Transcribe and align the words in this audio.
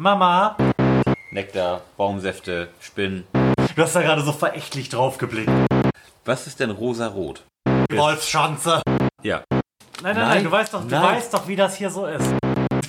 Mama. 0.00 0.56
Nektar, 1.32 1.80
Baumsäfte, 1.96 2.68
Spinnen. 2.80 3.26
Du 3.74 3.82
hast 3.82 3.96
da 3.96 4.02
gerade 4.02 4.22
so 4.22 4.32
verächtlich 4.32 4.88
drauf 4.90 5.18
geblickt. 5.18 5.50
Was 6.24 6.46
ist 6.46 6.60
denn 6.60 6.70
rosa-rot? 6.70 7.42
Wolfschanze. 7.90 8.80
Ja. 9.24 9.42
Nein, 9.50 9.60
nein, 10.02 10.14
nein, 10.14 10.28
Nein, 10.28 10.44
du 10.44 10.50
weißt 10.52 10.72
doch, 10.72 10.82
du 10.82 10.94
nein. 10.94 11.16
weißt 11.16 11.34
doch, 11.34 11.48
wie 11.48 11.56
das 11.56 11.74
hier 11.76 11.90
so 11.90 12.06
ist. 12.06 12.32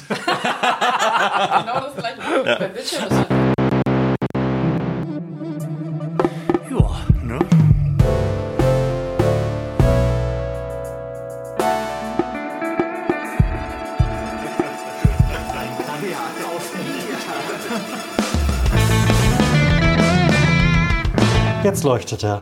Genau 0.09 1.79
das 1.79 1.95
gleiche. 1.95 2.19
Bei 2.43 2.67
Bildschirm 2.67 3.03
ist 3.05 3.28
Jetzt 21.79 21.85
leuchtet 21.85 22.25
er. 22.25 22.41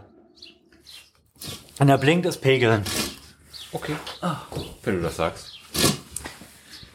Und 1.77 1.89
er 1.89 1.99
blinkt 1.99 2.25
ist 2.25 2.41
Pegeln. 2.41 2.83
Okay. 3.71 3.95
Wenn 4.81 4.95
du 4.95 5.01
das 5.03 5.17
sagst. 5.17 5.59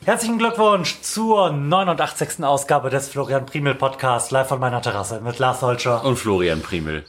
Herzlichen 0.04 0.38
Glückwunsch 0.38 1.02
zur 1.02 1.52
89. 1.52 2.42
Ausgabe 2.42 2.90
des 2.90 3.10
Florian 3.10 3.46
Primel 3.46 3.76
Podcasts 3.76 4.32
live 4.32 4.48
von 4.48 4.58
meiner 4.58 4.82
Terrasse 4.82 5.20
mit 5.20 5.38
Lars 5.38 5.62
Holscher. 5.62 6.04
Und 6.04 6.16
Florian 6.16 6.62
Primel. 6.62 7.04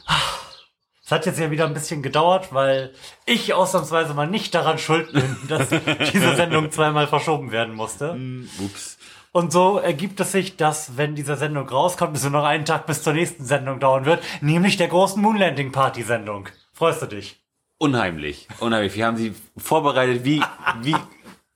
Es 1.04 1.10
hat 1.10 1.26
jetzt 1.26 1.40
ja 1.40 1.50
wieder 1.50 1.66
ein 1.66 1.74
bisschen 1.74 2.00
gedauert, 2.00 2.54
weil 2.54 2.94
ich 3.26 3.54
ausnahmsweise 3.54 4.14
mal 4.14 4.28
nicht 4.28 4.54
daran 4.54 4.78
schuld 4.78 5.12
bin, 5.12 5.36
dass 5.48 5.68
diese 6.12 6.36
Sendung 6.36 6.70
zweimal 6.70 7.08
verschoben 7.08 7.50
werden 7.50 7.74
musste. 7.74 8.16
Ups. 8.60 8.93
Und 9.36 9.52
so 9.52 9.78
ergibt 9.78 10.20
es 10.20 10.30
sich, 10.30 10.56
dass, 10.56 10.96
wenn 10.96 11.16
diese 11.16 11.34
Sendung 11.34 11.68
rauskommt, 11.68 12.16
es 12.16 12.22
nur 12.22 12.30
noch 12.30 12.44
einen 12.44 12.64
Tag 12.64 12.86
bis 12.86 13.02
zur 13.02 13.14
nächsten 13.14 13.44
Sendung 13.44 13.80
dauern 13.80 14.04
wird, 14.04 14.22
nämlich 14.40 14.76
der 14.76 14.86
großen 14.86 15.20
Moonlanding 15.20 15.72
Party 15.72 16.04
Sendung. 16.04 16.48
Freust 16.72 17.02
du 17.02 17.06
dich? 17.06 17.42
Unheimlich. 17.78 18.46
Unheimlich. 18.60 18.94
Wir 18.94 19.06
haben 19.06 19.16
sie 19.16 19.34
vorbereitet 19.56 20.24
wie, 20.24 20.40
wie 20.82 20.94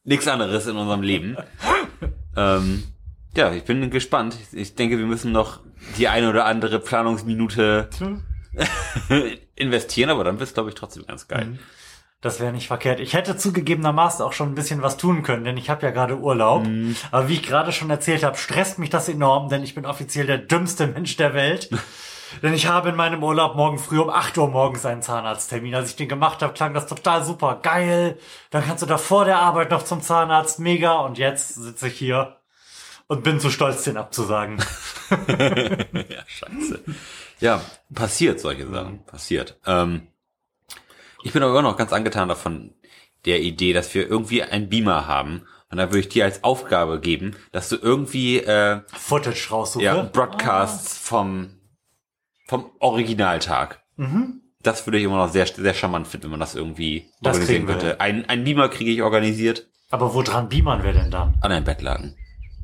nichts 0.03 0.27
anderes 0.27 0.67
in 0.67 0.77
unserem 0.77 1.03
Leben. 1.03 1.37
Ähm, 2.37 2.83
ja, 3.37 3.53
ich 3.53 3.63
bin 3.63 3.89
gespannt. 3.91 4.37
Ich 4.51 4.75
denke, 4.75 4.99
wir 4.99 5.07
müssen 5.07 5.31
noch 5.31 5.61
die 5.99 6.09
eine 6.09 6.31
oder 6.31 6.47
andere 6.47 6.81
Planungsminute 6.81 7.91
investieren, 9.55 10.11
aber 10.11 10.25
dann 10.25 10.41
wird's, 10.41 10.53
glaube 10.53 10.71
ich, 10.71 10.75
trotzdem 10.75 11.07
ganz 11.07 11.29
geil. 11.29 11.61
Das 12.21 12.41
wäre 12.41 12.53
nicht 12.53 12.67
verkehrt. 12.67 12.99
Ich 12.99 13.15
hätte 13.15 13.37
zugegebenermaßen 13.37 14.25
auch 14.25 14.33
schon 14.33 14.51
ein 14.51 14.55
bisschen 14.57 14.83
was 14.83 14.97
tun 14.97 15.23
können, 15.23 15.45
denn 15.45 15.57
ich 15.57 15.71
habe 15.71 15.87
ja 15.87 15.93
gerade 15.93 16.19
Urlaub. 16.19 16.67
Aber 17.13 17.29
wie 17.29 17.35
ich 17.35 17.45
gerade 17.45 17.71
schon 17.71 17.91
erzählt 17.91 18.25
habe, 18.25 18.37
stresst 18.37 18.81
mich 18.81 18.91
das 18.91 19.09
enorm, 19.09 19.49
denn 19.49 19.63
ich 19.63 19.77
bin 19.77 19.87
offiziell 19.87 20.27
der 20.27 20.39
dümmste 20.39 20.89
Mensch 20.89 21.17
der 21.17 21.33
Welt. 21.35 21.71
denn 22.43 22.55
ich 22.55 22.67
habe 22.67 22.89
in 22.89 22.97
meinem 22.97 23.23
Urlaub 23.23 23.55
morgen 23.55 23.79
früh 23.79 24.01
um 24.01 24.11
8 24.11 24.37
Uhr 24.37 24.49
morgens 24.49 24.85
einen 24.85 25.01
Zahnarzttermin. 25.01 25.77
Als 25.77 25.91
ich 25.91 25.97
den 25.97 26.09
gemacht 26.09 26.43
habe, 26.43 26.55
klang 26.55 26.75
das 26.75 26.89
total 26.89 27.25
super. 27.25 27.61
Geil. 27.63 28.19
Dann 28.51 28.65
kannst 28.65 28.83
du 28.83 28.87
da 28.87 28.99
vor 28.99 29.25
der 29.25 29.39
Arbeit 29.39 29.71
noch 29.71 29.85
zum 29.85 30.03
Zahnarzt. 30.03 30.59
Mega. 30.59 30.99
Und 30.99 31.19
jetzt 31.19 31.55
sitze 31.55 31.87
ich 31.87 31.95
hier 31.95 32.37
und 33.07 33.23
bin 33.23 33.39
zu 33.39 33.51
stolz, 33.51 33.85
den 33.85 33.97
abzusagen. 33.97 34.59
Ja, 35.11 36.23
scheiße. 36.27 36.85
Ja, 37.41 37.63
passiert 37.95 38.41
solche 38.41 38.69
Sachen. 38.69 39.05
Passiert. 39.07 39.59
Ähm, 39.67 40.09
ich 41.29 41.35
bin 41.35 41.43
aber 41.43 41.53
immer 41.53 41.63
noch 41.63 41.77
ganz 41.77 41.93
angetan 41.93 42.29
davon, 42.29 42.75
der 43.27 43.41
Idee, 43.43 43.75
dass 43.75 43.93
wir 43.95 44.09
irgendwie 44.09 44.43
einen 44.43 44.71
Beamer 44.71 45.07
haben. 45.07 45.47
Und 45.71 45.77
da 45.77 45.89
würde 45.89 45.99
ich 46.01 46.09
dir 46.09 46.25
als 46.25 46.43
Aufgabe 46.43 46.99
geben, 47.01 47.37
dass 47.53 47.69
du 47.69 47.77
irgendwie 47.77 48.39
äh, 48.39 48.81
Footage 48.97 49.51
raussuche. 49.51 49.85
ja, 49.85 50.03
Broadcasts 50.05 50.97
vom, 50.97 51.51
vom 52.47 52.71
Originaltag. 52.79 53.83
Das 54.63 54.87
würde 54.87 54.97
ich 54.99 55.05
immer 55.05 55.19
noch 55.19 55.29
sehr, 55.31 55.47
sehr 55.47 55.75
charmant 55.75 56.09
finden, 56.09 56.25
wenn 56.25 56.31
man 56.33 56.41
das 56.41 56.55
irgendwie 56.55 57.11
Das 57.21 57.37
organisieren 57.37 57.67
könnte. 57.67 58.01
Ein, 58.01 58.27
ein 58.31 58.45
Beamer 58.45 58.71
kriege 58.71 58.91
ich 58.91 59.03
organisiert 59.03 59.69
Aber 59.91 60.15
woran 60.15 60.49
beamern 60.49 60.83
wir 60.83 60.95
denn 60.95 61.11
dann? 61.11 61.35
an 61.43 61.53
einem 61.53 61.65
Bettlaken. 61.65 62.17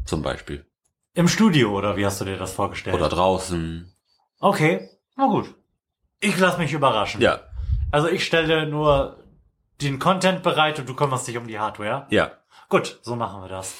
Zum 0.06 0.22
Beispiel. 0.22 0.64
Im 1.14 1.28
Studio 1.28 1.76
oder 1.76 1.96
wie 1.98 2.06
hast 2.06 2.20
du 2.22 2.24
dir 2.24 2.38
das 2.38 2.52
vorgestellt? 2.52 2.96
Oder 2.96 3.10
draußen. 3.10 3.92
Okay, 4.40 4.88
na 5.16 5.26
gut. 5.26 5.54
Ich 6.20 6.38
lass 6.38 6.56
mich 6.56 6.72
überraschen. 6.72 7.20
Ja, 7.20 7.40
Also 7.94 8.08
ich 8.08 8.24
stelle 8.24 8.66
nur 8.66 9.18
den 9.80 9.98
Content 9.98 10.42
bereit 10.42 10.78
und 10.80 10.88
du 10.88 10.94
kümmerst 10.94 11.28
dich 11.28 11.36
um 11.38 11.46
die 11.46 11.58
Hardware. 11.58 12.06
ja. 12.10 12.32
Gut, 12.70 12.98
so 13.02 13.14
machen 13.14 13.42
wir 13.42 13.48
das. 13.48 13.74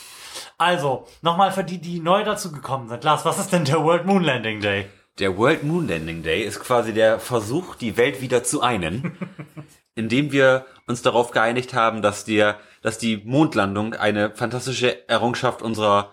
Also, 0.59 1.07
nochmal 1.23 1.51
für 1.53 1.65
die, 1.65 1.81
die 1.81 2.01
neu 2.01 2.23
dazu 2.23 2.53
gekommen 2.53 2.89
sind. 2.89 3.03
Lars, 3.03 3.25
was 3.25 3.39
ist 3.39 3.53
denn 3.53 3.65
der 3.65 3.83
World 3.83 4.05
Moon 4.05 4.23
Landing 4.23 4.61
Day? 4.61 4.87
Der 5.19 5.37
World 5.39 5.65
Moon 5.65 5.89
Landing 5.89 6.23
Day 6.23 6.43
ist 6.43 6.61
quasi 6.61 6.93
der 6.93 7.19
Versuch, 7.19 7.75
die 7.77 7.97
Welt 7.97 8.21
wieder 8.21 8.45
zu 8.45 8.61
einen, 8.63 9.17
indem 9.95 10.33
wir 10.33 10.67
uns 10.87 11.03
darauf 11.03 11.31
geeinigt 11.31 11.73
haben, 11.75 12.03
dass 12.03 12.25
der, 12.25 12.59
dass 12.83 12.99
die 12.99 13.17
Mondlandung 13.25 13.95
eine 13.95 14.31
fantastische 14.35 15.09
Errungenschaft 15.09 15.63
unserer 15.63 16.13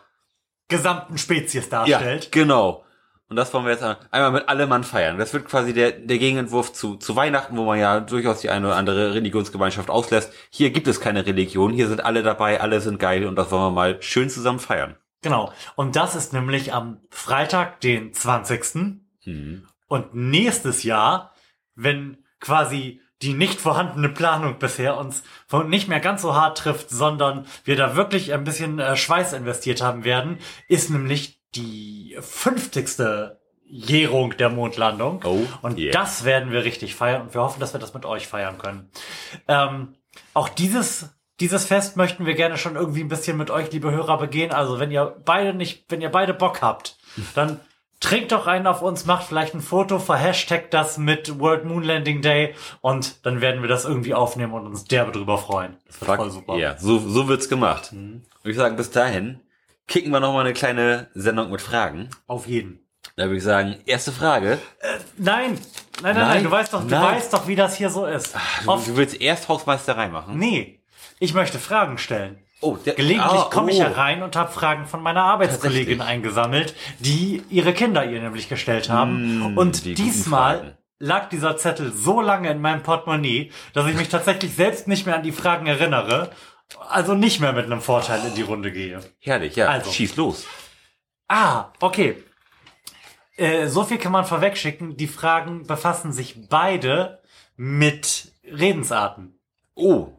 Gesamten 0.69 1.17
Spezies 1.17 1.65
Ja, 1.69 1.85
darstellt. 1.85 2.31
genau. 2.31 2.83
Und 3.31 3.37
das 3.37 3.53
wollen 3.53 3.63
wir 3.63 3.71
jetzt 3.71 3.83
einmal 4.11 4.31
mit 4.33 4.49
allem 4.49 4.67
Mann 4.67 4.83
feiern. 4.83 5.17
Das 5.17 5.31
wird 5.31 5.47
quasi 5.47 5.73
der, 5.73 5.93
der 5.93 6.17
Gegenentwurf 6.17 6.73
zu, 6.73 6.97
zu 6.97 7.15
Weihnachten, 7.15 7.55
wo 7.55 7.63
man 7.63 7.79
ja 7.79 8.01
durchaus 8.01 8.41
die 8.41 8.49
eine 8.49 8.67
oder 8.67 8.75
andere 8.75 9.13
Religionsgemeinschaft 9.13 9.89
auslässt. 9.89 10.33
Hier 10.49 10.71
gibt 10.71 10.85
es 10.89 10.99
keine 10.99 11.25
Religion, 11.25 11.71
hier 11.71 11.87
sind 11.87 12.03
alle 12.03 12.23
dabei, 12.23 12.59
alle 12.59 12.81
sind 12.81 12.99
geil 12.99 13.25
und 13.25 13.37
das 13.37 13.49
wollen 13.49 13.63
wir 13.63 13.71
mal 13.71 14.01
schön 14.01 14.29
zusammen 14.29 14.59
feiern. 14.59 14.97
Genau. 15.21 15.53
Und 15.77 15.95
das 15.95 16.13
ist 16.13 16.33
nämlich 16.33 16.73
am 16.73 16.99
Freitag, 17.09 17.79
den 17.79 18.11
20. 18.11 18.99
Mhm. 19.23 19.65
Und 19.87 20.13
nächstes 20.13 20.83
Jahr, 20.83 21.33
wenn 21.73 22.17
quasi 22.41 22.99
die 23.21 23.33
nicht 23.33 23.61
vorhandene 23.61 24.09
Planung 24.09 24.59
bisher 24.59 24.97
uns 24.97 25.23
nicht 25.67 25.87
mehr 25.87 26.01
ganz 26.01 26.21
so 26.21 26.35
hart 26.35 26.57
trifft, 26.57 26.89
sondern 26.89 27.45
wir 27.63 27.77
da 27.77 27.95
wirklich 27.95 28.33
ein 28.33 28.43
bisschen 28.43 28.79
äh, 28.79 28.97
Schweiß 28.97 29.31
investiert 29.31 29.81
haben 29.81 30.03
werden, 30.03 30.37
ist 30.67 30.89
nämlich 30.89 31.40
die 31.55 32.17
50. 32.19 33.37
Jährung 33.65 34.35
der 34.35 34.49
Mondlandung. 34.49 35.23
Oh, 35.23 35.43
und 35.61 35.77
yeah. 35.77 35.93
das 35.93 36.25
werden 36.25 36.51
wir 36.51 36.65
richtig 36.65 36.95
feiern 36.95 37.21
und 37.21 37.33
wir 37.33 37.41
hoffen, 37.41 37.61
dass 37.61 37.73
wir 37.73 37.79
das 37.79 37.93
mit 37.93 38.05
euch 38.05 38.27
feiern 38.27 38.57
können. 38.57 38.89
Ähm, 39.47 39.95
auch 40.33 40.49
dieses 40.49 41.09
dieses 41.41 41.65
Fest 41.65 41.97
möchten 41.97 42.25
wir 42.25 42.35
gerne 42.35 42.57
schon 42.57 42.75
irgendwie 42.75 43.01
ein 43.01 43.07
bisschen 43.07 43.35
mit 43.35 43.49
euch, 43.49 43.71
liebe 43.71 43.91
Hörer, 43.91 44.19
begehen. 44.19 44.51
Also 44.51 44.79
wenn 44.79 44.91
ihr 44.91 45.15
beide 45.25 45.55
nicht, 45.55 45.85
wenn 45.89 45.99
ihr 45.99 46.09
beide 46.09 46.35
Bock 46.35 46.61
habt, 46.61 46.97
dann 47.33 47.59
trinkt 47.99 48.31
doch 48.31 48.45
einen 48.45 48.67
auf 48.67 48.81
uns, 48.81 49.05
macht 49.05 49.25
vielleicht 49.25 49.55
ein 49.55 49.61
Foto, 49.61 49.97
verhashtagt 49.99 50.73
das 50.73 50.97
mit 50.97 51.39
World 51.39 51.65
Moon 51.65 51.83
Landing 51.83 52.21
Day 52.21 52.53
und 52.81 53.25
dann 53.25 53.41
werden 53.41 53.61
wir 53.61 53.69
das 53.69 53.85
irgendwie 53.85 54.13
aufnehmen 54.13 54.53
und 54.53 54.67
uns 54.67 54.85
derbe 54.85 55.11
drüber 55.11 55.37
freuen. 55.37 55.77
Das 55.87 56.01
wird 56.01 56.15
voll 56.15 56.31
super. 56.31 56.57
Ja, 56.57 56.77
so, 56.77 56.99
so 56.99 57.27
wird's 57.27 57.49
gemacht. 57.49 57.91
Und 57.91 58.23
ich 58.43 58.55
sagen, 58.55 58.75
bis 58.75 58.91
dahin 58.91 59.39
kicken 59.91 60.11
wir 60.11 60.21
noch 60.21 60.33
mal 60.33 60.39
eine 60.39 60.53
kleine 60.53 61.07
Sendung 61.13 61.51
mit 61.51 61.61
Fragen. 61.61 62.09
Auf 62.25 62.47
jeden. 62.47 62.79
Da 63.17 63.25
würde 63.25 63.37
ich 63.37 63.43
sagen, 63.43 63.75
erste 63.85 64.13
Frage. 64.13 64.57
Nein, 65.17 65.51
nein, 65.51 65.59
nein, 66.01 66.15
nein, 66.15 66.27
Nein, 66.27 66.43
du 66.45 66.51
weißt 66.51 66.73
doch, 66.73 66.81
du 66.81 66.87
nein. 66.87 67.15
weißt 67.15 67.33
doch, 67.33 67.47
wie 67.47 67.57
das 67.57 67.75
hier 67.75 67.89
so 67.89 68.05
ist. 68.05 68.33
Du, 68.63 68.71
Oft, 68.71 68.87
du 68.87 68.95
willst 68.95 69.19
erst 69.19 69.49
Hausmeisterei 69.49 70.07
machen? 70.07 70.37
nee, 70.37 70.79
ich 71.19 71.33
möchte 71.33 71.59
Fragen 71.59 71.97
stellen. 71.97 72.39
Oh, 72.61 72.77
der, 72.77 72.93
Gelegentlich 72.93 73.41
ah, 73.41 73.49
komme 73.51 73.71
ich 73.71 73.79
oh. 73.79 73.83
herein 73.83 74.23
und 74.23 74.35
habe 74.35 74.51
Fragen 74.51 74.85
von 74.85 75.03
meiner 75.03 75.23
Arbeitskollegin 75.23 75.99
eingesammelt, 75.99 76.73
die 76.99 77.43
ihre 77.49 77.73
Kinder 77.73 78.05
ihr 78.05 78.21
nämlich 78.21 78.47
gestellt 78.47 78.89
haben. 78.89 79.53
Mm, 79.53 79.57
und 79.57 79.83
die 79.83 79.95
diesmal 79.95 80.77
lag 80.99 81.29
dieser 81.29 81.57
Zettel 81.57 81.91
so 81.91 82.21
lange 82.21 82.49
in 82.49 82.61
meinem 82.61 82.83
Portemonnaie, 82.83 83.51
dass 83.73 83.87
ich 83.87 83.95
mich 83.95 84.09
tatsächlich 84.09 84.53
selbst 84.55 84.87
nicht 84.87 85.05
mehr 85.05 85.15
an 85.15 85.23
die 85.23 85.31
Fragen 85.31 85.65
erinnere. 85.65 86.29
Also 86.89 87.15
nicht 87.15 87.39
mehr 87.39 87.53
mit 87.53 87.65
einem 87.65 87.81
Vorteil 87.81 88.25
in 88.25 88.35
die 88.35 88.41
Runde 88.41 88.71
gehe. 88.71 88.99
Herrlich, 89.19 89.55
ja. 89.55 89.67
Also. 89.67 89.91
Schieß 89.91 90.15
los. 90.15 90.45
Ah, 91.27 91.71
okay. 91.79 92.23
Äh, 93.37 93.67
so 93.67 93.83
viel 93.83 93.97
kann 93.97 94.11
man 94.11 94.25
vorwegschicken. 94.25 94.97
Die 94.97 95.07
Fragen 95.07 95.65
befassen 95.65 96.11
sich 96.11 96.49
beide 96.49 97.21
mit 97.55 98.31
Redensarten. 98.43 99.39
Oh, 99.75 100.09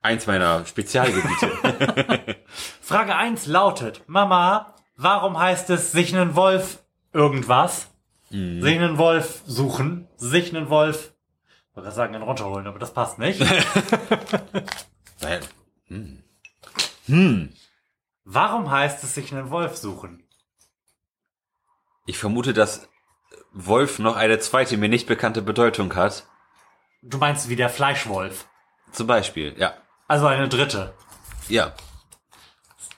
eins 0.00 0.26
meiner 0.26 0.64
Spezialgebiete. 0.64 2.36
Frage 2.80 3.14
1 3.16 3.46
lautet, 3.46 4.02
Mama, 4.06 4.74
warum 4.96 5.38
heißt 5.38 5.70
es 5.70 5.92
sich 5.92 6.14
einen 6.14 6.36
Wolf 6.36 6.78
irgendwas? 7.12 7.88
Sich 8.30 8.76
einen 8.76 8.98
Wolf 8.98 9.40
suchen, 9.46 10.06
sich 10.16 10.54
einen 10.54 10.68
Wolf, 10.68 11.14
ich 11.68 11.74
gerade 11.74 11.90
sagen, 11.92 12.14
einen 12.14 12.24
runterholen, 12.24 12.66
aber 12.66 12.78
das 12.78 12.92
passt 12.92 13.18
nicht. 13.18 13.40
Naja, 15.20 15.40
hm. 15.88 16.22
Hm. 17.06 17.52
warum 18.24 18.70
heißt 18.70 19.02
es 19.04 19.14
sich 19.14 19.32
einen 19.34 19.50
Wolf 19.50 19.76
suchen? 19.76 20.22
Ich 22.06 22.18
vermute, 22.18 22.52
dass 22.52 22.88
Wolf 23.52 23.98
noch 23.98 24.16
eine 24.16 24.38
zweite 24.38 24.76
mir 24.76 24.88
nicht 24.88 25.06
bekannte 25.06 25.42
Bedeutung 25.42 25.94
hat. 25.94 26.26
Du 27.02 27.18
meinst 27.18 27.48
wie 27.48 27.56
der 27.56 27.68
Fleischwolf. 27.70 28.46
Zum 28.92 29.06
Beispiel, 29.06 29.54
ja. 29.58 29.74
Also 30.06 30.26
eine 30.26 30.48
dritte. 30.48 30.94
Ja. 31.48 31.74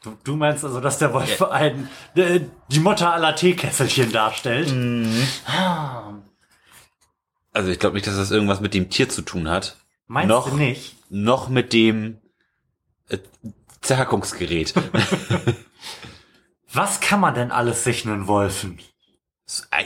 Du, 0.02 0.16
du 0.24 0.36
meinst 0.36 0.64
also, 0.64 0.80
dass 0.80 0.98
der 0.98 1.12
Wolf 1.12 1.42
ein, 1.42 1.88
äh, 2.14 2.40
die 2.68 2.80
Mutter 2.80 3.12
aller 3.12 3.34
Teekesselchen 3.36 4.12
darstellt? 4.12 4.72
Ah, 5.46 6.14
Also 7.52 7.70
ich 7.70 7.78
glaube 7.78 7.94
nicht, 7.94 8.06
dass 8.06 8.16
das 8.16 8.30
irgendwas 8.30 8.60
mit 8.60 8.74
dem 8.74 8.90
Tier 8.90 9.08
zu 9.08 9.22
tun 9.22 9.48
hat. 9.48 9.76
meinst 10.06 10.28
noch, 10.28 10.48
du 10.50 10.56
nicht? 10.56 10.96
Noch 11.10 11.48
mit 11.48 11.72
dem 11.72 12.20
äh, 13.10 13.18
Zerhackungsgerät. 13.80 14.74
Was 16.72 17.00
kann 17.00 17.20
man 17.20 17.34
denn 17.34 17.50
alles 17.50 17.84
sich 17.84 18.06
einen 18.06 18.26
Wolfen? 18.26 18.78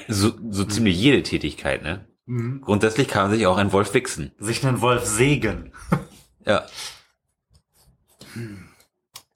so, 0.09 0.33
so 0.51 0.65
ziemlich 0.65 0.97
jede 0.99 1.23
Tätigkeit, 1.23 1.83
ne? 1.83 2.07
Mhm. 2.27 2.61
Grundsätzlich 2.61 3.09
kann 3.09 3.29
man 3.29 3.37
sich 3.37 3.47
auch 3.47 3.57
ein 3.57 3.73
Wolf 3.73 3.95
wichsen. 3.95 4.33
Sich 4.39 4.65
einen 4.65 4.81
Wolf 4.81 5.05
sägen. 5.05 5.73
Ja. 6.47 6.67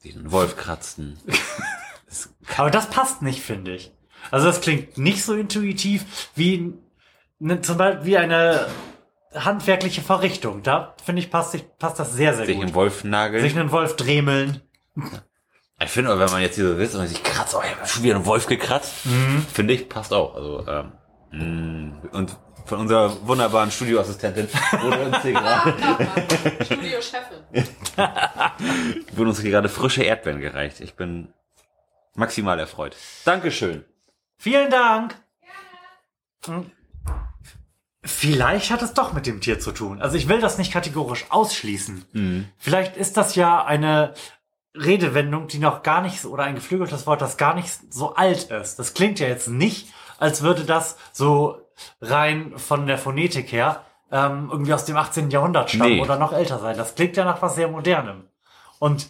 Sich 0.00 0.14
einen 0.14 0.30
Wolf 0.30 0.58
kratzen. 0.58 1.18
Aber 2.58 2.70
das 2.70 2.90
passt 2.90 3.22
nicht, 3.22 3.40
finde 3.40 3.74
ich. 3.74 3.92
Also 4.30 4.46
das 4.46 4.60
klingt 4.60 4.98
nicht 4.98 5.24
so 5.24 5.32
intuitiv 5.32 6.28
wie 6.34 6.74
ne, 7.38 7.62
zum 7.62 7.78
Beispiel 7.78 8.04
wie 8.04 8.18
eine 8.18 8.66
handwerkliche 9.34 10.00
Verrichtung. 10.02 10.62
Da 10.62 10.94
finde 11.04 11.20
ich 11.22 11.30
passt, 11.30 11.52
sich- 11.52 11.64
passt 11.78 11.98
das 11.98 12.12
sehr, 12.12 12.34
sehr 12.34 12.46
Sich 12.46 12.56
gut. 12.56 12.64
einen 12.66 12.74
Wolf 12.74 13.04
nageln. 13.04 13.42
Sich 13.42 13.56
einen 13.58 13.70
Wolf 13.70 13.96
dremeln. 13.96 14.62
Ich 15.80 15.90
finde, 15.90 16.18
wenn 16.18 16.30
man 16.30 16.42
jetzt 16.42 16.56
hier 16.56 16.68
so 16.68 16.76
sitzt 16.76 16.94
und 16.96 17.06
sich 17.06 17.22
kratzt, 17.22 17.54
oh, 17.54 17.60
ich 17.64 17.74
habe 17.76 17.86
schon 17.86 18.02
wieder 18.02 18.16
einen 18.16 18.26
Wolf 18.26 18.46
gekratzt, 18.46 18.92
finde 19.52 19.74
ich, 19.74 19.88
passt 19.88 20.12
auch. 20.12 20.34
Also, 20.34 20.66
ähm, 20.66 20.92
mh, 22.02 22.08
und 22.12 22.36
von 22.66 22.80
unserer 22.80 23.26
wunderbaren 23.26 23.70
Studioassistentin 23.70 24.48
wurde 24.82 24.98
uns 25.06 25.22
hier 25.22 25.32
gerade, 25.32 25.74
Studio-Chefin. 26.64 27.38
wurden 29.12 29.28
uns 29.28 29.40
hier 29.40 29.50
gerade 29.52 29.68
frische 29.68 30.02
Erdbeeren 30.02 30.40
gereicht. 30.40 30.80
Ich 30.80 30.94
bin 30.96 31.32
maximal 32.14 32.58
erfreut. 32.58 32.96
Dankeschön. 33.24 33.84
Vielen 34.36 34.70
Dank. 34.70 35.14
Hm. 36.46 36.70
Vielleicht 38.04 38.70
hat 38.70 38.80
es 38.82 38.94
doch 38.94 39.12
mit 39.12 39.26
dem 39.26 39.40
Tier 39.40 39.58
zu 39.58 39.72
tun. 39.72 40.00
Also 40.00 40.16
ich 40.16 40.28
will 40.28 40.40
das 40.40 40.56
nicht 40.58 40.72
kategorisch 40.72 41.26
ausschließen. 41.30 42.52
Vielleicht 42.56 42.96
ist 42.96 43.16
das 43.16 43.34
ja 43.34 43.64
eine 43.64 44.14
Redewendung, 44.74 45.48
die 45.48 45.58
noch 45.58 45.82
gar 45.82 46.00
nicht, 46.02 46.20
so- 46.20 46.30
oder 46.30 46.44
ein 46.44 46.54
geflügeltes 46.54 47.06
Wort, 47.06 47.20
das 47.20 47.36
gar 47.36 47.54
nicht 47.54 47.68
so 47.92 48.14
alt 48.14 48.50
ist. 48.50 48.78
Das 48.78 48.94
klingt 48.94 49.18
ja 49.18 49.26
jetzt 49.26 49.48
nicht, 49.48 49.88
als 50.18 50.42
würde 50.42 50.64
das 50.64 50.96
so 51.12 51.60
rein 52.00 52.52
von 52.56 52.86
der 52.86 52.98
Phonetik 52.98 53.50
her 53.52 53.82
ähm, 54.10 54.48
irgendwie 54.50 54.72
aus 54.72 54.84
dem 54.84 54.96
18. 54.96 55.30
Jahrhundert 55.30 55.70
stammen 55.70 55.96
Nee. 55.96 56.00
oder 56.00 56.16
noch 56.18 56.32
älter 56.32 56.58
sein. 56.60 56.76
Das 56.76 56.94
klingt 56.94 57.16
ja 57.16 57.24
nach 57.24 57.42
was 57.42 57.56
sehr 57.56 57.68
Modernem. 57.68 58.24
Und 58.78 59.08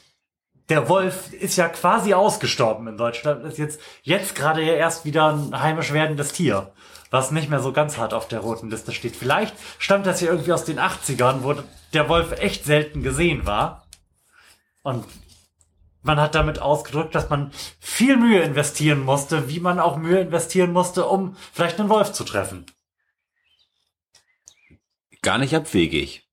der 0.71 0.89
Wolf 0.89 1.33
ist 1.33 1.57
ja 1.57 1.69
quasi 1.69 2.15
ausgestorben 2.15 2.89
in 2.89 2.97
Deutschland. 2.97 3.45
Ist 3.45 3.59
jetzt, 3.59 3.81
jetzt 4.03 4.35
gerade 4.35 4.63
ja 4.63 4.75
erst 4.75 5.05
wieder 5.05 5.33
ein 5.33 5.61
heimisch 5.63 5.93
werdendes 5.93 6.33
Tier, 6.33 6.73
was 7.11 7.31
nicht 7.31 7.49
mehr 7.49 7.61
so 7.61 7.73
ganz 7.73 7.97
hart 7.97 8.15
auf 8.15 8.29
der 8.29 8.41
roten 8.41 8.71
Liste 8.71 8.93
steht. 8.93 9.17
Vielleicht 9.17 9.55
stammt 9.79 10.07
das 10.07 10.21
ja 10.21 10.29
irgendwie 10.29 10.53
aus 10.53 10.65
den 10.65 10.79
80ern, 10.79 11.43
wo 11.43 11.55
der 11.93 12.09
Wolf 12.09 12.33
echt 12.33 12.65
selten 12.65 13.03
gesehen 13.03 13.47
war. 13.47 13.87
Und 14.83 15.07
man 16.03 16.21
hat 16.21 16.35
damit 16.35 16.59
ausgedrückt, 16.61 17.15
dass 17.15 17.29
man 17.29 17.51
viel 17.81 18.17
Mühe 18.17 18.41
investieren 18.43 19.01
musste, 19.01 19.49
wie 19.49 19.61
man 19.61 19.79
auch 19.81 19.97
Mühe 19.97 20.21
investieren 20.21 20.73
musste, 20.73 21.07
um 21.07 21.37
vielleicht 21.53 21.81
einen 21.81 21.89
Wolf 21.89 22.13
zu 22.13 22.25
treffen. 22.25 22.67
Gar 25.23 25.39
nicht 25.39 25.55
abwegig. 25.55 26.29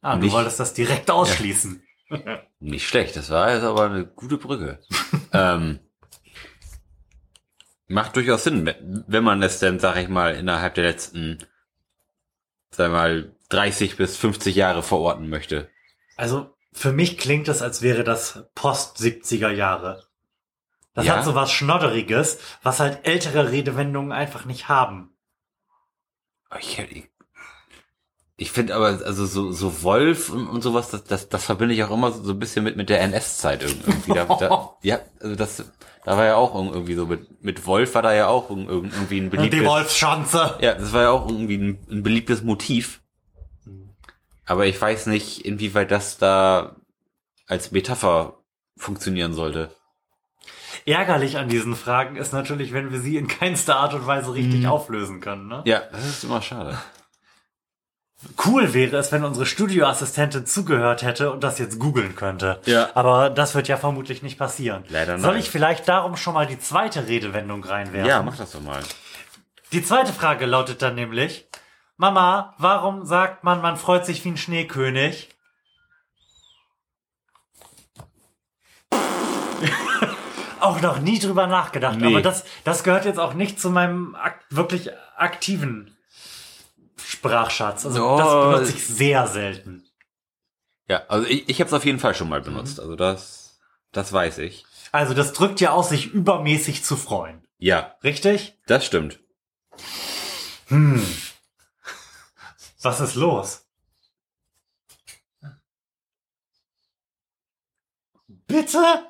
Ah, 0.00 0.16
du 0.16 0.22
Nicht- 0.22 0.32
wolltest 0.32 0.60
das 0.60 0.74
direkt 0.74 1.10
ausschließen. 1.10 1.82
Nicht 2.58 2.86
schlecht, 2.88 3.16
das 3.16 3.30
war 3.30 3.52
jetzt 3.54 3.62
aber 3.64 3.84
eine 3.84 4.06
gute 4.06 4.36
Brücke. 4.38 4.80
ähm, 5.32 5.80
macht 7.86 8.16
durchaus 8.16 8.44
Sinn, 8.44 8.66
wenn- 9.06 9.24
man 9.24 9.42
es 9.42 9.58
denn, 9.58 9.78
sag 9.78 9.96
ich 9.96 10.08
mal, 10.08 10.34
innerhalb 10.34 10.74
der 10.74 10.84
letzten, 10.84 11.38
sag 12.70 12.90
mal, 12.90 13.34
30 13.50 13.96
bis 13.96 14.16
50 14.16 14.54
Jahre 14.56 14.82
verorten 14.82 15.28
möchte. 15.28 15.70
Also 16.16 16.54
für 16.72 16.92
mich 16.92 17.18
klingt 17.18 17.48
es, 17.48 17.62
als 17.62 17.82
wäre 17.82 18.04
das 18.04 18.44
Post-70er 18.54 19.50
Jahre. 19.50 20.06
Das 20.94 21.06
Ja? 21.06 21.16
hat 21.16 21.24
so 21.24 21.34
was 21.34 21.50
Schnodderiges, 21.52 22.38
was 22.62 22.80
halt 22.80 23.06
ältere 23.06 23.50
Redewendungen 23.50 24.12
einfach 24.12 24.44
nicht 24.44 24.68
haben. 24.68 25.10
Ich, 26.58 26.78
ich, 28.36 28.50
finde 28.50 28.74
aber, 28.74 28.86
also 29.04 29.26
so, 29.26 29.52
so 29.52 29.82
Wolf 29.82 30.30
und, 30.30 30.48
und 30.48 30.62
sowas, 30.62 30.90
das, 30.90 31.04
das, 31.04 31.28
das 31.28 31.44
verbinde 31.44 31.74
ich 31.74 31.84
auch 31.84 31.90
immer 31.90 32.10
so, 32.12 32.22
so 32.22 32.32
ein 32.32 32.38
bisschen 32.38 32.64
mit, 32.64 32.76
mit 32.76 32.88
der 32.88 33.00
NS-Zeit 33.02 33.62
irgendwie. 33.62 34.12
Da, 34.12 34.24
da, 34.24 34.74
ja, 34.82 34.98
also 35.20 35.36
das, 35.36 35.64
da 36.04 36.16
war 36.16 36.24
ja 36.24 36.36
auch 36.36 36.54
irgendwie 36.54 36.94
so 36.94 37.06
mit, 37.06 37.42
mit 37.44 37.64
Wolf 37.66 37.94
war 37.94 38.02
da 38.02 38.12
ja 38.12 38.26
auch 38.28 38.50
irg- 38.50 38.66
irgendwie 38.68 39.18
ein 39.20 39.24
Und 39.24 39.32
die 39.32 39.36
beliebtes. 39.36 39.64
Wolfschanze. 39.66 40.58
Ja, 40.60 40.74
das 40.74 40.92
war 40.92 41.02
ja 41.02 41.10
auch 41.10 41.28
irgendwie 41.28 41.56
ein, 41.58 41.78
ein 41.90 42.02
beliebtes 42.02 42.42
Motiv. 42.42 43.00
Aber 44.46 44.66
ich 44.66 44.80
weiß 44.80 45.06
nicht, 45.06 45.44
inwieweit 45.46 45.90
das 45.90 46.18
da 46.18 46.76
als 47.46 47.70
Metapher 47.72 48.34
funktionieren 48.76 49.32
sollte. 49.32 49.70
Ärgerlich 50.86 51.38
an 51.38 51.48
diesen 51.48 51.76
Fragen 51.76 52.16
ist 52.16 52.32
natürlich, 52.34 52.72
wenn 52.74 52.90
wir 52.92 53.00
sie 53.00 53.16
in 53.16 53.26
keinster 53.28 53.76
Art 53.76 53.94
und 53.94 54.06
Weise 54.06 54.34
richtig 54.34 54.60
Mhm. 54.62 54.66
auflösen 54.66 55.20
können. 55.20 55.46
Ne? 55.48 55.62
Ja, 55.64 55.82
das 55.92 56.04
ist 56.04 56.24
immer 56.24 56.42
schade. 56.42 56.76
Cool 58.44 58.74
wäre 58.74 58.96
es, 58.96 59.12
wenn 59.12 59.24
unsere 59.24 59.46
Studioassistentin 59.46 60.46
zugehört 60.46 61.02
hätte 61.02 61.30
und 61.32 61.42
das 61.44 61.58
jetzt 61.58 61.78
googeln 61.78 62.14
könnte. 62.14 62.60
Ja. 62.66 62.90
Aber 62.94 63.30
das 63.30 63.54
wird 63.54 63.68
ja 63.68 63.76
vermutlich 63.76 64.22
nicht 64.22 64.38
passieren. 64.38 64.84
Leider 64.88 65.18
Soll 65.18 65.32
nein. 65.32 65.40
ich 65.40 65.50
vielleicht 65.50 65.88
darum 65.88 66.16
schon 66.16 66.34
mal 66.34 66.46
die 66.46 66.58
zweite 66.58 67.06
Redewendung 67.06 67.64
reinwerfen? 67.64 68.08
Ja, 68.08 68.22
mach 68.22 68.36
das 68.36 68.52
doch 68.52 68.60
mal. 68.60 68.82
Die 69.72 69.82
zweite 69.82 70.12
Frage 70.12 70.46
lautet 70.46 70.82
dann 70.82 70.94
nämlich, 70.94 71.46
Mama, 71.96 72.54
warum 72.58 73.04
sagt 73.06 73.44
man, 73.44 73.60
man 73.62 73.76
freut 73.76 74.04
sich 74.06 74.24
wie 74.24 74.30
ein 74.30 74.36
Schneekönig? 74.36 75.28
auch 80.60 80.80
noch 80.80 81.00
nie 81.00 81.18
drüber 81.18 81.46
nachgedacht, 81.46 81.98
Nee. 81.98 82.06
aber 82.06 82.22
das, 82.22 82.44
das 82.64 82.84
gehört 82.84 83.04
jetzt 83.04 83.18
auch 83.20 83.34
nicht 83.34 83.60
zu 83.60 83.70
meinem 83.70 84.14
ak 84.14 84.40
wirklich 84.50 84.90
aktiven 85.16 85.93
Sprachschatz. 87.28 87.86
Also 87.86 88.04
Oh. 88.06 88.18
das 88.18 88.56
benutze 88.68 88.76
ich 88.76 88.86
sehr 88.86 89.26
selten. 89.26 89.84
Ja, 90.88 91.02
also 91.08 91.26
ich, 91.26 91.48
ich 91.48 91.60
habe 91.60 91.68
es 91.68 91.74
auf 91.74 91.84
jeden 91.84 91.98
Fall 91.98 92.14
schon 92.14 92.28
mal 92.28 92.40
benutzt. 92.42 92.78
Also 92.80 92.94
das, 92.96 93.58
das 93.92 94.12
weiß 94.12 94.38
ich. 94.38 94.66
Also 94.92 95.14
das 95.14 95.32
drückt 95.32 95.60
ja 95.60 95.72
aus, 95.72 95.88
sich 95.88 96.12
übermäßig 96.12 96.84
zu 96.84 96.96
freuen. 96.96 97.42
Ja, 97.58 97.96
Richtig? 98.04 98.58
das 98.66 98.84
stimmt. 98.84 99.18
Hm. 100.68 101.04
Was 102.82 103.00
ist 103.00 103.14
los? 103.14 103.66
Bitte? 108.46 109.06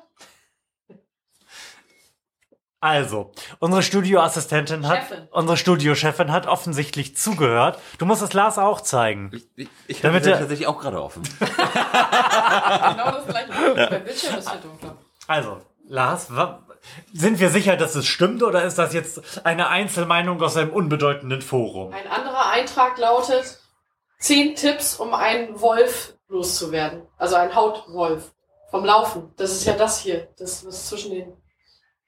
Also, 2.85 3.31
unsere 3.59 3.81
Studioassistentin 3.81 4.87
hat, 4.87 4.99
Chefin. 5.07 5.27
unsere 5.31 5.57
Studiochefin 5.57 6.31
hat 6.31 6.45
offensichtlich 6.45 7.17
zugehört. 7.17 7.79
Du 7.97 8.05
musst 8.05 8.21
es 8.21 8.31
Lars 8.33 8.59
auch 8.59 8.79
zeigen. 8.81 9.31
Ich, 9.33 9.47
ich, 9.55 9.69
ich 9.87 10.01
Damit 10.01 10.21
habe 10.21 10.29
der- 10.29 10.39
tatsächlich 10.39 10.67
auch 10.67 10.79
gerade 10.79 11.01
offen. 11.01 11.23
Genau 11.39 13.11
das 13.11 13.25
gleiche. 13.27 13.51
Beim 13.89 14.03
Bildschirm 14.03 14.37
ist 14.37 14.49
hier 14.51 14.59
dunkler. 14.59 14.95
Also, 15.27 15.61
Lars, 15.87 16.35
wa- 16.35 16.59
sind 17.13 17.39
wir 17.39 17.49
sicher, 17.49 17.75
dass 17.75 17.95
es 17.95 18.05
stimmt 18.05 18.43
oder 18.43 18.63
ist 18.63 18.77
das 18.77 18.93
jetzt 18.93 19.43
eine 19.45 19.69
Einzelmeinung 19.69 20.41
aus 20.41 20.55
einem 20.55 20.69
unbedeutenden 20.71 21.41
Forum? 21.41 21.91
Ein 21.93 22.07
anderer 22.07 22.51
Eintrag 22.51 22.97
lautet: 22.99 23.59
10 24.19 24.55
Tipps, 24.55 24.95
um 24.97 25.13
einen 25.15 25.59
Wolf 25.59 26.13
loszuwerden. 26.27 27.01
Also 27.17 27.35
ein 27.35 27.55
Hautwolf. 27.55 28.31
Vom 28.69 28.83
Laufen. 28.85 29.31
Das 29.37 29.51
ist 29.51 29.65
ja 29.65 29.73
das 29.73 29.99
hier. 29.99 30.27
Das 30.37 30.65
was 30.65 30.87
zwischen 30.89 31.11
den. 31.11 31.33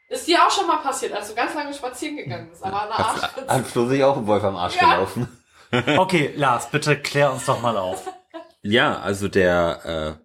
Ist 0.10 0.28
dir 0.28 0.46
auch 0.46 0.52
schon 0.52 0.68
mal 0.68 0.78
passiert, 0.78 1.14
als 1.14 1.28
du 1.30 1.36
ganz 1.36 1.54
lange 1.54 1.74
spazieren 1.74 2.16
gegangen 2.18 2.50
bist. 2.50 2.64
Aber 2.64 2.84
an 2.84 2.88
der 2.90 3.00
Arschspitze. 3.00 3.48
Hat 3.54 3.68
Flo 3.68 3.88
sich 3.88 4.04
auch 4.04 4.18
ein 4.18 4.28
Wolf 4.28 4.44
am 4.44 4.56
Arsch 4.56 4.76
Ja. 4.76 4.96
gelaufen. 4.96 5.28
Okay, 5.98 6.34
Lars, 6.36 6.72
bitte 6.72 6.98
klär 6.98 7.32
uns 7.34 7.46
doch 7.46 7.62
mal 7.62 7.76
auf. 7.78 8.08
Ja, 8.62 9.00
also 9.00 9.28
der, 9.28 10.18
äh, 10.20 10.24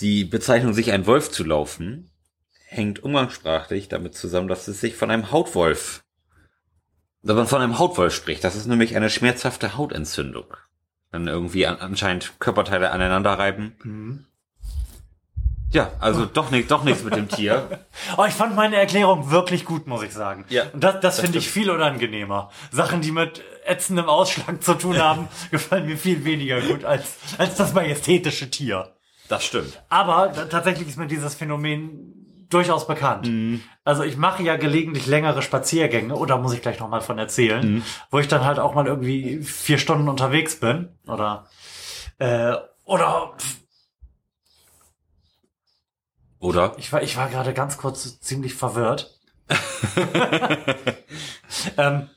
die 0.00 0.24
Bezeichnung, 0.24 0.74
sich 0.74 0.92
ein 0.92 1.06
Wolf 1.06 1.30
zu 1.30 1.44
laufen, 1.44 2.10
hängt 2.66 3.02
umgangssprachlich 3.02 3.88
damit 3.88 4.14
zusammen, 4.14 4.48
dass 4.48 4.68
es 4.68 4.80
sich 4.80 4.96
von 4.96 5.10
einem 5.10 5.30
Hautwolf, 5.32 6.04
dass 7.22 7.36
man 7.36 7.46
von 7.46 7.62
einem 7.62 7.78
Hautwolf 7.78 8.14
spricht. 8.14 8.44
Das 8.44 8.54
ist 8.54 8.66
nämlich 8.66 8.94
eine 8.96 9.08
schmerzhafte 9.08 9.78
Hautentzündung. 9.78 10.54
Dann 11.10 11.26
irgendwie 11.26 11.66
an, 11.66 11.78
anscheinend 11.78 12.38
Körperteile 12.38 12.90
aneinander 12.90 13.32
reiben. 13.38 14.26
Ja, 15.70 15.90
also 16.00 16.24
doch 16.24 16.50
nicht, 16.50 16.70
doch 16.70 16.82
nichts 16.82 17.04
mit 17.04 17.14
dem 17.14 17.28
Tier. 17.28 17.80
Oh, 18.16 18.24
ich 18.26 18.32
fand 18.32 18.56
meine 18.56 18.76
Erklärung 18.76 19.30
wirklich 19.30 19.64
gut, 19.64 19.86
muss 19.86 20.02
ich 20.02 20.12
sagen. 20.12 20.44
Ja, 20.48 20.64
Und 20.72 20.82
das, 20.82 20.94
das, 20.94 21.02
das 21.02 21.20
finde 21.20 21.38
ich 21.38 21.50
viel 21.50 21.70
unangenehmer. 21.70 22.50
Sachen, 22.70 23.00
die 23.00 23.12
mit 23.12 23.42
ätzendem 23.66 24.06
Ausschlag 24.06 24.62
zu 24.62 24.74
tun 24.74 24.98
haben, 25.02 25.28
gefallen 25.50 25.86
mir 25.86 25.96
viel 25.96 26.24
weniger 26.24 26.60
gut 26.60 26.84
als, 26.84 27.16
als 27.36 27.56
das 27.56 27.74
majestätische 27.74 28.50
Tier. 28.50 28.94
Das 29.28 29.44
stimmt. 29.44 29.82
Aber 29.88 30.32
tatsächlich 30.48 30.88
ist 30.88 30.96
mir 30.96 31.06
dieses 31.06 31.34
Phänomen 31.34 32.46
durchaus 32.48 32.86
bekannt. 32.86 33.28
Also 33.84 34.04
ich 34.04 34.16
mache 34.16 34.42
ja 34.42 34.56
gelegentlich 34.56 35.06
längere 35.06 35.42
Spaziergänge, 35.42 36.14
oder 36.14 36.38
muss 36.38 36.54
ich 36.54 36.62
gleich 36.62 36.80
nochmal 36.80 37.02
von 37.02 37.18
erzählen, 37.18 37.84
wo 38.10 38.18
ich 38.18 38.28
dann 38.28 38.44
halt 38.44 38.58
auch 38.58 38.74
mal 38.74 38.86
irgendwie 38.86 39.42
vier 39.42 39.76
Stunden 39.78 40.08
unterwegs 40.08 40.58
bin. 40.58 40.88
Oder 41.06 41.46
äh, 42.18 42.54
oder 42.84 43.34
Oder? 46.40 46.74
ich 46.78 46.92
war, 46.92 47.02
ich 47.02 47.16
war 47.16 47.28
gerade 47.28 47.52
ganz 47.52 47.76
kurz 47.76 48.20
ziemlich 48.20 48.54
verwirrt. 48.54 49.18
ähm, 51.76 52.08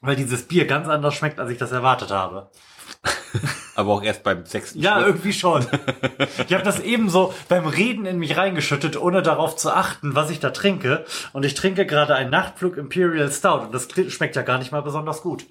weil 0.00 0.16
dieses 0.16 0.48
Bier 0.48 0.66
ganz 0.66 0.88
anders 0.88 1.14
schmeckt, 1.14 1.38
als 1.38 1.50
ich 1.50 1.58
das 1.58 1.70
erwartet 1.72 2.10
habe. 2.10 2.50
Aber 3.74 3.92
auch 3.92 4.02
erst 4.02 4.22
beim 4.22 4.44
sechsten 4.44 4.80
Ja, 4.80 4.96
Schluck. 4.96 5.06
irgendwie 5.06 5.32
schon. 5.32 5.66
Ich 6.48 6.54
habe 6.54 6.64
das 6.64 6.80
eben 6.80 7.08
so 7.08 7.32
beim 7.48 7.66
Reden 7.66 8.04
in 8.04 8.18
mich 8.18 8.36
reingeschüttet, 8.36 8.96
ohne 9.00 9.22
darauf 9.22 9.56
zu 9.56 9.70
achten, 9.70 10.14
was 10.14 10.30
ich 10.30 10.40
da 10.40 10.50
trinke. 10.50 11.04
Und 11.32 11.44
ich 11.44 11.54
trinke 11.54 11.86
gerade 11.86 12.14
einen 12.14 12.30
Nachtflug 12.30 12.76
Imperial 12.76 13.30
Stout 13.30 13.60
und 13.60 13.74
das 13.74 13.88
schmeckt 14.08 14.36
ja 14.36 14.42
gar 14.42 14.58
nicht 14.58 14.72
mal 14.72 14.82
besonders 14.82 15.22
gut. 15.22 15.46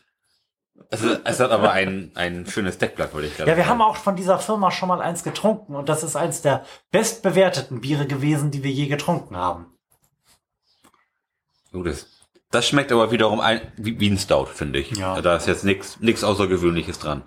Es, 0.94 1.02
ist- 1.02 1.22
es 1.24 1.40
hat 1.40 1.52
aber 1.52 1.72
ein, 1.72 2.12
ein 2.16 2.46
schönes 2.46 2.78
Deckblatt, 2.78 3.14
wollte 3.14 3.28
ich 3.28 3.36
gerade 3.38 3.50
Ja, 3.50 3.58
wir 3.58 3.64
sagen. 3.64 3.80
haben 3.80 3.90
auch 3.90 3.96
von 3.96 4.16
dieser 4.16 4.38
Firma 4.40 4.70
schon 4.72 4.90
mal 4.90 5.02
eins 5.02 5.24
getrunken 5.24 5.76
und 5.76 5.90
das 5.90 6.04
ist 6.04 6.16
eins 6.16 6.42
der 6.42 6.66
bestbewerteten 6.92 7.82
Biere 7.82 8.06
gewesen, 8.06 8.52
die 8.52 8.64
wir 8.64 8.72
je 8.72 8.88
getrunken 8.88 9.36
haben. 9.36 9.68
Gutes. 11.72 12.08
Das 12.52 12.68
schmeckt 12.68 12.92
aber 12.92 13.12
wiederum 13.12 13.40
ein, 13.40 13.62
wie, 13.78 14.00
wie 14.00 14.10
ein 14.10 14.18
Stout, 14.20 14.46
finde 14.46 14.78
ich. 14.80 14.92
Ja. 14.92 15.20
Da 15.22 15.36
ist 15.36 15.48
jetzt 15.48 15.64
nichts 15.66 16.24
Außergewöhnliches 16.24 17.00
dran. 17.00 17.24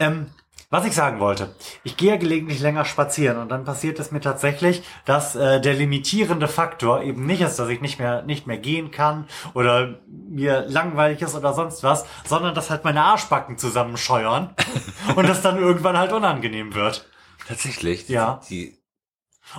Ähm, 0.00 0.30
was 0.70 0.84
ich 0.84 0.92
sagen 0.92 1.18
wollte, 1.18 1.54
ich 1.82 1.96
gehe 1.96 2.10
ja 2.10 2.16
gelegentlich 2.16 2.60
länger 2.60 2.84
spazieren 2.84 3.38
und 3.38 3.48
dann 3.48 3.64
passiert 3.64 3.98
es 3.98 4.10
mir 4.10 4.20
tatsächlich, 4.20 4.82
dass 5.06 5.34
äh, 5.34 5.60
der 5.60 5.74
limitierende 5.74 6.48
Faktor 6.48 7.02
eben 7.02 7.24
nicht 7.24 7.40
ist, 7.40 7.58
dass 7.58 7.68
ich 7.68 7.80
nicht 7.80 7.98
mehr 7.98 8.22
nicht 8.22 8.46
mehr 8.46 8.58
gehen 8.58 8.90
kann 8.90 9.26
oder 9.54 10.00
mir 10.06 10.66
langweilig 10.68 11.22
ist 11.22 11.34
oder 11.34 11.54
sonst 11.54 11.82
was, 11.82 12.04
sondern 12.26 12.54
dass 12.54 12.68
halt 12.70 12.84
meine 12.84 13.02
Arschbacken 13.02 13.56
zusammenscheuern 13.56 14.54
und 15.16 15.28
das 15.28 15.40
dann 15.40 15.58
irgendwann 15.58 15.96
halt 15.96 16.12
unangenehm 16.12 16.74
wird. 16.74 17.08
Tatsächlich? 17.46 18.08
Ja. 18.08 18.40
Die, 18.50 18.78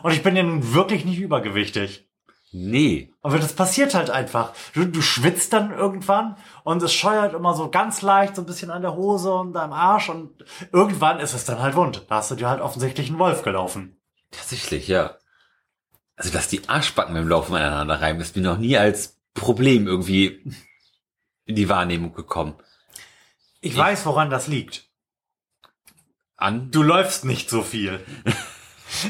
Und 0.03 0.11
ich 0.13 0.21
bin 0.21 0.35
ja 0.35 0.43
nun 0.43 0.73
wirklich 0.73 1.05
nicht 1.05 1.19
übergewichtig. 1.19 2.08
Nee. 2.51 3.13
Aber 3.21 3.39
das 3.39 3.53
passiert 3.53 3.93
halt 3.93 4.09
einfach. 4.09 4.53
Du, 4.73 4.85
du 4.85 5.01
schwitzt 5.01 5.53
dann 5.53 5.71
irgendwann 5.71 6.37
und 6.63 6.81
es 6.83 6.93
scheuert 6.93 7.33
immer 7.33 7.55
so 7.55 7.69
ganz 7.69 8.01
leicht 8.01 8.35
so 8.35 8.41
ein 8.41 8.45
bisschen 8.45 8.71
an 8.71 8.81
der 8.81 8.95
Hose 8.95 9.33
und 9.33 9.55
am 9.55 9.73
Arsch 9.73 10.09
und 10.09 10.45
irgendwann 10.71 11.19
ist 11.19 11.33
es 11.33 11.45
dann 11.45 11.59
halt 11.59 11.75
wund. 11.75 12.05
Da 12.09 12.15
hast 12.15 12.31
du 12.31 12.35
dir 12.35 12.49
halt 12.49 12.61
offensichtlich 12.61 13.09
einen 13.09 13.19
Wolf 13.19 13.43
gelaufen. 13.43 13.99
Tatsächlich, 14.31 14.87
ja. 14.87 15.17
Also, 16.15 16.31
dass 16.31 16.47
die 16.47 16.67
Arschbacken 16.67 17.13
beim 17.13 17.27
Laufen 17.27 17.55
aneinander 17.55 18.01
reiben, 18.01 18.19
ist 18.19 18.35
mir 18.35 18.41
noch 18.41 18.57
nie 18.57 18.77
als 18.77 19.19
Problem 19.33 19.87
irgendwie 19.87 20.43
in 21.45 21.55
die 21.55 21.69
Wahrnehmung 21.69 22.13
gekommen. 22.13 22.55
Ich 23.61 23.75
weiß, 23.75 24.05
woran 24.05 24.29
das 24.29 24.47
liegt. 24.47 24.89
An? 26.35 26.71
Du 26.71 26.83
läufst 26.83 27.25
nicht 27.25 27.49
so 27.49 27.63
viel. 27.63 28.05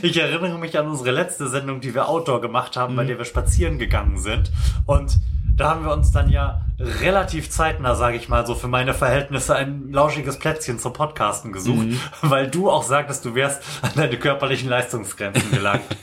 Ich 0.02 0.18
erinnere 0.18 0.58
mich 0.58 0.78
an 0.78 0.88
unsere 0.88 1.12
letzte 1.12 1.48
Sendung, 1.48 1.82
die 1.82 1.94
wir 1.94 2.08
Outdoor 2.08 2.42
gemacht 2.42 2.78
haben, 2.78 2.96
bei 2.96 3.04
der 3.06 3.18
wir 3.18 3.26
spazieren 3.26 3.80
gegangen 3.80 4.18
sind. 4.18 4.52
Und 4.86 5.20
da 5.56 5.72
haben 5.72 5.84
wir 5.84 5.92
uns 5.92 6.12
dann 6.12 6.30
ja 6.30 6.66
relativ 6.80 7.50
zeitnah, 7.50 7.96
sage 7.96 8.18
ich 8.18 8.30
mal, 8.30 8.48
so 8.48 8.56
für 8.56 8.68
meine 8.68 8.94
Verhältnisse 8.94 9.56
ein 9.56 9.92
lauschiges 9.92 10.40
Plätzchen 10.40 10.80
zum 10.80 10.94
Podcasten 10.94 11.52
gesucht, 11.52 11.88
weil 12.22 12.50
du 12.50 12.70
auch 12.70 12.84
sagtest, 12.84 13.26
du 13.26 13.36
wärst 13.36 13.62
an 13.82 13.92
deine 13.96 14.18
körperlichen 14.18 14.70
Leistungsgrenzen 14.70 15.52
gelangt. 15.52 15.84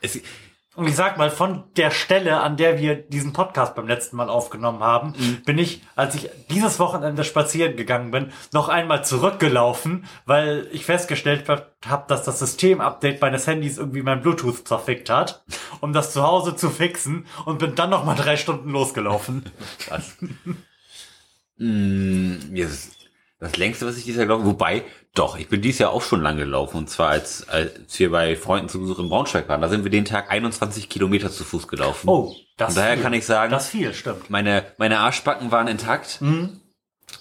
Es, 0.00 0.20
Und 0.78 0.86
ich 0.86 0.94
sag 0.94 1.18
mal, 1.18 1.28
von 1.28 1.64
der 1.76 1.90
Stelle, 1.90 2.38
an 2.38 2.56
der 2.56 2.78
wir 2.78 2.94
diesen 2.94 3.32
Podcast 3.32 3.74
beim 3.74 3.88
letzten 3.88 4.14
Mal 4.14 4.28
aufgenommen 4.28 4.78
haben, 4.78 5.12
bin 5.44 5.58
ich, 5.58 5.82
als 5.96 6.14
ich 6.14 6.30
dieses 6.50 6.78
Wochenende 6.78 7.24
spazieren 7.24 7.74
gegangen 7.74 8.12
bin, 8.12 8.30
noch 8.52 8.68
einmal 8.68 9.04
zurückgelaufen, 9.04 10.04
weil 10.24 10.68
ich 10.70 10.84
festgestellt 10.84 11.48
habe, 11.48 12.04
dass 12.06 12.22
das 12.22 12.38
Systemupdate 12.38 13.20
meines 13.20 13.48
Handys 13.48 13.76
irgendwie 13.76 14.02
mein 14.02 14.20
Bluetooth 14.20 14.68
zerfickt 14.68 15.10
hat, 15.10 15.42
um 15.80 15.92
das 15.92 16.12
zu 16.12 16.22
Hause 16.22 16.54
zu 16.54 16.70
fixen 16.70 17.26
und 17.44 17.58
bin 17.58 17.74
dann 17.74 17.90
noch 17.90 18.04
mal 18.04 18.14
drei 18.14 18.36
Stunden 18.36 18.70
losgelaufen. 18.70 19.50
krass. 19.80 20.16
mm, 21.56 22.54
yes. 22.54 22.92
Das 23.40 23.56
längste, 23.56 23.86
was 23.86 23.96
ich 23.96 24.04
dieses 24.04 24.18
Jahr 24.18 24.26
gelaufen 24.26 24.46
Wobei, 24.46 24.84
doch, 25.14 25.38
ich 25.38 25.48
bin 25.48 25.62
dieses 25.62 25.78
Jahr 25.78 25.90
auch 25.92 26.02
schon 26.02 26.22
lang 26.22 26.36
gelaufen. 26.36 26.76
Und 26.76 26.90
zwar, 26.90 27.10
als, 27.10 27.48
als 27.48 27.98
wir 27.98 28.10
bei 28.10 28.34
Freunden 28.36 28.68
zu 28.68 28.80
Besuch 28.80 28.98
in 28.98 29.08
Braunschweig 29.08 29.48
waren. 29.48 29.60
Da 29.60 29.68
sind 29.68 29.84
wir 29.84 29.90
den 29.90 30.04
Tag 30.04 30.30
21 30.30 30.88
Kilometer 30.88 31.30
zu 31.30 31.44
Fuß 31.44 31.68
gelaufen. 31.68 32.08
Oh, 32.08 32.34
das 32.56 32.70
Und 32.70 32.76
daher 32.78 32.94
viel. 32.94 33.02
kann 33.02 33.12
ich 33.12 33.24
sagen, 33.26 33.50
Das 33.52 33.68
viel, 33.68 33.94
stimmt. 33.94 34.28
meine, 34.30 34.64
meine 34.76 34.98
Arschbacken 34.98 35.52
waren 35.52 35.68
intakt. 35.68 36.20
Mhm. 36.20 36.60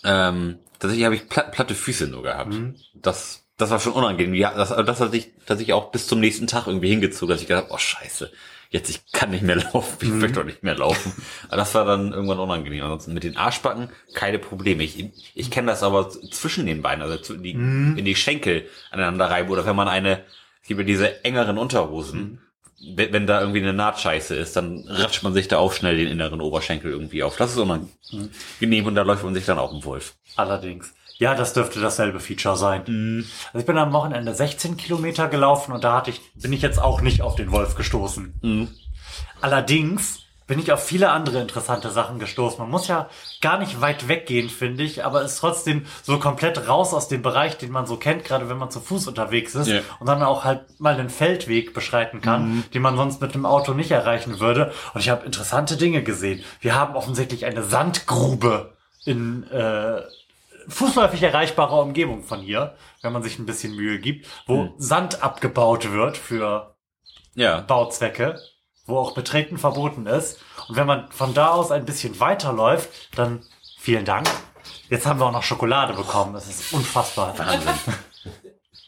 Ähm, 0.03 0.59
tatsächlich 0.79 1.05
habe 1.05 1.15
ich 1.15 1.29
platt, 1.29 1.51
platte 1.51 1.75
Füße 1.75 2.07
nur 2.07 2.23
gehabt. 2.23 2.53
Mhm. 2.53 2.75
Das, 2.95 3.43
das 3.57 3.69
war 3.69 3.79
schon 3.79 3.93
unangenehm. 3.93 4.33
Ja, 4.33 4.53
das, 4.55 4.69
das 4.69 4.99
hat 4.99 5.11
sich, 5.11 5.31
dass 5.45 5.59
ich 5.59 5.73
auch 5.73 5.91
bis 5.91 6.07
zum 6.07 6.19
nächsten 6.19 6.47
Tag 6.47 6.67
irgendwie 6.67 6.89
hingezogen, 6.89 7.29
dass 7.33 7.41
ich 7.41 7.47
gedacht 7.47 7.65
habe, 7.65 7.73
oh 7.73 7.77
scheiße, 7.77 8.31
jetzt 8.69 8.89
ich 8.89 9.01
kann 9.11 9.31
nicht 9.31 9.43
mehr 9.43 9.55
laufen, 9.73 9.97
ich 10.01 10.09
Mhm. 10.09 10.19
möchte 10.19 10.39
doch 10.39 10.45
nicht 10.45 10.63
mehr 10.63 10.75
laufen. 10.77 11.13
Aber 11.47 11.57
das 11.57 11.73
war 11.75 11.85
dann 11.85 12.11
irgendwann 12.13 12.39
unangenehm. 12.39 12.83
Ansonsten 12.83 13.13
mit 13.13 13.23
den 13.23 13.37
Arschbacken 13.37 13.89
keine 14.13 14.39
Probleme. 14.39 14.83
Ich, 14.83 15.05
ich 15.35 15.51
kenne 15.51 15.67
das 15.71 15.83
aber 15.83 16.09
zwischen 16.09 16.65
den 16.65 16.81
Beinen, 16.81 17.01
also 17.01 17.35
die, 17.35 17.53
Mhm. 17.53 17.97
in 17.97 18.05
die 18.05 18.15
Schenkel 18.15 18.67
aneinander 18.91 19.29
reiben 19.29 19.49
oder 19.49 19.65
wenn 19.65 19.75
man 19.75 19.87
eine, 19.87 20.23
es 20.61 20.67
gibt 20.67 20.79
ja 20.79 20.85
diese 20.85 21.23
engeren 21.23 21.57
Unterhosen. 21.57 22.19
Mhm. 22.21 22.39
Wenn, 22.95 23.11
wenn 23.11 23.25
da 23.25 23.39
irgendwie 23.39 23.61
eine 23.61 23.73
Nahtscheiße 23.73 24.35
ist, 24.35 24.55
dann 24.55 24.83
ratscht 24.87 25.23
man 25.23 25.33
sich 25.33 25.47
da 25.47 25.57
auch 25.57 25.73
schnell 25.73 25.97
den 25.97 26.09
inneren 26.09 26.41
Oberschenkel 26.41 26.91
irgendwie 26.91 27.23
auf. 27.23 27.35
Das 27.35 27.51
ist 27.51 27.57
unangenehm 27.57 28.85
und 28.85 28.93
da 28.93 29.01
läuft 29.01 29.23
man 29.23 29.33
sich 29.33 29.45
dann 29.45 29.57
auch 29.57 29.73
im 29.73 29.83
Wolf. 29.83 30.13
Allerdings. 30.35 30.93
Ja, 31.19 31.33
das 31.35 31.53
dürfte 31.53 31.79
dasselbe 31.79 32.19
Feature 32.19 32.55
sein. 32.57 32.83
Mhm. 32.87 33.25
Also 33.47 33.59
ich 33.59 33.65
bin 33.65 33.77
am 33.77 33.93
Wochenende 33.93 34.33
16 34.33 34.77
Kilometer 34.77 35.27
gelaufen 35.27 35.71
und 35.71 35.83
da 35.83 35.95
hatte 35.95 36.11
ich, 36.11 36.21
bin 36.35 36.53
ich 36.53 36.61
jetzt 36.61 36.79
auch 36.81 37.01
nicht 37.01 37.21
auf 37.21 37.35
den 37.35 37.51
Wolf 37.51 37.75
gestoßen. 37.75 38.33
Mhm. 38.41 38.67
Allerdings 39.41 40.19
bin 40.47 40.59
ich 40.59 40.71
auf 40.71 40.81
viele 40.81 41.09
andere 41.11 41.41
interessante 41.41 41.89
Sachen 41.89 42.19
gestoßen. 42.19 42.57
Man 42.59 42.69
muss 42.69 42.87
ja 42.87 43.09
gar 43.41 43.57
nicht 43.59 43.81
weit 43.81 44.07
weggehen, 44.07 44.47
finde 44.49 44.83
ich, 44.83 45.03
aber 45.03 45.21
ist 45.21 45.39
trotzdem 45.39 45.85
so 46.03 46.19
komplett 46.19 46.69
raus 46.69 46.93
aus 46.93 47.09
dem 47.09 47.21
Bereich, 47.21 47.57
den 47.57 47.69
man 47.69 47.85
so 47.85 47.97
kennt, 47.97 48.23
gerade 48.23 48.47
wenn 48.47 48.57
man 48.57 48.71
zu 48.71 48.79
Fuß 48.79 49.07
unterwegs 49.07 49.55
ist 49.55 49.67
Ja. 49.67 49.81
und 49.99 50.07
dann 50.07 50.23
auch 50.23 50.45
halt 50.45 50.61
mal 50.79 50.93
einen 50.93 51.09
Feldweg 51.09 51.73
beschreiten 51.73 52.21
kann, 52.21 52.63
den 52.73 52.81
man 52.81 52.95
sonst 52.95 53.19
mit 53.21 53.33
dem 53.35 53.45
Auto 53.45 53.73
nicht 53.73 53.91
erreichen 53.91 54.39
würde. 54.39 54.71
Und 54.93 55.01
ich 55.01 55.09
habe 55.09 55.25
interessante 55.25 55.75
Dinge 55.75 56.01
gesehen. 56.01 56.41
Wir 56.61 56.75
haben 56.75 56.95
offensichtlich 56.95 57.45
eine 57.45 57.63
Sandgrube 57.63 58.71
in 59.03 59.43
äh, 59.51 60.01
fußläufig 60.67 61.23
erreichbarer 61.23 61.81
Umgebung 61.81 62.23
von 62.23 62.41
hier, 62.41 62.75
wenn 63.01 63.13
man 63.13 63.23
sich 63.23 63.39
ein 63.39 63.45
bisschen 63.45 63.75
Mühe 63.75 63.99
gibt, 63.99 64.27
wo 64.47 64.73
Sand 64.77 65.23
abgebaut 65.23 65.91
wird 65.91 66.17
für 66.17 66.75
Ja. 67.35 67.61
Bauzwecke, 67.61 68.39
wo 68.85 68.97
auch 68.97 69.13
Betreten 69.13 69.57
verboten 69.57 70.05
ist. 70.07 70.39
Und 70.67 70.75
wenn 70.75 70.87
man 70.87 71.09
von 71.11 71.33
da 71.33 71.49
aus 71.49 71.71
ein 71.71 71.85
bisschen 71.85 72.19
weiterläuft, 72.19 72.89
dann 73.17 73.43
vielen 73.79 74.05
Dank. 74.05 74.27
Jetzt 74.89 75.05
haben 75.05 75.19
wir 75.19 75.25
auch 75.25 75.31
noch 75.31 75.43
Schokolade 75.43 75.93
bekommen. 75.93 76.33
Das 76.33 76.47
ist 76.47 76.73
unfassbar. 76.73 77.37
Wahnsinn. 77.37 77.73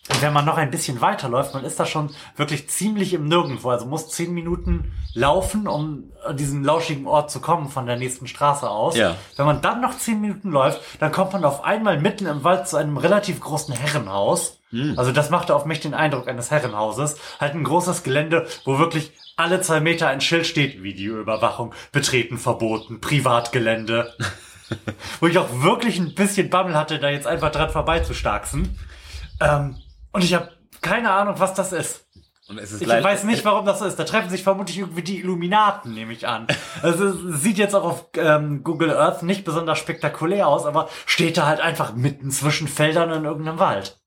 Und 0.10 0.22
wenn 0.22 0.34
man 0.34 0.46
noch 0.46 0.58
ein 0.58 0.72
bisschen 0.72 1.02
weiterläuft, 1.02 1.54
man 1.54 1.64
ist 1.64 1.80
da 1.80 1.86
schon 1.86 2.10
wirklich 2.36 2.70
ziemlich 2.70 3.14
im 3.14 3.28
Nirgendwo. 3.28 3.70
Also 3.70 3.86
muss 3.86 4.10
zehn 4.10 4.34
Minuten 4.34 4.92
laufen, 5.14 5.68
um 5.68 6.12
an 6.26 6.36
diesen 6.36 6.64
lauschigen 6.64 7.08
Ort 7.08 7.32
zu 7.32 7.40
kommen 7.40 7.70
von 7.70 7.86
der 7.86 7.98
nächsten 7.98 8.28
Straße 8.28 8.70
aus. 8.70 8.98
Ja. 8.98 9.16
Wenn 9.36 9.46
man 9.46 9.62
dann 9.62 9.82
noch 9.82 9.98
zehn 9.98 10.20
Minuten 10.20 10.52
läuft, 10.52 10.82
dann 11.00 11.12
kommt 11.12 11.34
man 11.34 11.46
auf 11.46 11.64
einmal 11.64 12.00
mitten 12.00 12.26
im 12.26 12.44
Wald 12.44 12.68
zu 12.68 12.78
einem 12.78 12.98
relativ 12.98 13.40
großen 13.40 13.74
Herrenhaus. 13.74 14.58
Also 14.98 15.12
das 15.12 15.32
machte 15.32 15.56
auf 15.56 15.66
mich 15.66 15.80
den 15.80 15.96
Eindruck 15.96 16.28
eines 16.28 16.52
Herrenhauses. 16.52 17.18
Halt 17.40 17.56
ein 17.56 17.64
großes 17.64 18.04
Gelände, 18.04 18.48
wo 18.66 18.78
wirklich 18.78 19.14
alle 19.36 19.62
zwei 19.62 19.80
Meter 19.80 20.08
ein 20.08 20.22
Schild 20.22 20.46
steht, 20.46 20.84
Videoüberwachung, 20.84 21.74
betreten 21.92 22.38
verboten, 22.38 23.02
Privatgelände. 23.02 24.14
wo 25.20 25.28
ich 25.28 25.38
auch 25.40 25.64
wirklich 25.64 25.98
ein 25.98 26.14
bisschen 26.14 26.52
Bammel 26.52 26.76
hatte, 26.76 27.00
da 27.00 27.10
jetzt 27.10 27.26
einfach 27.26 27.52
dran 27.52 27.72
vorbeizustarksen. 27.72 28.78
Ähm, 29.42 29.76
und 30.12 30.24
ich 30.24 30.34
habe 30.34 30.52
keine 30.82 31.12
Ahnung, 31.12 31.36
was 31.38 31.54
das 31.54 31.74
ist. 31.74 32.08
Und 32.50 32.58
es 32.58 32.72
ist 32.72 32.82
Ich 32.82 32.88
weiß 32.88 33.26
nicht, 33.26 33.46
warum 33.46 33.66
das 33.66 33.80
so 33.80 33.86
ist. 33.86 34.00
Da 34.00 34.06
treffen 34.06 34.30
sich 34.30 34.42
vermutlich 34.42 34.80
irgendwie 34.80 35.04
die 35.04 35.20
Illuminaten, 35.20 35.94
nehme 35.94 36.14
ich 36.14 36.28
an. 36.28 36.48
Also 36.82 37.08
es 37.08 37.42
sieht 37.44 37.58
jetzt 37.58 37.76
auch 37.76 37.84
auf 37.84 38.06
ähm, 38.16 38.64
Google 38.64 38.96
Earth 38.96 39.22
nicht 39.22 39.46
besonders 39.46 39.78
spektakulär 39.78 40.48
aus, 40.48 40.66
aber 40.66 40.90
steht 41.06 41.38
da 41.38 41.46
halt 41.46 41.60
einfach 41.60 41.94
mitten 41.94 42.32
zwischen 42.32 42.68
Feldern 42.68 43.12
in 43.12 43.26
irgendeinem 43.26 43.60
Wald. 43.60 44.00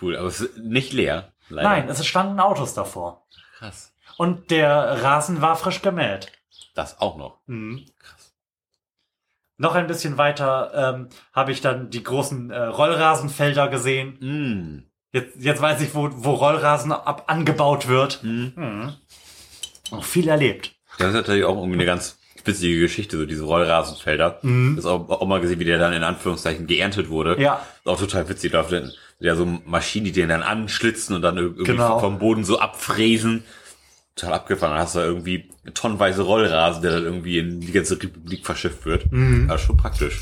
Cool, 0.00 0.16
aber 0.16 0.28
es 0.28 0.40
ist 0.40 0.58
nicht 0.58 0.92
leer. 0.92 1.32
Leider. 1.48 1.68
Nein, 1.68 1.88
es 1.88 2.06
standen 2.06 2.40
Autos 2.40 2.74
davor. 2.74 3.26
Krass. 3.58 3.92
Und 4.16 4.50
der 4.50 5.02
Rasen 5.02 5.42
war 5.42 5.56
frisch 5.56 5.82
gemäht. 5.82 6.32
Das 6.74 7.00
auch 7.00 7.16
noch. 7.16 7.40
Mhm. 7.46 7.84
noch 9.56 9.74
ein 9.74 9.88
bisschen 9.88 10.16
weiter 10.16 10.94
ähm, 10.94 11.08
habe 11.32 11.50
ich 11.50 11.60
dann 11.60 11.90
die 11.90 12.02
großen 12.02 12.50
äh, 12.50 12.62
Rollrasenfelder 12.62 13.68
gesehen. 13.68 14.18
Mm. 14.20 14.87
Jetzt, 15.12 15.36
jetzt 15.38 15.60
weiß 15.62 15.80
ich, 15.80 15.94
wo, 15.94 16.10
wo 16.12 16.32
Rollrasen 16.32 16.92
ab 16.92 17.24
angebaut 17.28 17.88
wird. 17.88 18.22
Mhm. 18.22 18.94
Auch 19.90 20.04
viel 20.04 20.28
erlebt. 20.28 20.74
Das 20.98 21.08
ist 21.08 21.14
natürlich 21.14 21.44
auch 21.44 21.56
irgendwie 21.56 21.74
eine 21.76 21.86
ganz 21.86 22.18
witzige 22.44 22.80
Geschichte, 22.80 23.16
so 23.18 23.26
diese 23.26 23.44
Rollrasenfelder. 23.44 24.40
Das 24.42 24.78
ist 24.78 24.86
auch, 24.86 25.08
auch 25.08 25.26
mal 25.26 25.40
gesehen, 25.40 25.60
wie 25.60 25.64
der 25.64 25.78
dann 25.78 25.92
in 25.92 26.02
Anführungszeichen 26.02 26.66
geerntet 26.66 27.08
wurde. 27.08 27.40
Ja. 27.40 27.62
Ist 27.84 27.86
auch 27.88 27.98
total 27.98 28.28
witzig. 28.28 28.52
Da 28.52 28.64
sind 28.64 28.94
ja 29.20 29.34
so 29.34 29.44
Maschinen, 29.66 30.04
die 30.06 30.12
den 30.12 30.28
dann 30.28 30.42
anschlitzen 30.42 31.14
und 31.16 31.22
dann 31.22 31.36
irgendwie 31.38 31.64
Genau. 31.64 31.98
vom 32.00 32.18
Boden 32.18 32.44
so 32.44 32.58
abfräsen. 32.58 33.44
Total 34.14 34.34
abgefahren. 34.34 34.72
Dann 34.74 34.82
hast 34.82 34.94
du 34.94 34.98
da 35.00 35.04
irgendwie 35.06 35.48
tonnenweise 35.74 36.22
Rollrasen, 36.22 36.82
der 36.82 36.92
dann 36.92 37.04
irgendwie 37.04 37.38
in 37.38 37.60
die 37.60 37.72
ganze 37.72 38.00
Republik 38.02 38.44
verschifft 38.44 38.84
wird. 38.84 39.10
Mhm. 39.12 39.48
Das 39.48 39.60
ist 39.60 39.66
schon 39.66 39.76
praktisch. 39.76 40.20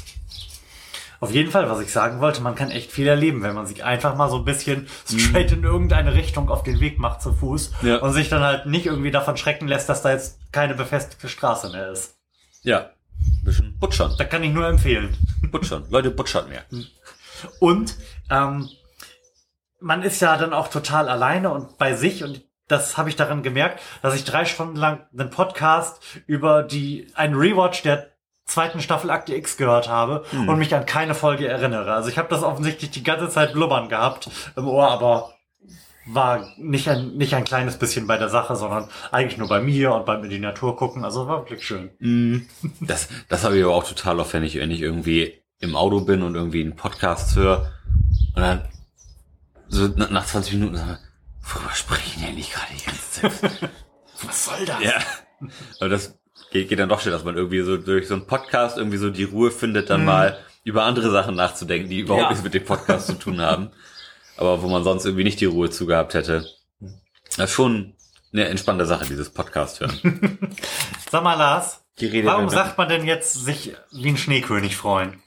Auf 1.21 1.31
jeden 1.33 1.51
Fall, 1.51 1.69
was 1.71 1.81
ich 1.81 1.91
sagen 1.93 2.21
wollte, 2.21 2.43
man 2.43 2.55
kann 2.55 2.71
echt 2.71 2.93
viel 2.93 3.07
erleben, 3.07 3.43
wenn 3.43 3.55
man 3.55 3.67
sich 3.67 3.85
einfach 3.85 4.15
mal 4.17 4.29
so 4.29 4.37
ein 4.37 4.45
bisschen 4.45 4.87
straight 5.09 5.53
in 5.53 5.65
irgendeine 5.65 6.15
Richtung 6.15 6.49
auf 6.51 6.63
den 6.63 6.81
Weg 6.81 6.99
macht 6.99 7.23
zu 7.23 7.33
Fuß 7.33 7.73
Ja. 7.83 7.97
und 7.99 8.13
sich 8.13 8.29
dann 8.29 8.43
halt 8.43 8.67
nicht 8.67 8.87
irgendwie 8.87 9.11
davon 9.11 9.37
schrecken 9.37 9.67
lässt, 9.69 9.89
dass 9.89 10.03
da 10.03 10.11
jetzt 10.13 10.39
keine 10.53 10.75
befestigte 10.75 11.29
Straße 11.29 11.71
mehr 11.71 11.91
ist. 11.91 12.17
Ja. 12.63 12.91
Bisschen 13.45 13.79
butschern. 13.79 14.15
Da 14.19 14.25
kann 14.25 14.43
ich 14.43 14.53
nur 14.53 14.67
empfehlen. 14.67 15.17
Butschern. 15.51 15.85
Leute, 15.91 16.11
butschert 16.11 16.49
mehr. 16.49 16.65
Und 17.61 17.97
ähm, 18.31 18.69
man 19.81 20.03
ist 20.03 20.21
ja 20.21 20.37
dann 20.37 20.53
auch 20.53 20.69
total 20.69 21.09
alleine 21.09 21.51
und 21.51 21.77
bei 21.79 21.95
sich 21.95 22.25
und 22.25 22.43
das 22.67 22.97
habe 22.97 23.09
ich 23.11 23.17
daran 23.17 23.43
gemerkt, 23.43 23.81
dass 24.03 24.15
ich 24.15 24.25
drei 24.25 24.45
Stunden 24.47 24.75
lang 24.77 25.07
einen 25.17 25.31
Podcast 25.31 26.03
über 26.27 26.63
die 26.63 27.09
einen 27.15 27.35
Rewatch 27.37 27.83
der 27.83 28.11
zweiten 28.47 28.81
Staffel 28.81 29.11
Akte 29.11 29.35
X 29.35 29.57
gehört 29.57 29.89
habe 29.89 30.25
und 30.33 30.59
mich 30.59 30.75
an 30.75 30.87
keine 30.87 31.15
Folge 31.15 31.49
erinnere. 31.49 31.93
Also 31.93 32.09
ich 32.09 32.17
habe 32.19 32.29
das 32.29 32.43
offensichtlich 32.43 32.91
die 32.91 33.03
ganze 33.03 33.29
Zeit 33.29 33.53
blubbern 33.53 33.89
gehabt 33.89 34.31
im 34.57 34.69
Ohr, 34.69 34.89
aber 34.89 35.33
war 36.09 36.47
nicht 36.57 36.89
ein, 36.89 37.17
nicht 37.17 37.35
ein 37.35 37.43
kleines 37.45 37.77
bisschen 37.79 38.07
bei 38.07 38.17
der 38.17 38.29
Sache, 38.29 38.55
sondern 38.55 38.89
eigentlich 39.11 39.39
nur 39.39 39.49
bei 39.49 39.61
mir 39.61 39.93
und 39.93 40.07
beim 40.07 40.23
in 40.23 40.31
die 40.31 40.39
Natur 40.39 40.77
gucken. 40.77 41.05
Also 41.05 41.27
war 41.27 41.41
wirklich 41.41 41.67
schön. 41.67 42.47
Das, 42.81 43.09
das 43.29 43.43
habe 43.43 43.59
ich 43.59 43.65
aber 43.65 43.75
auch 43.75 43.83
total 43.83 44.21
oft, 44.21 44.33
wenn 44.33 44.45
ich, 44.45 44.55
wenn 44.57 44.71
ich 44.71 44.81
irgendwie 44.81 45.43
im 45.59 45.75
Auto 45.75 46.01
bin 46.03 46.23
und 46.23 46.37
irgendwie 46.37 46.63
einen 46.63 46.77
Podcast 46.77 47.35
höre 47.35 47.73
und 48.37 48.43
dann 48.43 48.69
so 49.69 49.89
na- 49.97 50.09
nach 50.11 50.25
20 50.27 50.55
Minuten 50.55 50.77
sag 50.77 51.01
ich, 51.01 51.53
worüber 51.55 51.75
sprechen 51.75 52.21
die 52.21 52.27
eigentlich 52.29 52.53
gerade 52.53 52.73
die 52.79 52.85
ganze 52.85 53.11
Zeit? 53.11 53.71
Was 54.25 54.45
soll 54.45 54.65
das? 54.65 54.81
ja. 54.81 54.93
Aber 55.81 55.89
das 55.89 56.16
geht, 56.51 56.69
geht 56.69 56.79
dann 56.79 56.89
doch 56.89 57.01
schnell, 57.01 57.13
dass 57.13 57.25
man 57.25 57.37
irgendwie 57.37 57.61
so 57.61 57.77
durch 57.77 58.09
so 58.09 58.15
einen 58.15 58.27
Podcast 58.27 58.79
irgendwie 58.79 58.99
so 58.99 59.11
die 59.11 59.25
Ruhe 59.25 59.51
findet, 59.51 59.91
dann 59.91 60.05
mal 60.05 60.39
über 60.65 60.85
andere 60.85 61.11
Sachen 61.11 61.35
nachzudenken, 61.37 61.89
die 61.91 62.01
überhaupt 62.01 62.23
Ja. 62.25 62.29
nichts 62.31 62.45
mit 62.45 62.55
dem 62.55 62.65
Podcast 62.65 63.07
zu 63.07 63.15
tun 63.15 63.41
haben. 63.41 63.71
Aber 64.37 64.63
wo 64.63 64.69
man 64.69 64.85
sonst 64.85 65.05
irgendwie 65.07 65.25
nicht 65.25 65.41
die 65.41 65.45
Ruhe 65.47 65.71
zugehabt 65.71 66.15
hätte. 66.15 66.47
Das 67.37 67.51
ist 67.51 67.55
schon 67.57 67.95
eine 68.33 68.49
entspannte 68.49 68.85
Sache, 68.85 69.07
dieses 69.07 69.31
Podcast 69.31 69.81
hören. 69.81 70.39
Sag 71.11 71.23
mal, 71.23 71.35
Lars, 71.35 71.83
warum 72.25 72.49
sagt 72.51 72.77
man 72.77 72.89
denn 72.89 73.07
jetzt 73.07 73.33
sich 73.33 73.75
wie 73.93 74.09
ein 74.11 74.17
Schneekönig 74.19 74.77
freuen? 74.77 75.23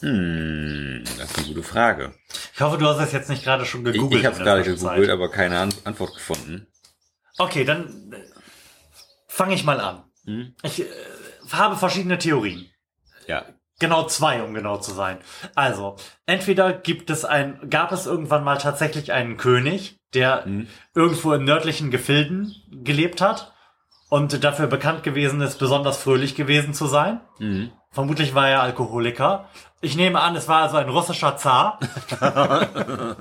Hm, 0.00 1.02
das 1.18 1.30
ist 1.30 1.38
eine 1.38 1.46
gute 1.48 1.62
Frage. 1.62 2.14
Ich 2.54 2.60
hoffe, 2.60 2.78
du 2.78 2.86
hast 2.86 3.00
es 3.00 3.12
jetzt 3.12 3.28
nicht 3.28 3.44
gerade 3.44 3.64
schon 3.66 3.84
Ich, 3.86 3.92
gegoogelt. 3.92 4.20
ich 4.20 4.26
habe 4.26 4.36
es 4.36 4.42
gerade 4.42 4.62
gegoogelt, 4.62 5.10
aber 5.10 5.30
keine 5.30 5.58
An 5.58 5.74
Antwort 5.84 6.14
gefunden. 6.14 6.66
Okay, 7.38 7.64
dann 7.64 8.12
äh, 8.12 8.16
fange 9.28 9.54
ich 9.54 9.64
mal 9.64 9.80
an. 9.80 10.04
Hm? 10.24 10.54
Ich 10.62 10.80
äh, 10.80 10.86
habe 11.52 11.76
verschiedene 11.76 12.18
Theorien. 12.18 12.70
Ja. 13.26 13.44
Genau 13.80 14.04
zwei, 14.06 14.42
um 14.42 14.54
genau 14.54 14.76
zu 14.76 14.92
sein. 14.92 15.18
Also, 15.54 15.96
entweder 16.26 16.72
gibt 16.72 17.10
es 17.10 17.24
ein, 17.24 17.68
gab 17.70 17.90
es 17.90 18.06
irgendwann 18.06 18.44
mal 18.44 18.58
tatsächlich 18.58 19.12
einen 19.12 19.36
König, 19.36 19.98
der 20.14 20.44
Hm. 20.44 20.68
irgendwo 20.94 21.32
in 21.32 21.44
nördlichen 21.44 21.90
Gefilden 21.90 22.54
gelebt 22.70 23.20
hat 23.20 23.52
und 24.10 24.44
dafür 24.44 24.68
bekannt 24.68 25.02
gewesen 25.02 25.40
ist, 25.40 25.58
besonders 25.58 26.00
fröhlich 26.00 26.36
gewesen 26.36 26.72
zu 26.72 26.86
sein. 26.86 27.20
Mhm. 27.40 27.72
Vermutlich 27.90 28.34
war 28.34 28.48
er 28.48 28.62
Alkoholiker. 28.62 29.48
Ich 29.80 29.96
nehme 29.96 30.20
an, 30.20 30.36
es 30.36 30.46
war 30.46 30.62
also 30.62 30.76
ein 30.76 30.88
russischer 30.88 31.36
Zar. 31.36 31.78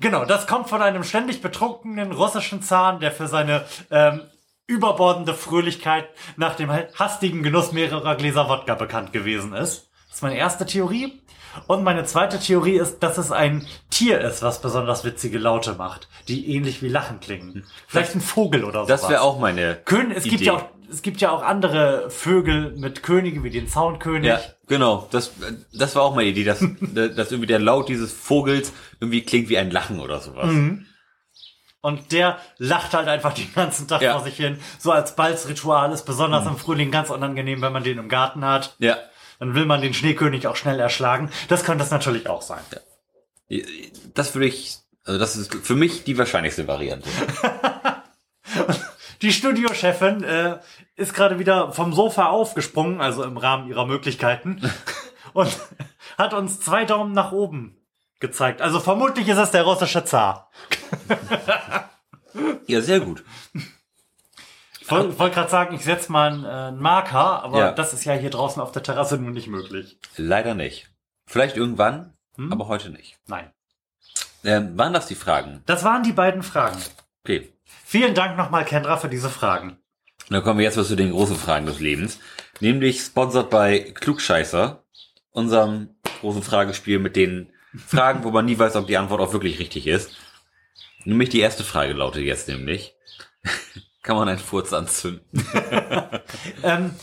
genau, 0.00 0.24
das 0.24 0.46
kommt 0.46 0.68
von 0.68 0.82
einem 0.82 1.04
ständig 1.04 1.42
betrunkenen 1.42 2.12
russischen 2.12 2.62
Zar, 2.62 2.98
der 2.98 3.12
für 3.12 3.26
seine 3.26 3.64
ähm, 3.90 4.22
überbordende 4.66 5.34
Fröhlichkeit 5.34 6.08
nach 6.36 6.54
dem 6.56 6.70
hastigen 6.70 7.42
Genuss 7.42 7.72
mehrerer 7.72 8.16
Gläser 8.16 8.48
Wodka 8.48 8.74
bekannt 8.74 9.12
gewesen 9.12 9.52
ist. 9.52 9.90
Das 10.08 10.16
ist 10.16 10.22
meine 10.22 10.36
erste 10.36 10.66
Theorie. 10.66 11.20
Und 11.66 11.84
meine 11.84 12.04
zweite 12.04 12.38
Theorie 12.38 12.78
ist, 12.78 13.00
dass 13.00 13.18
es 13.18 13.30
ein 13.30 13.66
Tier 13.90 14.20
ist, 14.20 14.42
was 14.42 14.62
besonders 14.62 15.04
witzige 15.04 15.38
Laute 15.38 15.74
macht, 15.74 16.08
die 16.28 16.54
ähnlich 16.54 16.82
wie 16.82 16.88
Lachen 16.88 17.20
klingen. 17.20 17.64
Vielleicht 17.86 18.14
ein 18.14 18.22
Vogel 18.22 18.64
oder 18.64 18.82
so. 18.82 18.88
Das 18.88 19.08
wäre 19.08 19.20
auch 19.20 19.38
meine 19.38 19.76
Kön 19.84 20.10
es 20.10 20.24
gibt 20.24 20.36
Idee. 20.36 20.44
ja 20.46 20.52
auch 20.54 20.64
es 20.92 21.00
gibt 21.00 21.22
ja 21.22 21.30
auch 21.30 21.42
andere 21.42 22.10
Vögel 22.10 22.72
mit 22.76 23.02
Könige 23.02 23.42
wie 23.42 23.50
den 23.50 23.66
Zaunkönig. 23.66 24.28
Ja, 24.28 24.40
genau. 24.68 25.08
Das, 25.10 25.32
das 25.72 25.96
war 25.96 26.02
auch 26.02 26.14
meine 26.14 26.28
Idee, 26.28 26.44
dass, 26.44 26.60
dass 26.94 27.32
irgendwie 27.32 27.46
der 27.46 27.58
Laut 27.58 27.88
dieses 27.88 28.12
Vogels 28.12 28.72
irgendwie 29.00 29.22
klingt 29.22 29.48
wie 29.48 29.56
ein 29.56 29.70
Lachen 29.70 30.00
oder 30.00 30.20
sowas. 30.20 30.50
Mhm. 30.50 30.86
Und 31.82 32.12
der 32.12 32.38
lacht 32.58 32.94
halt 32.94 33.08
einfach 33.08 33.34
den 33.34 33.52
ganzen 33.52 33.88
Tag 33.88 34.00
Ja. 34.02 34.12
vor 34.12 34.22
sich 34.22 34.36
hin. 34.36 34.58
So 34.78 34.92
als 34.92 35.16
Balzritual 35.16 35.92
ist 35.92 36.04
besonders 36.06 36.46
im 36.46 36.56
Frühling 36.56 36.90
ganz 36.92 37.10
unangenehm, 37.10 37.60
wenn 37.60 37.72
man 37.72 37.82
den 37.82 37.98
im 37.98 38.08
Garten 38.08 38.44
hat. 38.44 38.76
Ja. 38.78 38.96
Dann 39.40 39.54
will 39.54 39.66
man 39.66 39.82
den 39.82 39.92
Schneekönig 39.92 40.46
auch 40.46 40.54
schnell 40.56 40.78
erschlagen. 40.78 41.30
Das 41.48 41.64
könnte 41.64 41.82
es 41.82 41.90
natürlich 41.90 42.28
auch 42.28 42.42
sein. 42.42 42.60
Das 44.14 44.34
würde 44.34 44.46
ich, 44.46 44.76
also 45.04 45.18
das 45.18 45.34
ist 45.36 45.52
für 45.52 45.74
mich 45.74 46.04
die 46.04 46.16
wahrscheinlichste 46.16 46.66
Variante. 46.68 47.10
Die 49.22 49.32
Studiochefin 49.32 50.24
äh, 50.24 50.58
ist 50.96 51.14
gerade 51.14 51.38
wieder 51.38 51.70
vom 51.72 51.92
Sofa 51.92 52.26
aufgesprungen, 52.26 53.00
also 53.00 53.22
im 53.22 53.36
Rahmen 53.36 53.68
ihrer 53.68 53.86
Möglichkeiten, 53.86 54.60
und 55.32 55.48
hat 56.18 56.34
uns 56.34 56.58
zwei 56.58 56.84
Daumen 56.84 57.12
nach 57.12 57.30
oben 57.30 57.76
gezeigt. 58.22 58.62
Also 58.62 58.80
vermutlich 58.80 59.28
ist 59.28 59.36
es 59.36 59.50
der 59.50 59.64
russische 59.64 60.04
Zar. 60.04 60.50
Ja, 62.66 62.80
sehr 62.80 63.00
gut. 63.00 63.22
Ich 64.80 64.90
wollte 64.90 65.18
wollt 65.18 65.34
gerade 65.34 65.50
sagen, 65.50 65.74
ich 65.74 65.84
setze 65.84 66.10
mal 66.10 66.32
einen, 66.32 66.44
äh, 66.44 66.48
einen 66.48 66.80
Marker, 66.80 67.42
aber 67.42 67.58
Ja. 67.58 67.72
das 67.72 67.92
ist 67.92 68.04
ja 68.04 68.14
hier 68.14 68.30
draußen 68.30 68.62
auf 68.62 68.72
der 68.72 68.82
Terrasse 68.82 69.18
nun 69.18 69.32
nicht 69.34 69.48
möglich. 69.48 69.98
Leider 70.16 70.54
nicht. 70.54 70.88
Vielleicht 71.26 71.58
irgendwann, 71.58 72.14
Hm? 72.36 72.50
aber 72.50 72.68
heute 72.68 72.88
nicht. 72.88 73.18
Nein. 73.26 73.50
Ähm, 74.44 74.76
waren 74.78 74.94
das 74.94 75.06
die 75.06 75.14
Fragen? 75.14 75.62
Das 75.66 75.84
waren 75.84 76.02
die 76.04 76.12
beiden 76.12 76.42
Fragen. 76.42 76.78
Okay. 77.22 77.52
Vielen 77.84 78.14
Dank 78.14 78.38
nochmal, 78.38 78.64
Kendra, 78.64 78.96
für 78.96 79.08
diese 79.10 79.28
Fragen. 79.28 79.72
Und 80.28 80.30
dann 80.30 80.42
kommen 80.42 80.58
wir 80.58 80.64
jetzt 80.64 80.76
mal 80.76 80.84
zu 80.86 80.96
den 80.96 81.10
großen 81.12 81.36
Fragen 81.36 81.66
des 81.66 81.80
Lebens. 81.80 82.18
Nämlich 82.60 83.02
sponsert 83.02 83.50
bei 83.50 83.80
Klugscheißer, 83.80 84.82
unserem 85.32 85.90
großen 86.22 86.42
Fragespiel 86.42 86.98
mit 86.98 87.14
den 87.14 87.51
Fragen, 87.76 88.24
wo 88.24 88.30
man 88.30 88.44
nie 88.44 88.58
weiß, 88.58 88.76
ob 88.76 88.86
die 88.86 88.96
Antwort 88.96 89.20
auch 89.20 89.32
wirklich 89.32 89.58
richtig 89.58 89.86
ist. 89.86 90.12
Nämlich 91.04 91.30
die 91.30 91.40
erste 91.40 91.64
Frage 91.64 91.94
lautet 91.94 92.22
jetzt 92.22 92.48
nämlich, 92.48 92.94
kann 94.02 94.16
man 94.16 94.28
einen 94.28 94.38
Furz 94.38 94.72
anzünden? 94.72 95.22
Ähm, 96.64 96.94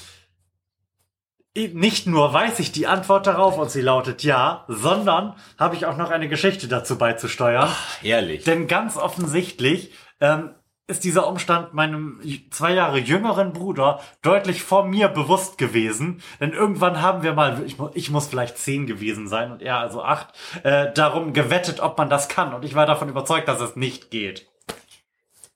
nicht 1.55 2.07
nur 2.07 2.31
weiß 2.31 2.59
ich 2.59 2.71
die 2.71 2.87
Antwort 2.87 3.27
darauf 3.27 3.57
und 3.57 3.69
sie 3.69 3.81
lautet 3.81 4.23
ja, 4.23 4.65
sondern 4.67 5.35
habe 5.57 5.75
ich 5.75 5.85
auch 5.85 5.97
noch 5.97 6.09
eine 6.09 6.29
Geschichte 6.29 6.67
dazu 6.67 6.97
beizusteuern. 6.97 7.69
Herrlich. 8.01 8.43
Denn 8.45 8.67
ganz 8.67 8.95
offensichtlich 8.95 9.91
ähm, 10.21 10.51
ist 10.89 11.03
dieser 11.03 11.27
Umstand 11.27 11.73
meinem 11.73 12.19
zwei 12.49 12.73
Jahre 12.73 12.97
jüngeren 12.97 13.53
Bruder 13.53 13.99
deutlich 14.23 14.63
vor 14.63 14.85
mir 14.85 15.07
bewusst 15.07 15.57
gewesen. 15.57 16.21
Denn 16.39 16.51
irgendwann 16.51 17.01
haben 17.01 17.21
wir 17.21 17.33
mal, 17.33 17.63
ich, 17.65 17.77
ich 17.93 18.09
muss 18.09 18.27
vielleicht 18.27 18.57
zehn 18.57 18.87
gewesen 18.87 19.27
sein 19.27 19.51
und 19.51 19.61
er 19.61 19.77
also 19.77 20.03
acht, 20.03 20.29
äh, 20.63 20.91
darum 20.93 21.33
gewettet, 21.33 21.79
ob 21.79 21.97
man 21.97 22.09
das 22.09 22.27
kann. 22.27 22.53
Und 22.53 22.65
ich 22.65 22.73
war 22.73 22.87
davon 22.87 23.07
überzeugt, 23.07 23.47
dass 23.47 23.61
es 23.61 23.75
nicht 23.75 24.09
geht. 24.09 24.47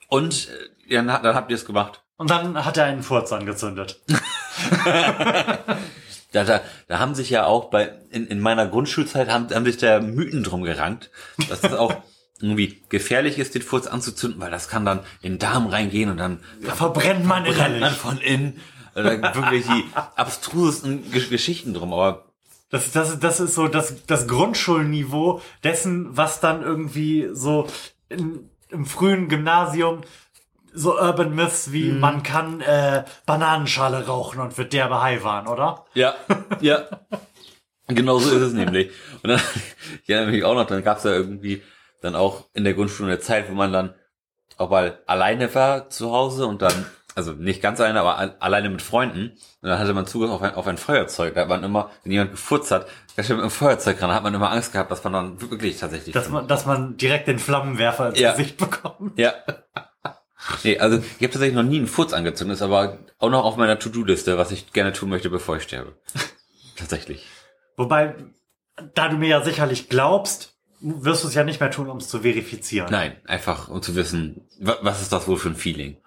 Und 0.08 0.50
äh, 0.88 0.96
dann, 0.96 1.08
dann 1.08 1.36
habt 1.36 1.50
ihr 1.50 1.56
es 1.56 1.66
gemacht. 1.66 2.04
Und 2.18 2.30
dann 2.30 2.64
hat 2.64 2.78
er 2.78 2.86
einen 2.86 3.04
Furz 3.04 3.32
angezündet. 3.34 4.00
Da, 6.34 6.44
da, 6.44 6.62
da 6.88 6.98
haben 6.98 7.14
sich 7.14 7.30
ja 7.30 7.46
auch 7.46 7.66
bei 7.66 7.94
in, 8.10 8.26
in 8.26 8.40
meiner 8.40 8.66
Grundschulzeit 8.66 9.30
haben, 9.30 9.54
haben 9.54 9.66
sich 9.66 9.78
da 9.78 10.00
Mythen 10.00 10.44
drum 10.44 10.64
gerankt, 10.64 11.12
dass 11.48 11.62
das 11.62 11.76
auch 11.76 11.94
irgendwie 12.42 12.82
gefährlich 12.90 13.38
ist, 13.40 13.56
den 13.56 13.62
Furz 13.62 13.88
anzuzünden, 13.88 14.42
weil 14.42 14.52
das 14.52 14.68
kann 14.68 14.86
dann 14.86 15.00
in 15.22 15.34
den 15.34 15.40
Darm 15.40 15.68
reingehen 15.68 16.10
und 16.10 16.18
dann 16.18 16.40
Da 16.66 16.74
verbrennt 16.74 17.26
man 17.26 17.44
brennt 17.44 17.80
man 17.80 17.94
von 17.94 18.18
innen. 18.18 18.60
Oder 18.96 19.22
wirklich 19.36 19.66
die 19.66 19.86
abstrusesten 20.16 21.12
Gesch- 21.12 21.30
Geschichten 21.30 21.74
drum. 21.74 21.94
Aber 21.94 22.26
Das, 22.70 22.92
das, 22.92 23.20
das 23.20 23.40
ist 23.40 23.56
so 23.56 23.68
das, 23.68 24.06
das 24.06 24.28
Grundschulniveau 24.28 25.42
dessen, 25.64 26.16
was 26.16 26.40
dann 26.42 26.62
irgendwie 26.62 27.30
so 27.32 27.68
in, 28.10 28.50
im 28.70 28.86
frühen 28.86 29.30
Gymnasium 29.30 30.02
so 30.76 31.00
Urban 31.00 31.34
Myths 31.36 31.72
wie 31.72 31.92
man 31.92 32.24
kann 32.24 32.60
äh, 32.62 33.04
Bananenschale 33.28 34.06
rauchen 34.08 34.40
und 34.42 34.58
wird 34.58 34.74
derbe 34.74 35.02
high 35.02 35.24
waren, 35.24 35.48
oder? 35.48 35.86
Ja, 35.94 36.16
ja. 36.62 36.84
Genau 37.88 38.18
so 38.18 38.30
ist 38.36 38.42
es 38.42 38.54
nämlich. 38.54 38.92
Und 39.22 39.30
dann, 39.30 39.42
ich 40.04 40.10
erinnere 40.10 40.32
mich 40.32 40.44
auch 40.46 40.56
noch, 40.56 40.66
dann 40.66 40.84
gab 40.84 40.98
es 41.00 41.04
ja 41.04 41.12
irgendwie 41.12 41.62
dann 42.04 42.16
auch 42.16 42.46
in 42.54 42.64
der 42.64 42.74
Grundschule 42.74 43.12
eine 43.12 43.20
Zeit, 43.20 43.50
wo 43.50 43.54
man 43.54 43.72
dann 43.74 43.96
auch 44.58 44.70
mal 44.70 45.00
alleine 45.08 45.54
war 45.56 45.90
zu 45.90 46.12
Hause 46.12 46.46
und 46.46 46.62
dann, 46.62 46.86
also 47.16 47.32
nicht 47.32 47.62
ganz 47.62 47.80
alleine, 47.80 48.00
aber 48.02 48.18
al- 48.18 48.36
alleine 48.40 48.70
mit 48.70 48.82
Freunden. 48.82 49.30
Und 49.62 49.70
dann 49.70 49.80
hatte 49.80 49.94
man 49.94 50.06
Zugriff 50.06 50.30
auf 50.32 50.42
ein, 50.42 50.54
auf 50.56 50.68
ein 50.68 50.78
Feuerzeug. 50.78 51.34
Da 51.34 51.42
hat 51.42 51.50
man 51.50 51.64
immer, 51.64 51.90
wenn 52.04 52.12
jemand 52.12 52.32
gefurzt 52.32 52.72
hat, 52.72 52.88
ganz 53.16 53.28
schön 53.28 53.38
mit 53.38 53.44
einem 53.44 53.52
Feuerzeug 53.52 54.02
ran, 54.02 54.12
hat 54.12 54.24
man 54.24 54.34
immer 54.34 54.52
Angst 54.52 54.72
gehabt, 54.74 54.92
dass 54.92 55.04
man 55.04 55.14
dann 55.14 55.42
wirklich 55.42 55.80
tatsächlich... 55.80 56.14
Dass 56.14 56.30
man, 56.30 56.48
dass 56.48 56.66
man 56.66 56.98
direkt 56.98 57.28
den 57.28 57.40
Flammenwerfer 57.40 58.10
ins 58.10 58.20
Ja. 58.20 58.32
Gesicht 58.32 58.58
bekommt. 58.58 59.18
Ja. 59.18 59.34
Nee, 60.64 60.78
also 60.78 60.98
ich 60.98 61.04
habe 61.16 61.30
tatsächlich 61.30 61.56
noch 61.56 61.64
nie 61.64 61.78
einen 61.78 61.88
Furz 61.88 62.12
angezündet, 62.14 62.56
ist 62.58 62.62
aber 62.62 63.00
auch 63.18 63.30
noch 63.30 63.46
auf 63.46 63.56
meiner 63.56 63.80
To-Do-Liste, 63.80 64.38
was 64.38 64.52
ich 64.52 64.74
gerne 64.74 64.92
tun 64.92 65.10
möchte, 65.10 65.30
bevor 65.30 65.56
ich 65.58 65.64
sterbe. 65.64 65.94
tatsächlich. 66.76 67.26
Wobei, 67.78 68.16
da 68.94 69.08
du 69.08 69.16
mir 69.18 69.30
ja 69.30 69.42
sicherlich 69.42 69.88
glaubst, 69.90 70.53
wirst 70.84 71.24
du 71.24 71.28
es 71.30 71.34
ja 71.34 71.44
nicht 71.44 71.60
mehr 71.60 71.72
tun, 71.72 71.90
um 71.90 71.98
es 71.98 72.10
zu 72.10 72.20
verifizieren. 72.20 72.90
Nein, 72.92 73.16
einfach 73.26 73.70
um 73.70 73.82
zu 73.82 73.96
wissen, 73.96 74.42
wa- 74.60 74.78
was 74.82 75.02
ist 75.02 75.12
das 75.14 75.28
wohl 75.28 75.38
für 75.38 75.50
ein 75.50 75.56
Feeling? 75.56 75.98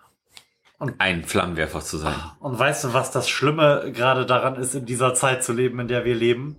Und- 0.78 0.94
ein 1.00 1.24
Flammenwerfer 1.24 1.80
zu 1.80 1.96
sein. 1.96 2.14
Und 2.40 2.58
weißt 2.58 2.84
du, 2.84 2.92
was 2.92 3.10
das 3.10 3.28
Schlimme 3.28 3.90
gerade 3.94 4.26
daran 4.26 4.56
ist, 4.56 4.74
in 4.74 4.84
dieser 4.86 5.14
Zeit 5.14 5.42
zu 5.42 5.52
leben, 5.54 5.80
in 5.80 5.88
der 5.88 6.04
wir 6.04 6.14
leben? 6.14 6.56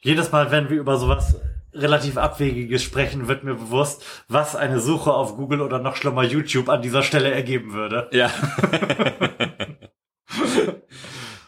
Jedes 0.00 0.30
Mal, 0.30 0.50
wenn 0.50 0.68
wir 0.68 0.76
über 0.78 0.98
sowas 0.98 1.40
relativ 1.72 2.16
Abwegiges 2.18 2.82
sprechen, 2.82 3.28
wird 3.28 3.44
mir 3.44 3.54
bewusst, 3.54 4.04
was 4.28 4.54
eine 4.56 4.78
Suche 4.80 5.12
auf 5.12 5.36
Google 5.36 5.60
oder 5.62 5.78
noch 5.78 5.96
schlimmer 5.96 6.22
YouTube 6.24 6.68
an 6.68 6.82
dieser 6.82 7.02
Stelle 7.02 7.30
ergeben 7.30 7.72
würde. 7.72 8.08
Ja. 8.12 8.30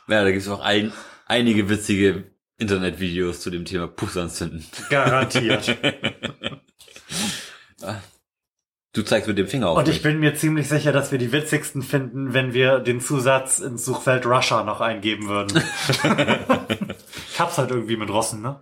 ja, 0.08 0.22
da 0.22 0.30
gibt 0.30 0.42
es 0.42 0.48
auch 0.48 0.60
ein, 0.60 0.92
einige 1.26 1.68
witzige 1.68 2.24
Internetvideos 2.58 3.40
zu 3.40 3.50
dem 3.50 3.64
Thema 3.64 3.86
Pussanzünden. 3.86 4.64
Garantiert. 4.90 5.76
Du 8.94 9.02
zeigst 9.04 9.28
mit 9.28 9.38
dem 9.38 9.46
Finger 9.46 9.68
auf 9.68 9.78
Und 9.78 9.86
ich 9.86 10.02
bin 10.02 10.18
mir 10.18 10.34
ziemlich 10.34 10.66
sicher, 10.68 10.90
dass 10.90 11.12
wir 11.12 11.18
die 11.18 11.30
witzigsten 11.30 11.82
finden, 11.82 12.32
wenn 12.32 12.52
wir 12.52 12.80
den 12.80 13.00
Zusatz 13.00 13.60
ins 13.60 13.84
Suchfeld 13.84 14.26
Russia 14.26 14.64
noch 14.64 14.80
eingeben 14.80 15.28
würden. 15.28 15.56
ich 17.30 17.38
hab's 17.38 17.58
halt 17.58 17.70
irgendwie 17.70 17.96
mit 17.96 18.08
Rossen, 18.08 18.42
ne? 18.42 18.60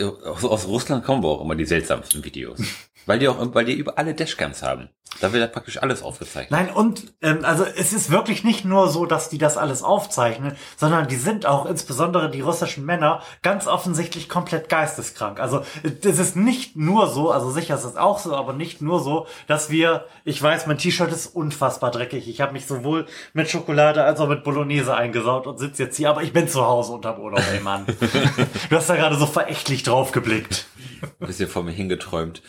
aus, 0.00 0.44
aus 0.44 0.66
Russland 0.66 1.04
kommen 1.04 1.22
wir 1.22 1.28
auch 1.28 1.42
immer 1.42 1.54
die 1.54 1.64
seltsamsten 1.64 2.24
Videos. 2.24 2.60
Weil 3.06 3.18
die 3.18 3.28
auch, 3.28 3.36
weil 3.54 3.64
die 3.64 3.74
über 3.74 3.98
alle 3.98 4.14
Dashcams 4.14 4.62
haben. 4.62 4.88
Da 5.20 5.32
wird 5.32 5.42
ja 5.42 5.46
praktisch 5.46 5.82
alles 5.82 6.02
aufgezeichnet. 6.02 6.50
Nein, 6.50 6.70
und 6.70 7.12
ähm, 7.20 7.44
also 7.44 7.64
es 7.64 7.92
ist 7.92 8.10
wirklich 8.10 8.44
nicht 8.44 8.64
nur 8.64 8.88
so, 8.88 9.04
dass 9.06 9.28
die 9.28 9.38
das 9.38 9.56
alles 9.56 9.82
aufzeichnen, 9.82 10.56
sondern 10.76 11.06
die 11.06 11.16
sind 11.16 11.44
auch, 11.44 11.66
insbesondere 11.66 12.30
die 12.30 12.40
russischen 12.40 12.84
Männer, 12.86 13.22
ganz 13.42 13.66
offensichtlich 13.66 14.28
komplett 14.28 14.68
geisteskrank. 14.68 15.38
Also 15.38 15.62
es 15.82 16.18
ist 16.18 16.34
nicht 16.34 16.76
nur 16.76 17.08
so, 17.08 17.30
also 17.30 17.50
sicher 17.50 17.74
ist 17.74 17.84
es 17.84 17.96
auch 17.96 18.18
so, 18.18 18.34
aber 18.34 18.52
nicht 18.52 18.80
nur 18.80 19.00
so, 19.00 19.26
dass 19.46 19.70
wir, 19.70 20.06
ich 20.24 20.42
weiß, 20.42 20.66
mein 20.66 20.78
T-Shirt 20.78 21.12
ist 21.12 21.26
unfassbar 21.26 21.90
dreckig. 21.90 22.26
Ich 22.28 22.40
habe 22.40 22.52
mich 22.52 22.66
sowohl 22.66 23.06
mit 23.34 23.50
Schokolade 23.50 24.02
als 24.04 24.18
auch 24.18 24.28
mit 24.28 24.42
Bolognese 24.44 24.94
eingesaut 24.94 25.46
und 25.46 25.58
sitze 25.58 25.84
jetzt 25.84 25.96
hier, 25.96 26.10
aber 26.10 26.22
ich 26.22 26.32
bin 26.32 26.48
zu 26.48 26.64
Hause 26.64 26.92
unterm 26.92 27.20
Urlaub, 27.20 27.42
ey 27.52 27.60
Mann. 27.60 27.84
du 28.70 28.76
hast 28.76 28.88
da 28.88 28.96
gerade 28.96 29.16
so 29.16 29.26
verächtlich 29.26 29.82
drauf 29.82 30.12
geblickt. 30.12 30.66
Ein 31.20 31.26
bisschen 31.26 31.48
vor 31.48 31.62
mir 31.62 31.72
hingeträumt. 31.72 32.42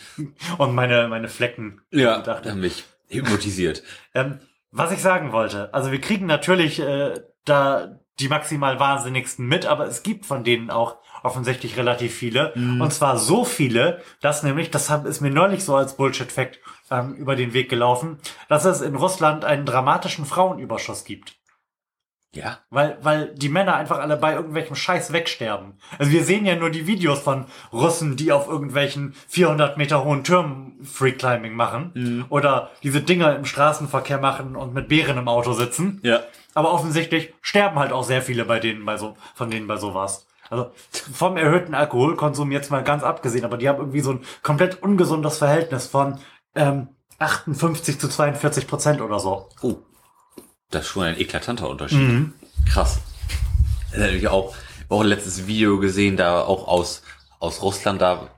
Und 0.58 0.74
meine, 0.74 1.08
meine 1.08 1.28
Flecken. 1.28 1.80
Ja, 1.90 2.20
Dachte. 2.20 2.50
haben 2.50 2.60
mich 2.60 2.84
hypnotisiert. 3.08 3.82
Ähm, 4.14 4.38
was 4.70 4.92
ich 4.92 5.00
sagen 5.00 5.32
wollte, 5.32 5.72
also 5.72 5.92
wir 5.92 6.00
kriegen 6.00 6.26
natürlich 6.26 6.80
äh, 6.80 7.20
da 7.44 8.00
die 8.20 8.28
maximal 8.28 8.78
wahnsinnigsten 8.78 9.46
mit, 9.46 9.66
aber 9.66 9.86
es 9.86 10.02
gibt 10.02 10.24
von 10.26 10.44
denen 10.44 10.70
auch 10.70 10.98
offensichtlich 11.24 11.76
relativ 11.76 12.14
viele. 12.14 12.52
Und 12.54 12.92
zwar 12.92 13.18
so 13.18 13.44
viele, 13.44 14.02
dass 14.20 14.42
nämlich, 14.42 14.70
das 14.70 14.90
ist 14.90 15.20
mir 15.20 15.30
neulich 15.30 15.64
so 15.64 15.74
als 15.74 15.96
Bullshit-Fact 15.96 16.60
ähm, 16.90 17.14
über 17.14 17.34
den 17.34 17.54
Weg 17.54 17.68
gelaufen, 17.68 18.18
dass 18.48 18.66
es 18.66 18.82
in 18.82 18.94
Russland 18.94 19.44
einen 19.44 19.66
dramatischen 19.66 20.26
Frauenüberschuss 20.26 21.04
gibt. 21.04 21.34
Ja. 22.34 22.58
Weil, 22.70 22.98
weil 23.02 23.34
die 23.34 23.48
Männer 23.48 23.76
einfach 23.76 23.98
alle 23.98 24.16
bei 24.16 24.34
irgendwelchem 24.34 24.76
Scheiß 24.76 25.12
wegsterben. 25.12 25.74
Also 25.98 26.12
wir 26.12 26.24
sehen 26.24 26.46
ja 26.46 26.56
nur 26.56 26.70
die 26.70 26.86
Videos 26.86 27.20
von 27.20 27.46
Russen, 27.72 28.16
die 28.16 28.32
auf 28.32 28.48
irgendwelchen 28.48 29.14
400 29.28 29.76
Meter 29.76 30.04
hohen 30.04 30.24
Türmen 30.24 30.78
Freeclimbing 30.84 31.54
machen. 31.54 31.92
Oder 32.28 32.70
diese 32.82 33.00
Dinger 33.00 33.36
im 33.36 33.44
Straßenverkehr 33.44 34.18
machen 34.18 34.56
und 34.56 34.74
mit 34.74 34.88
Bären 34.88 35.18
im 35.18 35.28
Auto 35.28 35.52
sitzen. 35.52 36.00
Ja. 36.02 36.20
Aber 36.54 36.72
offensichtlich 36.72 37.34
sterben 37.40 37.78
halt 37.78 37.92
auch 37.92 38.04
sehr 38.04 38.22
viele 38.22 38.44
bei 38.44 38.60
denen 38.60 38.84
bei 38.84 38.96
so, 38.96 39.16
von 39.34 39.50
denen 39.50 39.66
bei 39.66 39.76
sowas. 39.76 40.26
Also 40.50 40.70
vom 40.90 41.36
erhöhten 41.36 41.74
Alkoholkonsum 41.74 42.52
jetzt 42.52 42.70
mal 42.70 42.84
ganz 42.84 43.02
abgesehen, 43.02 43.44
aber 43.44 43.56
die 43.56 43.68
haben 43.68 43.78
irgendwie 43.78 44.00
so 44.00 44.12
ein 44.12 44.24
komplett 44.42 44.82
ungesundes 44.82 45.38
Verhältnis 45.38 45.86
von 45.86 46.18
ähm, 46.54 46.88
58 47.18 47.98
zu 47.98 48.08
42 48.08 48.66
Prozent 48.66 49.00
oder 49.00 49.18
so. 49.18 49.48
Oh. 49.62 49.76
Das 50.74 50.84
ist 50.84 50.90
schon 50.90 51.04
ein 51.04 51.18
eklatanter 51.18 51.68
Unterschied. 51.68 52.00
Krass. 52.70 52.98
Das 53.90 53.94
ist 53.94 53.98
natürlich 54.00 54.28
auch, 54.28 54.54
auch 54.88 55.00
ein 55.00 55.06
letztes 55.06 55.46
Video 55.46 55.78
gesehen, 55.78 56.16
da 56.16 56.42
auch 56.42 56.66
aus, 56.68 57.02
aus 57.38 57.62
Russland, 57.62 58.02
da 58.02 58.28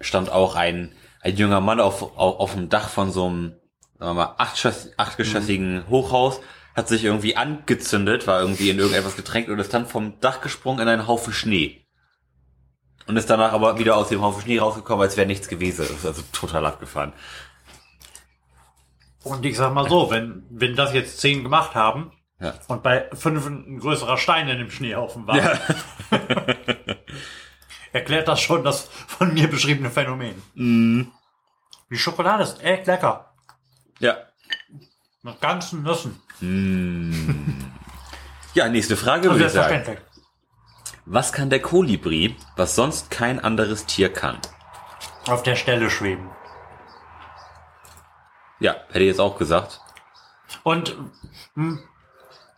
stand 0.00 0.30
auch 0.30 0.54
ein, 0.54 0.92
ein 1.20 1.36
junger 1.36 1.60
Mann 1.60 1.80
auf, 1.80 2.02
auf, 2.02 2.40
auf 2.40 2.54
dem 2.54 2.68
Dach 2.68 2.88
von 2.88 3.10
so 3.10 3.26
einem, 3.26 3.52
sagen 3.98 4.10
wir 4.10 4.14
mal, 4.14 4.36
achtgeschoss- 4.38 4.90
achtgeschossigen 4.96 5.84
Hochhaus, 5.88 6.40
hat 6.74 6.88
sich 6.88 7.04
irgendwie 7.04 7.36
angezündet, 7.36 8.26
war 8.26 8.40
irgendwie 8.40 8.70
in 8.70 8.78
irgendetwas 8.78 9.16
getränkt 9.16 9.50
und 9.50 9.58
ist 9.58 9.74
dann 9.74 9.86
vom 9.86 10.20
Dach 10.20 10.40
gesprungen 10.40 10.80
in 10.80 10.88
einen 10.88 11.06
Haufen 11.08 11.32
Schnee. 11.32 11.84
Und 13.06 13.16
ist 13.16 13.28
danach 13.28 13.52
aber 13.52 13.78
wieder 13.78 13.96
aus 13.96 14.08
dem 14.08 14.22
Haufen 14.22 14.42
Schnee 14.42 14.60
rausgekommen, 14.60 15.02
als 15.02 15.16
wäre 15.16 15.26
nichts 15.26 15.48
gewesen. 15.48 15.78
Das 15.80 15.90
ist 15.90 16.06
also 16.06 16.22
total 16.32 16.64
abgefahren. 16.64 17.12
Und 19.24 19.44
ich 19.44 19.56
sag 19.56 19.74
mal 19.74 19.88
so, 19.88 20.10
wenn, 20.10 20.44
wenn 20.50 20.76
das 20.76 20.92
jetzt 20.94 21.20
zehn 21.20 21.42
gemacht 21.42 21.74
haben 21.74 22.12
Ja. 22.40 22.54
und 22.68 22.82
bei 22.82 23.08
fünf 23.12 23.46
ein 23.46 23.78
größerer 23.78 24.16
Stein 24.16 24.48
in 24.48 24.58
dem 24.58 24.70
Schneehaufen 24.70 25.26
war, 25.26 25.36
erklärt 27.92 28.28
das 28.28 28.40
schon 28.40 28.64
das 28.64 28.88
von 29.06 29.34
mir 29.34 29.48
beschriebene 29.48 29.90
Phänomen. 29.90 30.40
Die 31.90 31.98
Schokolade 31.98 32.42
ist 32.44 32.62
echt 32.62 32.86
lecker. 32.86 33.32
Ja. 33.98 34.16
Mit 35.22 35.40
ganzen 35.40 35.82
Nüssen. 35.82 36.20
Ja, 38.54 38.68
nächste 38.68 38.96
Frage 38.96 39.28
Und 39.28 39.34
würde 39.36 39.46
ich 39.46 39.52
sagen. 39.52 39.98
Was 41.04 41.32
kann 41.32 41.50
der 41.50 41.60
Kolibri, 41.60 42.36
was 42.56 42.74
sonst 42.74 43.10
kein 43.10 43.38
anderes 43.40 43.84
Tier 43.86 44.12
kann? 44.12 44.38
Auf 45.26 45.42
der 45.42 45.56
Stelle 45.56 45.90
schweben. 45.90 46.30
Ja, 48.60 48.76
hätte 48.88 49.00
ich 49.00 49.08
jetzt 49.08 49.20
auch 49.20 49.38
gesagt. 49.38 49.80
Und 50.62 50.96
hm, 51.54 51.80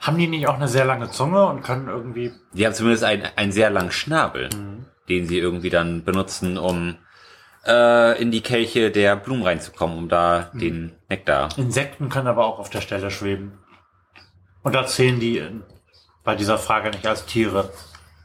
haben 0.01 0.19
die 0.19 0.27
nicht 0.27 0.49
auch 0.49 0.57
eine 0.57 0.69
sehr 0.69 0.85
lange 0.85 1.11
Zunge 1.11 1.47
und 1.47 1.62
können 1.62 1.88
irgendwie. 1.88 2.33
Die 2.53 2.67
haben 2.67 2.75
zumindest 2.75 3.05
einen, 3.05 3.27
einen 3.37 3.53
sehr 3.53 3.71
langen 3.71 3.93
Schnabel, 3.93 4.51
den 5.09 5.27
sie 5.29 5.38
irgendwie 5.38 5.71
dann 5.71 6.05
benutzen, 6.05 6.59
um 6.59 6.97
äh, 7.65 8.21
in 8.21 8.31
die 8.31 8.41
Kelche 8.41 8.91
der 8.91 9.17
Blumen 9.17 9.45
reinzukommen, 9.45 9.97
um 9.97 10.09
da 10.09 10.51
den 10.53 10.93
Nektar. 11.09 11.57
Insekten 11.57 12.09
können 12.09 12.27
aber 12.27 12.45
auch 12.47 12.59
auf 12.59 12.71
der 12.71 12.81
Stelle 12.81 13.11
schweben. 13.11 13.59
Und 14.62 14.75
da 14.75 14.87
zählen 14.87 15.21
die 15.21 15.38
in, 15.38 15.62
bei 16.25 16.35
dieser 16.35 16.59
Frage 16.59 16.91
nicht 16.91 17.07
als 17.07 17.25
Tiere. 17.27 17.73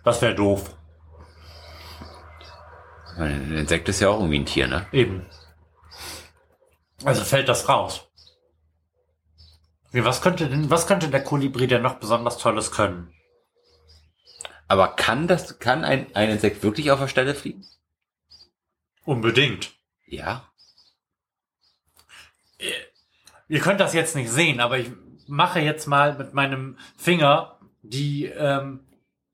Das 0.04 0.22
wäre 0.22 0.36
doof. 0.36 0.76
Ein 3.18 3.52
Insekt 3.54 3.90
ist 3.90 4.00
ja 4.00 4.10
auch 4.10 4.20
irgendwie 4.20 4.40
ein 4.40 4.46
Tier, 4.46 4.68
ne? 4.68 4.86
Eben. 4.92 5.26
Also 7.04 7.24
fällt 7.24 7.48
das 7.48 7.70
raus. 7.70 8.08
Was 9.92 10.22
könnte 10.22 10.50
denn, 10.50 10.70
was 10.70 10.88
könnte 10.88 11.10
der 11.10 11.24
Kolibri 11.24 11.68
denn 11.68 11.82
noch 11.82 11.96
besonders 11.96 12.38
Tolles 12.38 12.72
können? 12.72 13.14
Aber 14.68 14.90
kann 14.90 15.28
das, 15.28 15.60
kann 15.60 15.84
ein, 15.84 16.14
ein 16.16 16.30
Insekt 16.30 16.62
wirklich 16.62 16.92
auf 16.92 17.00
der 17.00 17.08
Stelle 17.08 17.36
fliegen? 17.36 17.66
Unbedingt. 19.06 19.74
Ja. 20.06 20.52
Ihr 23.48 23.60
könnt 23.62 23.80
das 23.80 23.94
jetzt 23.94 24.16
nicht 24.16 24.30
sehen, 24.30 24.60
aber 24.60 24.78
ich 24.78 24.92
mache 25.28 25.60
jetzt 25.60 25.88
mal 25.88 26.18
mit 26.18 26.34
meinem 26.34 26.78
Finger 26.98 27.60
die 27.82 28.26
ähm, 28.26 28.82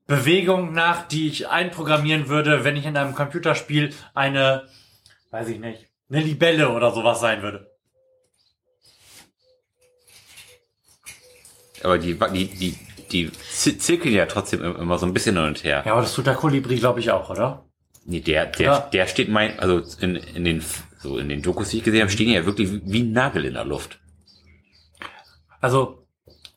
Bewegung 0.06 0.72
nach, 0.72 1.08
die 1.08 1.26
ich 1.28 1.48
einprogrammieren 1.48 2.28
würde, 2.28 2.62
wenn 2.62 2.76
ich 2.76 2.86
in 2.86 2.96
einem 2.96 3.14
Computerspiel 3.14 3.92
eine, 4.14 4.68
weiß 5.30 5.48
ich 5.48 5.58
nicht, 5.58 5.88
eine 6.14 6.24
Libelle 6.24 6.70
oder 6.70 6.92
sowas 6.92 7.20
sein 7.20 7.42
würde. 7.42 7.70
Aber 11.82 11.98
die, 11.98 12.14
die, 12.32 12.46
die, 12.46 12.78
die 13.10 13.32
zi- 13.32 13.76
zirkeln 13.78 14.14
ja 14.14 14.26
trotzdem 14.26 14.62
immer 14.62 14.98
so 14.98 15.06
ein 15.06 15.12
bisschen 15.12 15.36
hin 15.36 15.44
und 15.46 15.64
her. 15.64 15.82
Ja, 15.84 15.92
aber 15.92 16.02
das 16.02 16.14
tut 16.14 16.26
der 16.26 16.34
Kolibri, 16.34 16.76
glaube 16.76 17.00
ich, 17.00 17.10
auch, 17.10 17.28
oder? 17.30 17.66
Nee, 18.06 18.20
der, 18.20 18.46
der, 18.46 18.66
Ja. 18.66 18.78
der 18.80 19.06
steht 19.06 19.28
mein, 19.28 19.58
also 19.58 19.82
in, 20.00 20.16
in 20.16 20.44
den, 20.44 20.64
so 20.98 21.18
in 21.18 21.28
den 21.28 21.42
Dokus, 21.42 21.70
die 21.70 21.78
ich 21.78 21.84
gesehen 21.84 22.00
habe, 22.02 22.10
stehen 22.10 22.30
ja 22.30 22.46
wirklich 22.46 22.70
wie 22.84 23.02
ein 23.02 23.12
Nagel 23.12 23.44
in 23.44 23.54
der 23.54 23.64
Luft. 23.64 23.98
Also, 25.60 26.06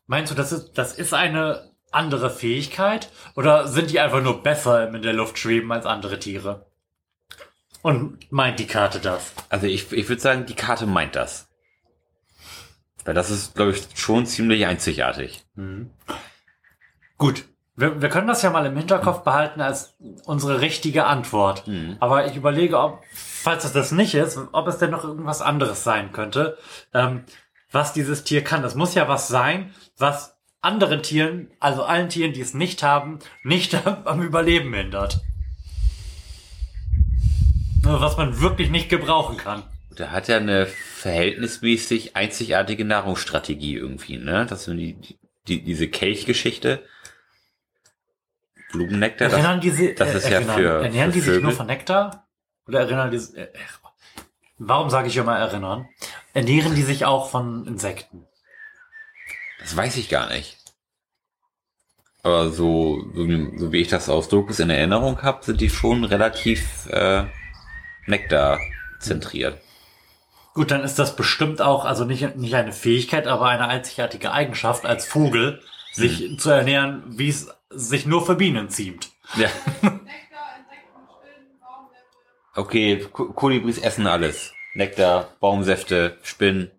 meinst 0.08 0.32
du, 0.32 0.36
das 0.36 0.52
ist, 0.52 0.74
das 0.74 0.94
ist 0.94 1.14
eine 1.14 1.72
andere 1.92 2.30
Fähigkeit? 2.30 3.10
Oder 3.36 3.68
sind 3.68 3.92
die 3.92 4.00
einfach 4.00 4.22
nur 4.22 4.44
besser 4.44 4.88
im 4.88 4.96
in 4.96 5.02
der 5.02 5.14
Luft 5.14 5.38
schweben 5.40 5.72
als 5.72 5.86
andere 5.86 6.20
Tiere? 6.20 6.66
Und 7.82 8.32
meint 8.32 8.60
die 8.60 8.68
Karte 8.68 9.00
das? 9.00 9.34
Also 9.50 9.68
ich, 9.68 9.92
ich 9.92 10.10
würde 10.10 10.22
sagen, 10.22 10.46
die 10.46 10.56
Karte 10.56 10.86
meint 10.86 11.16
das. 11.16 11.48
Weil 13.06 13.14
das 13.14 13.30
ist, 13.30 13.56
glaube 13.56 13.72
ich, 13.72 13.88
schon 13.96 14.26
ziemlich 14.26 14.66
einzigartig. 14.66 15.46
Gut. 17.18 17.46
Wir, 17.76 18.02
wir 18.02 18.10
können 18.10 18.28
das 18.28 18.42
ja 18.42 18.50
mal 18.50 18.66
im 18.66 18.76
Hinterkopf 18.76 19.24
behalten 19.24 19.62
als 19.62 19.96
unsere 20.26 20.62
richtige 20.62 21.06
Antwort. 21.06 21.68
Mhm. 21.68 21.98
Aber 22.00 22.26
ich 22.26 22.36
überlege, 22.36 22.80
ob, 22.80 23.04
falls 23.14 23.64
es 23.66 23.72
das 23.72 23.92
nicht 23.92 24.16
ist, 24.16 24.40
ob 24.52 24.68
es 24.68 24.80
denn 24.80 24.90
noch 24.90 25.04
irgendwas 25.04 25.42
anderes 25.42 25.84
sein 25.84 26.12
könnte, 26.12 26.58
ähm, 26.94 27.24
was 27.72 27.94
dieses 27.94 28.24
Tier 28.24 28.44
kann. 28.44 28.64
Das 28.64 28.76
muss 28.76 28.96
ja 28.96 29.08
was 29.08 29.28
sein, 29.28 29.74
was 29.98 30.36
anderen 30.60 31.04
Tieren, 31.04 31.52
also 31.60 31.84
allen 31.84 32.10
Tieren, 32.10 32.34
die 32.34 32.42
es 32.42 32.54
nicht 32.54 32.84
haben, 32.84 33.20
nicht 33.44 33.76
am 34.06 34.22
Überleben 34.22 34.74
hindert. 34.74 35.22
Was 37.90 38.18
man 38.18 38.40
wirklich 38.42 38.70
nicht 38.70 38.90
gebrauchen 38.90 39.38
kann. 39.38 39.64
Der 39.98 40.12
hat 40.12 40.28
ja 40.28 40.38
eine 40.38 40.66
verhältnismäßig 40.68 42.16
einzigartige 42.16 42.86
Nahrungsstrategie 42.86 43.76
irgendwie, 43.76 44.18
ne? 44.18 44.46
Das 44.48 44.66
sind 44.66 44.78
die, 44.78 45.18
die, 45.48 45.62
diese 45.64 45.88
Kelchgeschichte. 45.88 46.84
Blumennektar, 48.72 49.30
das, 49.30 49.34
Erinnern 49.34 49.62
die 49.62 49.70
sie, 49.72 49.96
das 49.96 50.14
ist 50.14 50.26
ja 50.26 50.36
erinnern, 50.38 50.56
für- 50.58 50.84
Ernähren 50.84 51.12
für 51.12 51.20
die 51.20 51.22
sich 51.22 51.42
nur 51.42 51.52
von 51.54 51.68
Nektar? 51.68 52.28
Oder 52.68 52.82
erinnern 52.82 53.12
die 53.12 53.18
äh, 53.40 53.48
Warum 54.58 54.90
sage 54.90 55.08
ich 55.08 55.16
immer 55.18 55.38
erinnern? 55.38 55.88
Ernähren 56.34 56.76
die 56.76 56.82
sich 56.84 57.06
auch 57.06 57.30
von 57.30 57.66
Insekten? 57.68 58.26
das 59.60 59.76
weiß 59.76 59.98
ich 59.98 60.10
gar 60.10 60.30
nicht. 60.30 60.58
Aber 62.24 62.50
so, 62.52 63.06
so, 63.14 63.28
wie, 63.28 63.58
so 63.58 63.72
wie 63.72 63.82
ich 63.82 63.88
das 63.88 64.10
aus 64.10 64.28
Dokus 64.30 64.60
in 64.60 64.70
Erinnerung 64.70 65.22
habe, 65.24 65.44
sind 65.46 65.62
die 65.62 65.70
schon 65.70 66.04
relativ 66.04 66.88
äh, 66.88 67.26
Nektar 68.08 68.60
zentriert. 69.00 69.60
Gut, 70.54 70.72
dann 70.72 70.82
ist 70.84 70.98
das 70.98 71.16
bestimmt 71.16 71.62
auch, 71.62 71.86
also 71.86 72.04
nicht, 72.04 72.36
nicht 72.36 72.56
eine 72.56 72.72
Fähigkeit, 72.74 73.28
aber 73.28 73.48
eine 73.50 73.68
einzigartige 73.68 74.32
Eigenschaft 74.32 74.86
als 74.86 75.06
Vogel, 75.06 75.62
sich 75.92 76.20
Hm. 76.20 76.40
zu 76.40 76.50
ernähren, 76.50 77.04
wie 77.08 77.30
es 77.30 77.48
sich 77.70 78.06
nur 78.08 78.26
für 78.26 78.36
Bienen 78.36 78.70
ziemt. 78.70 79.10
Ja. 79.36 79.50
Nektar, 79.82 79.92
Insekten, 80.58 81.00
Spinnen, 81.22 81.60
Baumsäfte. 81.60 82.56
Okay, 82.56 83.06
Ko- 83.12 83.34
Kolibris 83.34 83.78
essen 83.78 84.08
alles. 84.08 84.52
Nektar, 84.74 85.30
Baumsäfte, 85.40 86.18
Spinnen, 86.24 86.72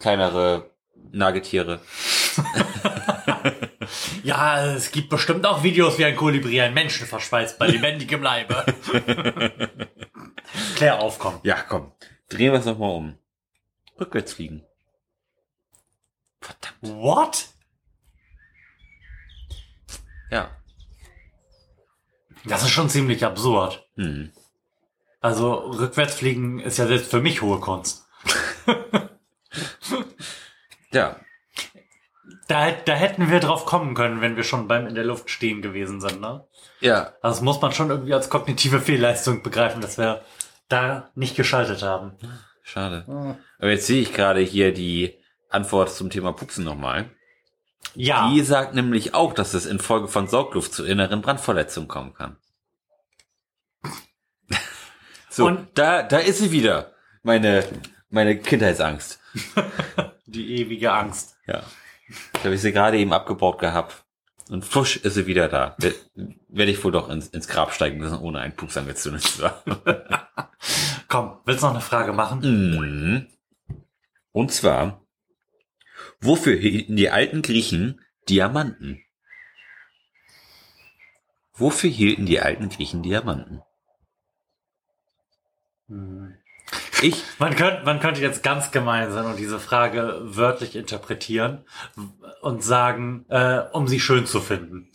kleinere 0.00 0.70
Nagetiere. 1.12 1.80
Ja, 4.22 4.64
es 4.74 4.90
gibt 4.92 5.08
bestimmt 5.08 5.46
auch 5.46 5.62
Videos, 5.62 5.98
wie 5.98 6.04
ein 6.04 6.16
Kolibri 6.16 6.60
einen 6.60 6.74
Menschen 6.74 7.06
verspeist 7.06 7.58
bei 7.58 7.66
lebendigem 7.66 8.22
Leibe. 8.22 8.64
Klär 10.76 11.00
auf, 11.00 11.18
komm. 11.18 11.40
Ja, 11.42 11.56
komm. 11.56 11.92
Drehen 12.28 12.52
wir 12.52 12.60
es 12.60 12.66
nochmal 12.66 12.90
um. 12.90 13.18
Rückwärts 13.98 14.34
fliegen. 14.34 14.64
Verdammt. 16.40 16.78
What? 16.80 17.48
Ja. 20.30 20.50
Das 22.44 22.62
ist 22.62 22.70
schon 22.70 22.88
ziemlich 22.88 23.24
absurd. 23.24 23.86
Hm. 23.96 24.32
Also 25.20 25.54
rückwärtsfliegen 25.54 26.58
ist 26.60 26.78
ja 26.78 26.86
selbst 26.86 27.10
für 27.10 27.20
mich 27.20 27.42
hohe 27.42 27.60
Kunst. 27.60 28.06
Ja. 30.92 31.16
Da, 32.48 32.70
da 32.72 32.92
hätten 32.94 33.30
wir 33.30 33.40
drauf 33.40 33.64
kommen 33.66 33.94
können, 33.94 34.20
wenn 34.20 34.36
wir 34.36 34.44
schon 34.44 34.68
beim 34.68 34.86
in 34.86 34.94
der 34.94 35.04
Luft 35.04 35.30
stehen 35.30 35.62
gewesen 35.62 36.00
sind, 36.00 36.20
ne? 36.20 36.44
Ja. 36.80 37.12
Also 37.22 37.36
das 37.36 37.40
muss 37.42 37.60
man 37.60 37.72
schon 37.72 37.90
irgendwie 37.90 38.14
als 38.14 38.28
kognitive 38.30 38.80
Fehlleistung 38.80 39.42
begreifen, 39.42 39.80
dass 39.80 39.96
wir 39.98 40.22
da 40.68 41.10
nicht 41.14 41.36
geschaltet 41.36 41.82
haben. 41.82 42.12
Schade. 42.62 43.04
Aber 43.58 43.70
jetzt 43.70 43.86
sehe 43.86 44.02
ich 44.02 44.12
gerade 44.12 44.40
hier 44.40 44.72
die 44.74 45.18
Antwort 45.48 45.90
zum 45.92 46.10
Thema 46.10 46.32
Pupsen 46.32 46.64
nochmal. 46.64 47.10
Ja. 47.94 48.30
Die 48.30 48.40
sagt 48.42 48.74
nämlich 48.74 49.14
auch, 49.14 49.32
dass 49.34 49.54
es 49.54 49.66
infolge 49.66 50.08
von 50.08 50.26
Saugluft 50.28 50.72
zu 50.72 50.84
inneren 50.84 51.20
Brandverletzungen 51.22 51.88
kommen 51.88 52.14
kann. 52.14 52.36
So, 55.30 55.46
Und- 55.46 55.68
da, 55.78 56.02
da 56.02 56.18
ist 56.18 56.38
sie 56.38 56.52
wieder. 56.52 56.92
Meine, 57.22 57.64
meine 58.10 58.36
Kindheitsangst. 58.38 59.18
Die 60.26 60.56
ewige 60.60 60.92
Angst. 60.92 61.36
Ja. 61.46 61.62
Ich 62.08 62.44
habe 62.44 62.56
sie 62.58 62.72
gerade 62.72 62.98
eben 62.98 63.12
abgebaut 63.12 63.58
gehabt. 63.58 64.04
Und 64.50 64.64
fusch 64.64 64.96
ist 64.96 65.14
sie 65.14 65.26
wieder 65.26 65.48
da. 65.48 65.76
Wer- 65.78 65.94
Werde 66.48 66.72
ich 66.72 66.82
wohl 66.84 66.92
doch 66.92 67.08
ins, 67.08 67.28
ins 67.28 67.48
Grab 67.48 67.72
steigen 67.72 67.98
müssen, 67.98 68.18
ohne 68.18 68.40
einen 68.40 68.54
Pups 68.56 68.76
angezündet 68.76 69.22
zu 69.22 69.48
haben. 69.48 69.76
Komm, 71.08 71.38
willst 71.44 71.62
du 71.62 71.66
noch 71.66 71.74
eine 71.74 71.80
Frage 71.82 72.12
machen? 72.12 72.40
Mhm. 72.40 73.26
Und 74.32 74.50
zwar, 74.52 75.06
wofür 76.20 76.56
hielten 76.56 76.96
die 76.96 77.10
alten 77.10 77.42
Griechen 77.42 78.00
Diamanten? 78.28 79.02
Wofür 81.54 81.90
hielten 81.90 82.26
die 82.26 82.40
alten 82.40 82.68
Griechen 82.68 83.02
Diamanten? 83.02 83.62
Ich, 87.02 87.22
Man 87.38 87.54
könnte, 87.56 87.82
man 87.84 88.00
könnte 88.00 88.20
jetzt 88.20 88.42
ganz 88.42 88.70
gemein 88.70 89.10
sein 89.12 89.24
und 89.26 89.36
diese 89.36 89.58
Frage 89.58 90.18
wörtlich 90.22 90.76
interpretieren 90.76 91.64
und 92.40 92.62
sagen, 92.62 93.26
äh, 93.28 93.60
um 93.72 93.88
sie 93.88 94.00
schön 94.00 94.26
zu 94.26 94.40
finden. 94.40 94.88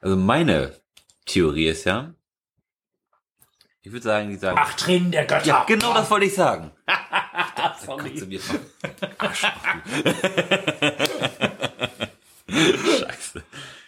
also 0.00 0.16
meine 0.16 0.74
Theorie 1.26 1.66
ist 1.68 1.84
ja, 1.84 2.14
ich 3.82 3.90
würde 3.90 4.04
sagen, 4.04 4.28
die 4.30 4.36
sagen, 4.36 4.58
Ach, 4.60 4.74
Tränen 4.74 5.10
der 5.10 5.24
Götter. 5.26 5.46
ja, 5.46 5.64
genau 5.64 5.92
das 5.94 6.08
wollte 6.10 6.26
ich 6.26 6.34
sagen. 6.34 6.70
Sorry. 7.84 8.10
Kannst 8.10 8.22
du 8.22 8.26
mir 8.26 8.40
Arsch. 9.18 9.46
Scheiße. 12.48 13.42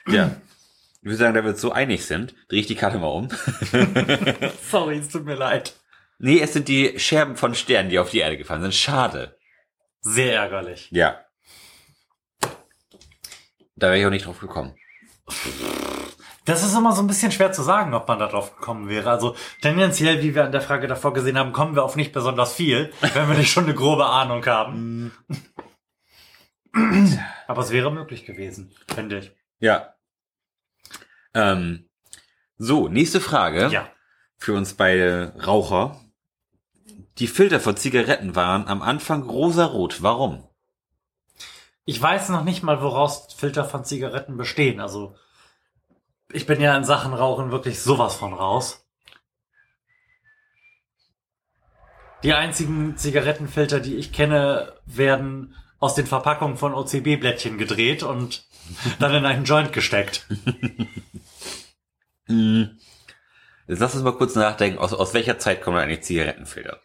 Ja. 0.09 0.31
Ich 1.05 1.09
würde 1.11 1.19
sagen, 1.19 1.35
da 1.35 1.45
wir 1.45 1.51
uns 1.51 1.61
so 1.61 1.71
einig 1.71 2.07
sind, 2.07 2.35
drehe 2.49 2.61
ich 2.61 2.67
die 2.67 2.77
Karte 2.77 2.97
mal 2.97 3.09
um. 3.09 3.29
Sorry, 4.71 4.97
es 4.97 5.11
tut 5.11 5.27
mir 5.27 5.35
leid. 5.35 5.79
Nee, 6.19 6.41
es 6.41 6.55
sind 6.55 6.67
die 6.67 6.99
Scherben 6.99 7.37
von 7.37 7.55
Sternen, 7.55 7.91
die 7.91 7.99
auf 7.99 8.09
die 8.09 8.21
Erde 8.21 8.39
gefallen 8.39 8.63
sind. 8.63 8.75
Schade. 8.75 9.37
Sehr 10.01 10.35
ärgerlich. 10.35 10.89
Ja. 10.93 11.21
Da 13.77 13.89
wäre 13.89 13.99
ich 13.99 14.07
auch 14.07 14.11
nicht 14.11 14.25
drauf 14.25 14.41
gekommen. 14.41 14.75
Das 16.47 16.65
ist 16.65 16.75
immer 16.75 16.93
so 16.93 17.03
ein 17.03 17.07
bisschen 17.07 17.33
schwer 17.33 17.53
zu 17.53 17.63
sagen, 17.63 17.93
ob 17.93 18.09
man 18.09 18.19
da 18.19 18.29
drauf 18.29 18.57
gekommen 18.57 18.89
wäre. 18.89 19.11
Also 19.11 19.37
tendenziell, 19.61 20.23
wie 20.23 20.35
wir 20.35 20.45
an 20.47 20.53
der 20.53 20.63
Frage 20.63 20.87
davor 20.87 21.13
gesehen 21.13 21.37
haben, 21.37 21.53
kommen 21.53 21.75
wir 21.75 21.85
auf 21.85 21.97
nicht 21.97 22.15
besonders 22.15 22.55
viel, 22.55 22.95
wenn 23.13 23.29
wir 23.29 23.37
nicht 23.37 23.53
schon 23.53 23.65
eine 23.65 23.75
grobe 23.75 24.07
Ahnung 24.07 24.47
haben. 24.47 25.13
Aber 27.47 27.61
es 27.61 27.73
wäre 27.73 27.93
möglich 27.93 28.25
gewesen, 28.25 28.75
finde 28.95 29.19
ich. 29.19 29.33
Ja. 29.59 29.95
Ähm, 31.35 31.89
so, 32.57 32.89
nächste 32.89 33.21
Frage. 33.21 33.69
Ja. 33.69 33.89
Für 34.39 34.55
uns 34.55 34.75
beide 34.75 35.35
Raucher. 35.45 36.01
Die 37.19 37.27
Filter 37.27 37.61
von 37.61 37.77
Zigaretten 37.77 38.35
waren 38.35 38.67
am 38.67 38.83
Anfang 38.83 39.23
rosarot. 39.23 40.03
Warum? 40.03 40.49
Ich 41.85 42.01
weiß 42.01 42.31
noch 42.31 42.45
nicht 42.45 42.63
mal, 42.63 42.81
woraus 42.81 43.33
Filter 43.35 43.65
von 43.65 43.85
Zigaretten 43.85 44.37
bestehen. 44.37 44.81
Also 44.81 45.17
ich 46.33 46.47
bin 46.47 46.61
ja 46.61 46.77
in 46.77 46.85
Sachen 46.85 47.13
Rauchen 47.13 47.51
wirklich 47.51 47.81
sowas 47.81 48.15
von 48.15 48.33
raus. 48.33 48.85
Die 52.23 52.33
einzigen 52.33 52.97
Zigarettenfilter, 52.97 53.81
die 53.81 53.97
ich 53.97 54.13
kenne, 54.13 54.73
werden 54.87 55.55
aus 55.81 55.95
den 55.95 56.07
Verpackungen 56.07 56.57
von 56.57 56.75
OCB-Blättchen 56.75 57.59
gedreht 57.59 58.03
und 58.03 58.47
dann 58.99 59.15
in 59.15 59.27
einen 59.27 59.45
Joint 59.45 59.73
gesteckt. 59.73 60.27
Hm. 62.27 62.79
Jetzt 63.67 63.81
lass 63.81 63.95
uns 63.95 64.03
mal 64.03 64.17
kurz 64.17 64.35
nachdenken, 64.35 64.79
aus, 64.79 64.93
aus 64.95 65.13
welcher 65.15 65.39
Zeit 65.39 65.61
kommen 65.63 65.77
eigentlich 65.77 66.03
Zigarettenfilter? 66.03 66.81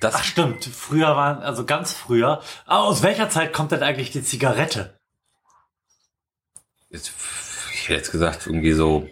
Das, 0.00 0.16
Ach 0.16 0.24
stimmt, 0.24 0.64
früher 0.66 1.16
waren, 1.16 1.42
also 1.42 1.64
ganz 1.64 1.94
früher. 1.94 2.42
Aber 2.66 2.84
aus 2.84 3.02
welcher 3.02 3.30
Zeit 3.30 3.52
kommt 3.54 3.72
denn 3.72 3.82
eigentlich 3.82 4.10
die 4.10 4.22
Zigarette? 4.22 4.98
ist, 6.90 7.12
ich 7.72 7.84
hätte 7.84 7.94
jetzt 7.94 8.12
gesagt, 8.12 8.46
irgendwie 8.46 8.72
so 8.72 9.08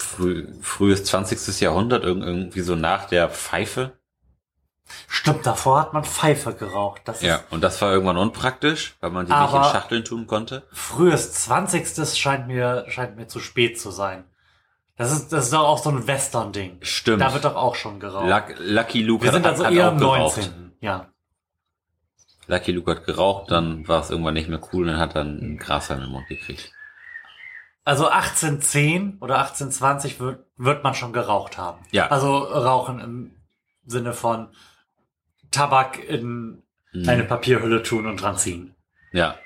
früh, 0.00 0.48
frühes 0.62 1.04
20. 1.04 1.60
Jahrhundert, 1.60 2.04
irg- 2.04 2.24
irgendwie 2.24 2.62
so 2.62 2.74
nach 2.74 3.06
der 3.06 3.28
Pfeife. 3.28 3.99
Stimmt, 5.08 5.46
davor 5.46 5.80
hat 5.80 5.92
man 5.92 6.04
Pfeife 6.04 6.54
geraucht. 6.54 7.02
Das 7.04 7.22
Ja, 7.22 7.40
und 7.50 7.62
das 7.62 7.80
war 7.82 7.92
irgendwann 7.92 8.16
unpraktisch, 8.16 8.96
weil 9.00 9.10
man 9.10 9.26
die 9.26 9.32
nicht 9.32 9.52
in 9.52 9.64
Schachteln 9.64 10.04
tun 10.04 10.26
konnte. 10.26 10.62
frühes 10.72 11.32
20. 11.32 12.18
scheint 12.18 12.46
mir, 12.46 12.84
scheint 12.88 13.16
mir 13.16 13.26
zu 13.26 13.40
spät 13.40 13.80
zu 13.80 13.90
sein. 13.90 14.24
Das 14.96 15.12
ist, 15.12 15.32
das 15.32 15.44
ist 15.44 15.52
doch 15.54 15.66
auch 15.66 15.78
so 15.78 15.88
ein 15.88 16.06
Western-Ding. 16.06 16.78
Stimmt. 16.82 17.22
Da 17.22 17.32
wird 17.32 17.44
doch 17.44 17.56
auch 17.56 17.74
schon 17.74 18.00
geraucht. 18.00 18.28
Luck, 18.28 18.58
Lucky 18.58 19.02
Luke 19.02 19.24
Wir 19.24 19.32
sind 19.32 19.46
hat, 19.46 19.52
also 19.52 19.64
hat 19.64 19.72
eher 19.72 19.88
auch 19.88 19.92
im 19.92 19.98
geraucht. 19.98 20.36
19. 20.36 20.72
Ja. 20.80 21.06
Lucky 22.46 22.72
Luke 22.72 22.90
hat 22.90 23.06
geraucht, 23.06 23.50
dann 23.50 23.88
war 23.88 24.02
es 24.02 24.10
irgendwann 24.10 24.34
nicht 24.34 24.48
mehr 24.48 24.60
cool 24.72 24.82
und 24.82 24.88
dann 24.88 25.00
hat 25.00 25.16
dann 25.16 25.40
einen 25.40 25.58
Grashalm 25.58 26.02
im 26.02 26.10
Mund 26.10 26.26
gekriegt. 26.28 26.72
Also 27.84 28.08
1810 28.08 29.18
oder 29.20 29.38
1820 29.38 30.20
wird, 30.20 30.44
wird 30.56 30.84
man 30.84 30.94
schon 30.94 31.12
geraucht 31.12 31.56
haben. 31.56 31.78
Ja. 31.92 32.08
Also 32.08 32.36
rauchen 32.36 33.00
im 33.00 33.34
Sinne 33.86 34.12
von 34.12 34.48
Tabak 35.50 35.98
in 36.08 36.62
Mhm. 36.92 37.08
eine 37.08 37.22
Papierhülle 37.24 37.82
tun 37.84 38.06
und 38.06 38.20
dran 38.20 38.36
ziehen. 38.36 38.74
Ja. 39.12 39.36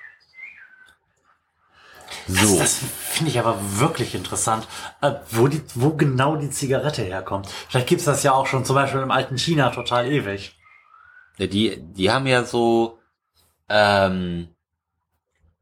Das, 2.27 2.40
So. 2.49 2.59
das 2.59 2.79
finde 2.79 3.31
ich 3.31 3.38
aber 3.38 3.59
wirklich 3.79 4.14
interessant, 4.14 4.67
äh, 5.03 5.12
wo, 5.31 5.49
die, 5.49 5.61
wo 5.75 5.90
genau 5.90 6.37
die 6.37 6.49
Zigarette 6.51 7.03
herkommt. 7.03 7.49
Vielleicht 7.69 7.88
gibt's 7.88 8.05
das 8.07 8.23
ja 8.23 8.33
auch 8.33 8.47
schon 8.47 8.64
zum 8.64 8.77
Beispiel 8.77 9.03
im 9.03 9.11
alten 9.11 9.37
China 9.37 9.71
total 9.71 10.07
ewig. 10.11 10.57
Die, 11.38 11.77
die 11.83 12.11
haben 12.11 12.27
ja 12.27 12.45
so, 12.45 12.99
ähm, 13.69 14.49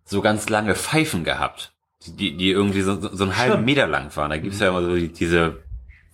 so 0.05 0.21
ganz 0.21 0.49
lange 0.49 0.75
Pfeifen 0.77 1.25
gehabt, 1.25 1.73
die, 2.07 2.37
die 2.37 2.51
irgendwie 2.51 2.83
so, 2.83 3.01
so 3.01 3.25
einen 3.25 3.37
halben 3.37 3.53
Stimmt. 3.55 3.67
Meter 3.67 3.87
lang 3.89 4.15
waren. 4.15 4.31
Da 4.31 4.37
gibt's 4.37 4.61
ja 4.61 4.69
immer 4.69 4.83
so 4.83 4.95
die, 4.95 5.09
diese 5.13 5.63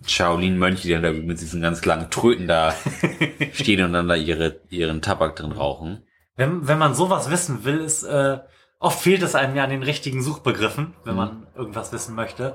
Shaolin-Mönche, 0.07 0.83
die 0.83 0.93
dann 0.93 1.03
da 1.03 1.13
mit 1.13 1.41
diesen 1.41 1.61
ganz 1.61 1.85
langen 1.85 2.11
Tröten 2.11 2.47
da 2.49 2.75
stehen 3.53 3.85
und 3.85 3.93
dann 3.93 4.09
da 4.09 4.15
ihre, 4.15 4.61
ihren 4.71 5.03
Tabak 5.03 5.37
drin 5.37 5.53
rauchen. 5.53 6.05
Wenn, 6.37 6.69
wenn 6.69 6.79
man 6.79 6.95
sowas 6.95 7.31
wissen 7.31 7.65
will, 7.65 7.81
ist 7.81 8.05
äh, 8.05 8.39
oft 8.79 9.01
fehlt 9.01 9.23
es 9.23 9.35
einem 9.35 9.57
ja 9.57 9.65
an 9.65 9.71
den 9.71 9.83
richtigen 9.83 10.23
Suchbegriffen, 10.23 10.95
wenn 11.05 11.17
man 11.17 11.47
irgendwas 11.57 11.93
wissen 11.93 12.15
möchte. 12.15 12.55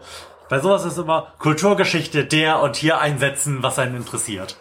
Bei 0.49 0.59
sowas 0.59 0.85
ist 0.85 0.97
immer 0.97 1.33
Kulturgeschichte 1.39 2.25
der 2.25 2.61
und 2.61 2.75
hier 2.77 2.99
einsetzen, 2.99 3.61
was 3.63 3.79
einen 3.79 3.95
interessiert. 3.97 4.57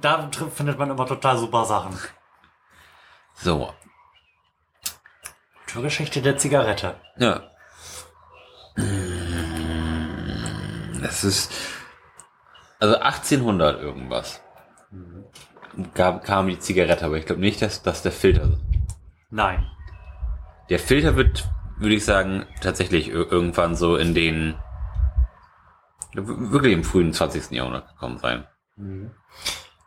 Da 0.00 0.28
tr- 0.30 0.50
findet 0.50 0.78
man 0.78 0.90
immer 0.90 1.06
total 1.06 1.38
super 1.38 1.64
Sachen. 1.64 1.96
So, 3.34 3.72
Kulturgeschichte 5.66 6.22
der 6.22 6.36
Zigarette. 6.38 6.94
ja. 7.18 7.42
Das 11.02 11.22
ist, 11.22 11.52
also 12.84 12.98
1800 12.98 13.80
irgendwas. 13.80 14.40
Gab, 15.94 16.24
kam 16.24 16.48
die 16.48 16.58
Zigarette, 16.58 17.04
aber 17.04 17.16
ich 17.16 17.26
glaube 17.26 17.40
nicht, 17.40 17.60
dass, 17.62 17.82
dass 17.82 18.02
der 18.02 18.12
Filter 18.12 18.58
Nein. 19.30 19.66
Der 20.70 20.78
Filter 20.78 21.16
wird, 21.16 21.48
würde 21.78 21.94
ich 21.96 22.04
sagen, 22.04 22.46
tatsächlich 22.60 23.08
ir- 23.08 23.30
irgendwann 23.30 23.74
so 23.74 23.96
in 23.96 24.14
den 24.14 24.54
wirklich 26.14 26.72
im 26.72 26.84
frühen 26.84 27.12
20. 27.12 27.50
Jahrhundert 27.50 27.88
gekommen 27.88 28.18
sein. 28.18 28.46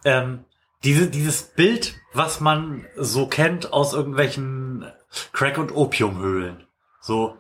Ähm, 0.04 0.44
diese, 0.84 1.10
dieses 1.10 1.54
Bild, 1.54 1.96
was 2.14 2.42
man 2.42 2.86
so 2.98 3.28
kennt 3.28 3.72
aus 3.72 3.94
irgendwelchen 3.94 4.86
Crack- 5.32 5.58
und 5.58 5.72
Opiumhöhlen. 5.72 6.68
So 7.00 7.38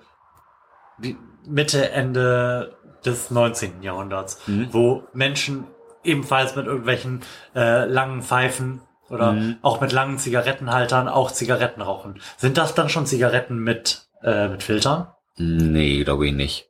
die 1.00 1.17
Mitte, 1.46 1.91
Ende 1.91 2.77
des 3.06 3.32
19. 3.32 3.82
Jahrhunderts, 3.84 4.40
wo 4.72 5.04
Menschen 5.14 5.66
ebenfalls 6.04 6.56
mit 6.56 6.66
irgendwelchen 6.66 7.22
äh, 7.56 7.86
langen 7.86 8.22
Pfeifen 8.22 8.82
oder 9.10 9.38
auch 9.62 9.80
mit 9.82 9.92
langen 9.92 10.18
Zigarettenhaltern 10.18 11.08
auch 11.08 11.32
Zigaretten 11.32 11.82
rauchen. 11.82 12.22
Sind 12.38 12.58
das 12.58 12.76
dann 12.76 12.90
schon 12.90 13.06
Zigaretten 13.06 13.58
mit, 13.58 14.08
äh, 14.22 14.48
mit 14.50 14.64
Filtern? 14.64 15.08
Nee, 15.38 16.04
glaube 16.04 16.28
ich 16.28 16.34
nicht. 16.34 16.70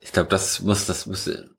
Ich 0.00 0.12
glaube, 0.12 0.28
das 0.28 0.60
muss, 0.60 0.86
das 0.86 1.06
müsste, 1.06 1.50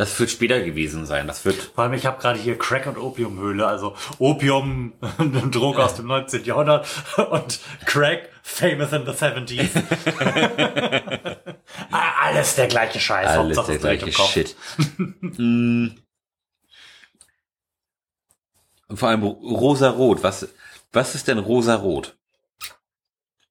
das 0.00 0.18
wird 0.18 0.30
später 0.30 0.60
gewesen 0.62 1.04
sein. 1.04 1.26
Das 1.26 1.44
wird, 1.44 1.56
Vor 1.56 1.84
allem, 1.84 1.92
ich 1.92 2.06
habe 2.06 2.18
gerade 2.20 2.38
hier 2.38 2.56
Crack- 2.56 2.86
und 2.86 2.96
Opiumhöhle, 2.96 3.66
also 3.66 3.94
Opium, 4.18 4.94
eine 5.18 5.42
Droge 5.50 5.84
aus 5.84 5.94
dem 5.94 6.06
19. 6.06 6.44
Jahrhundert 6.44 6.86
und 7.30 7.60
Crack, 7.84 8.30
famous 8.42 8.92
in 8.92 9.04
the 9.04 9.12
70s. 9.12 9.68
Ah, 11.92 12.26
Alles 12.26 12.54
der 12.56 12.66
gleiche 12.68 12.98
Scheiß, 13.00 13.28
alles 13.28 13.58
Hauptsache 13.58 13.78
der 13.78 13.96
gleiche. 13.96 14.22
Shit. 14.22 14.56
Und 15.38 15.96
vor 18.96 19.08
allem 19.08 19.22
rosa-rot. 19.22 20.22
Was, 20.22 20.48
was 20.92 21.14
ist 21.14 21.28
denn 21.28 21.38
rosa-rot? 21.38 22.16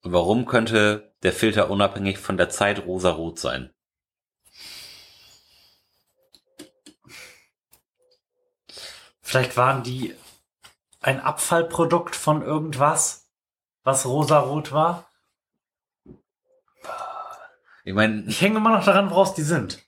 Und 0.02 0.12
warum 0.14 0.46
könnte 0.46 1.14
der 1.24 1.32
Filter 1.32 1.70
unabhängig 1.70 2.18
von 2.18 2.38
der 2.38 2.50
Zeit 2.50 2.86
rosa-rot 2.86 3.40
sein? 3.40 3.72
Vielleicht 9.30 9.58
waren 9.58 9.84
die 9.84 10.16
ein 11.02 11.20
Abfallprodukt 11.20 12.16
von 12.16 12.42
irgendwas, 12.42 13.30
was 13.84 14.08
rosarot 14.08 14.72
war. 14.72 15.08
Ich 17.84 17.94
meine, 17.94 18.24
Ich 18.28 18.42
hänge 18.42 18.58
immer 18.58 18.72
noch 18.76 18.84
daran, 18.84 19.12
woraus 19.12 19.36
die 19.36 19.44
sind. 19.44 19.84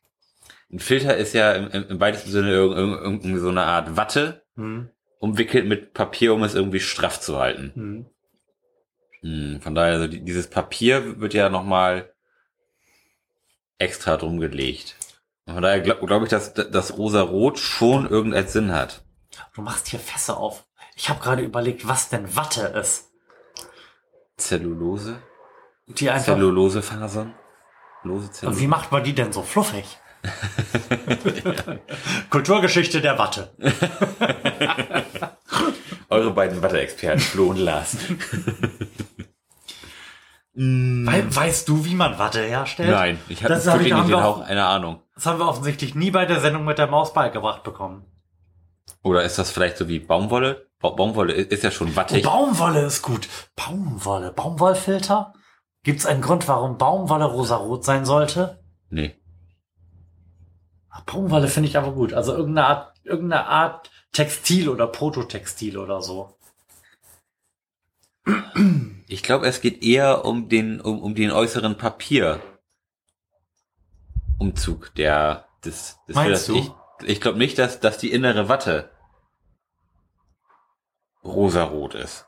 ein 0.71 0.77
Filter 0.77 1.17
ist 1.17 1.33
ja 1.33 1.53
im, 1.53 1.71
im, 1.89 1.99
weitesten 1.99 2.29
Sinne 2.29 2.51
irg- 2.55 2.75
irg- 2.77 3.01
irgendwie 3.01 3.37
so 3.39 3.49
eine 3.49 3.63
Art 3.63 3.97
Watte, 3.97 4.43
Hm. 4.57 4.91
umwickelt 5.17 5.65
mit 5.65 5.95
Papier, 5.95 6.35
um 6.35 6.43
es 6.43 6.53
irgendwie 6.53 6.79
straff 6.79 7.19
zu 7.19 7.39
halten. 7.39 7.71
Hm. 7.73 8.05
Hm, 9.21 9.61
von 9.63 9.73
daher, 9.73 9.93
also 9.93 10.07
die, 10.07 10.23
dieses 10.23 10.51
Papier 10.51 11.19
wird 11.19 11.33
ja 11.33 11.49
nochmal 11.49 12.13
extra 13.79 14.17
drum 14.17 14.39
gelegt. 14.39 14.95
Und 15.47 15.55
von 15.55 15.63
daher 15.63 15.81
glaube 15.81 16.05
glaub 16.05 16.21
ich, 16.21 16.29
dass 16.29 16.53
das 16.53 16.95
rosa-rot 16.95 17.57
schon 17.57 18.07
irgendeinen 18.07 18.47
Sinn 18.47 18.71
hat. 18.71 19.03
Du 19.55 19.61
machst 19.61 19.87
hier 19.87 19.99
Fässer 19.99 20.37
auf. 20.37 20.65
Ich 20.95 21.09
habe 21.09 21.19
gerade 21.21 21.41
überlegt, 21.41 21.87
was 21.87 22.09
denn 22.09 22.35
Watte 22.35 22.61
ist. 22.67 23.09
Zellulose? 24.37 25.21
Die 25.87 26.09
einfach. 26.09 26.33
Zellulosefasern? 26.33 27.33
Lose 28.03 28.27
Und 28.27 28.33
Zellulose. 28.35 28.61
wie 28.61 28.67
macht 28.67 28.91
man 28.91 29.03
die 29.03 29.13
denn 29.13 29.31
so 29.33 29.41
fluffig? 29.43 29.97
Kulturgeschichte 32.29 33.01
der 33.01 33.17
Watte. 33.17 33.53
Eure 36.09 36.31
beiden 36.31 36.61
Watte-Experten, 36.61 37.19
Flo 37.21 37.47
und 37.47 37.57
Lars. 37.57 37.97
Wei- 40.53 41.23
weißt 41.35 41.67
du, 41.69 41.85
wie 41.85 41.95
man 41.95 42.19
Watte 42.19 42.41
herstellt? 42.41 42.91
Nein, 42.91 43.19
ich 43.29 43.41
habe 43.43 43.55
hab 43.55 43.63
wirklich 43.65 43.87
ich- 43.87 43.93
haben 43.93 43.99
nicht 44.01 44.09
den 44.09 44.15
auch- 44.19 44.37
Hauch 44.37 44.41
einer 44.41 44.67
Ahnung. 44.67 45.01
Das 45.15 45.25
haben 45.25 45.39
wir 45.39 45.47
offensichtlich 45.47 45.95
nie 45.95 46.11
bei 46.11 46.25
der 46.25 46.41
Sendung 46.41 46.65
mit 46.65 46.77
der 46.77 46.87
Maus 46.87 47.13
beigebracht 47.13 47.63
bekommen. 47.63 48.05
Oder 49.03 49.23
ist 49.23 49.37
das 49.39 49.51
vielleicht 49.51 49.77
so 49.77 49.87
wie 49.87 49.99
Baumwolle? 49.99 50.67
Ba 50.79 50.89
Baumwolle 50.89 51.33
ist 51.33 51.63
ja 51.63 51.71
schon 51.71 51.89
Oh, 51.91 51.95
wattig. 51.95 52.23
Baumwolle 52.23 52.81
ist 52.85 53.01
gut. 53.01 53.27
Baumwolle. 53.55 54.31
Baumwollfilter? 54.31 55.33
Gibt's 55.83 56.05
einen 56.05 56.21
Grund, 56.21 56.47
warum 56.47 56.77
Baumwolle 56.77 57.25
rosarot 57.25 57.83
sein 57.83 58.05
sollte? 58.05 58.59
nee. 58.89 59.15
Baumwolle 61.05 61.47
finde 61.47 61.69
ich 61.69 61.77
aber 61.77 61.93
gut. 61.93 62.13
Also 62.13 62.33
irgendeine 62.35 62.67
Art, 62.67 62.93
irgendeine 63.03 63.47
Art 63.47 63.89
Textil 64.11 64.69
oder 64.69 64.87
Prototextil 64.87 65.77
oder 65.77 66.01
so. 66.01 66.37
Ich 69.07 69.23
glaube, 69.23 69.47
es 69.47 69.61
geht 69.61 69.83
eher 69.83 70.25
um 70.25 70.47
den, 70.49 70.79
um, 70.81 71.01
um 71.01 71.15
den 71.15 71.31
äußeren 71.31 71.77
Papierumzug 71.77 72.43
der, 74.95 75.45
des, 75.65 75.97
des 76.07 76.15
Meinst 76.15 76.49
du? 76.49 76.55
Ich, 76.55 76.71
ich 77.03 77.21
glaube 77.21 77.37
nicht, 77.37 77.57
dass, 77.57 77.79
dass 77.79 77.97
die 77.97 78.11
innere 78.11 78.49
Watte 78.49 78.89
rosarot 81.23 81.95
ist. 81.95 82.27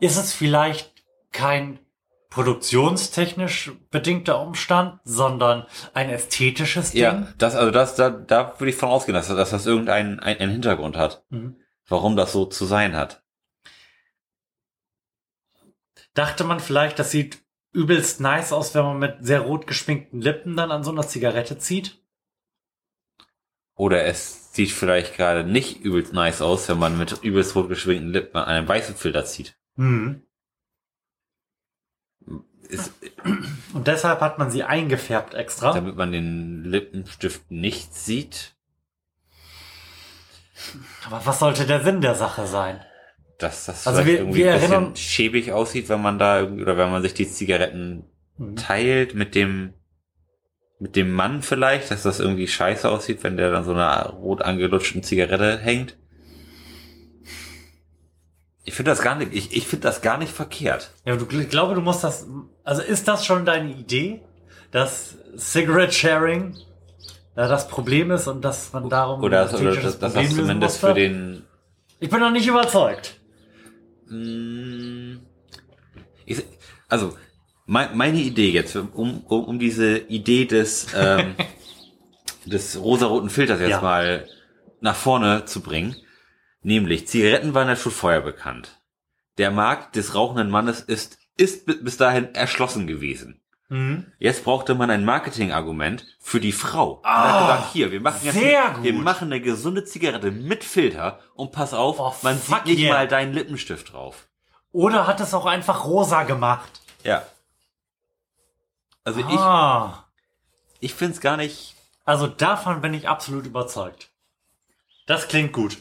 Ist 0.00 0.16
es 0.16 0.32
vielleicht 0.32 1.04
kein 1.32 1.78
produktionstechnisch 2.30 3.72
bedingter 3.90 4.40
Umstand, 4.40 5.00
sondern 5.04 5.66
ein 5.94 6.08
ästhetisches 6.08 6.92
Ding? 6.92 7.02
Ja, 7.02 7.28
das, 7.38 7.54
also 7.54 7.70
das, 7.70 7.94
da, 7.94 8.10
da 8.10 8.58
würde 8.58 8.70
ich 8.70 8.76
von 8.76 8.88
ausgehen, 8.88 9.14
dass, 9.14 9.28
dass 9.28 9.50
das 9.50 9.66
irgendeinen 9.66 10.18
ein, 10.18 10.38
einen 10.38 10.52
Hintergrund 10.52 10.96
hat, 10.96 11.24
Mhm. 11.30 11.56
warum 11.86 12.16
das 12.16 12.32
so 12.32 12.46
zu 12.46 12.64
sein 12.64 12.96
hat. 12.96 13.22
Dachte 16.14 16.44
man 16.44 16.60
vielleicht, 16.60 16.98
das 16.98 17.10
sieht 17.10 17.42
übelst 17.72 18.20
nice 18.20 18.52
aus, 18.52 18.74
wenn 18.74 18.84
man 18.84 18.98
mit 18.98 19.16
sehr 19.20 19.40
rot 19.40 19.66
geschminkten 19.66 20.20
Lippen 20.20 20.56
dann 20.56 20.70
an 20.70 20.84
so 20.84 20.90
einer 20.90 21.06
Zigarette 21.06 21.58
zieht? 21.58 21.98
Oder 23.74 24.04
es 24.04 24.52
sieht 24.54 24.70
vielleicht 24.70 25.16
gerade 25.16 25.44
nicht 25.44 25.80
übelst 25.80 26.12
nice 26.12 26.42
aus, 26.42 26.68
wenn 26.68 26.78
man 26.78 26.98
mit 26.98 27.22
übelst 27.22 27.54
rot 27.56 27.68
geschwingten 27.68 28.10
Lippen 28.10 28.36
an 28.36 28.44
einem 28.44 28.68
weißen 28.68 28.94
Filter 28.94 29.24
zieht. 29.24 29.56
Mhm. 29.76 30.22
Ist, 32.68 32.92
Und 33.74 33.86
deshalb 33.86 34.20
hat 34.20 34.38
man 34.38 34.50
sie 34.50 34.62
eingefärbt 34.64 35.34
extra. 35.34 35.72
damit 35.72 35.96
man 35.96 36.12
den 36.12 36.64
Lippenstift 36.64 37.50
nicht 37.50 37.94
sieht. 37.94 38.54
Aber 41.06 41.24
was 41.26 41.38
sollte 41.38 41.66
der 41.66 41.82
Sinn 41.82 42.00
der 42.00 42.14
Sache 42.14 42.46
sein? 42.46 42.82
Dass 43.42 43.66
das 43.66 43.86
Also 43.86 44.02
vielleicht 44.02 44.12
wir- 44.12 44.18
irgendwie 44.20 44.38
wir 44.40 44.52
ein 44.54 44.60
bisschen 44.60 44.72
erinnern- 44.72 44.96
schäbig 44.96 45.52
aussieht, 45.52 45.88
wenn 45.88 46.00
man 46.02 46.18
da 46.18 46.40
irgendwie, 46.40 46.62
oder 46.62 46.76
wenn 46.76 46.90
man 46.90 47.02
sich 47.02 47.14
die 47.14 47.28
Zigaretten 47.28 48.04
Mhm. 48.38 48.56
teilt 48.56 49.14
mit 49.14 49.34
dem 49.34 49.74
mit 50.78 50.96
dem 50.96 51.12
Mann 51.12 51.42
vielleicht, 51.42 51.92
dass 51.92 52.02
das 52.02 52.18
irgendwie 52.18 52.48
scheiße 52.48 52.90
aussieht, 52.90 53.22
wenn 53.22 53.36
der 53.36 53.52
dann 53.52 53.62
so 53.64 53.70
einer 53.72 54.06
rot 54.10 54.42
angelutschten 54.42 55.04
Zigarette 55.04 55.56
hängt. 55.58 55.96
Ich 58.64 58.74
finde 58.74 58.90
das 58.90 59.00
gar 59.00 59.14
nicht, 59.16 59.32
ich, 59.32 59.56
ich 59.56 59.66
finde 59.66 59.84
das 59.88 60.02
gar 60.02 60.18
nicht 60.18 60.32
verkehrt. 60.32 60.90
Ja, 61.04 61.16
du, 61.16 61.26
ich 61.38 61.48
glaube, 61.48 61.74
du 61.74 61.80
musst 61.80 62.02
das. 62.04 62.26
Also 62.64 62.82
ist 62.82 63.06
das 63.08 63.24
schon 63.24 63.44
deine 63.44 63.70
Idee, 63.72 64.22
dass 64.70 65.16
Cigarette 65.36 65.92
Sharing 65.92 66.56
da 67.34 67.46
das 67.48 67.66
Problem 67.68 68.10
ist 68.10 68.26
und 68.28 68.44
dass 68.44 68.72
man 68.72 68.88
darum 68.88 69.22
Oder, 69.22 69.42
oder 69.44 69.50
Problem 69.52 69.82
das 69.82 70.14
lösen 70.14 70.30
zumindest 70.36 70.82
musste? 70.82 70.86
für 70.88 70.94
den 70.94 71.44
Ich 72.00 72.10
bin 72.10 72.20
noch 72.20 72.30
nicht 72.32 72.46
überzeugt. 72.46 73.20
Mm, 74.12 75.20
Ich, 76.26 76.42
also, 76.88 77.16
mein, 77.66 77.96
meine 77.96 78.18
Idee 78.20 78.50
jetzt, 78.50 78.76
um, 78.76 78.88
um, 79.24 79.24
um 79.44 79.58
diese 79.58 79.98
Idee 79.98 80.44
des, 80.44 80.88
ähm, 80.94 81.34
des 82.46 82.78
rosaroten 82.78 83.30
Filters 83.30 83.60
jetzt 83.60 83.70
Ja. 83.70 83.80
mal 83.80 84.28
nach 84.80 84.96
vorne 84.96 85.44
zu 85.46 85.60
bringen, 85.60 85.96
nämlich 86.62 87.08
Zigaretten 87.08 87.54
waren 87.54 87.68
ja 87.68 87.76
schon 87.76 87.92
vorher 87.92 88.20
bekannt. 88.20 88.80
Der 89.38 89.50
Markt 89.50 89.96
des 89.96 90.14
rauchenden 90.14 90.50
Mannes 90.50 90.80
ist, 90.80 91.18
ist 91.36 91.66
bi- 91.66 91.76
bis 91.82 91.96
dahin 91.96 92.34
erschlossen 92.34 92.86
gewesen. 92.86 93.41
Mhm. 93.72 94.12
Jetzt 94.18 94.44
brauchte 94.44 94.74
man 94.74 94.90
ein 94.90 95.02
Marketingargument 95.02 96.04
für 96.20 96.40
die 96.40 96.52
Frau. 96.52 96.96
Und 96.96 97.06
hat 97.06 97.40
gesagt, 97.40 97.72
hier, 97.72 97.90
wir 97.90 98.02
machen 98.02 98.20
jetzt 98.22 98.36
eine, 98.36 98.82
wir 98.82 98.92
machen 98.92 99.28
eine 99.32 99.40
gesunde 99.40 99.82
Zigarette 99.84 100.30
mit 100.30 100.62
Filter 100.62 101.20
und 101.34 101.52
pass 101.52 101.72
auf, 101.72 101.98
Oh, 101.98 102.14
man 102.20 102.36
sieht 102.38 102.66
nicht 102.66 102.80
yeah. 102.80 102.92
mal 102.92 103.08
deinen 103.08 103.32
Lippenstift 103.32 103.94
drauf. 103.94 104.28
Oder 104.72 105.06
hat 105.06 105.20
es 105.22 105.32
auch 105.32 105.46
einfach 105.46 105.86
rosa 105.86 106.24
gemacht? 106.24 106.82
Ja. 107.02 107.22
Also 109.04 109.20
ich, 109.20 109.38
ah. 109.38 110.04
ich 110.80 110.92
find's 110.92 111.22
gar 111.22 111.38
nicht. 111.38 111.74
Also 112.04 112.26
davon 112.26 112.82
bin 112.82 112.92
ich 112.92 113.08
absolut 113.08 113.46
überzeugt. 113.46 114.10
Das 115.06 115.28
klingt 115.28 115.54
gut. 115.54 115.78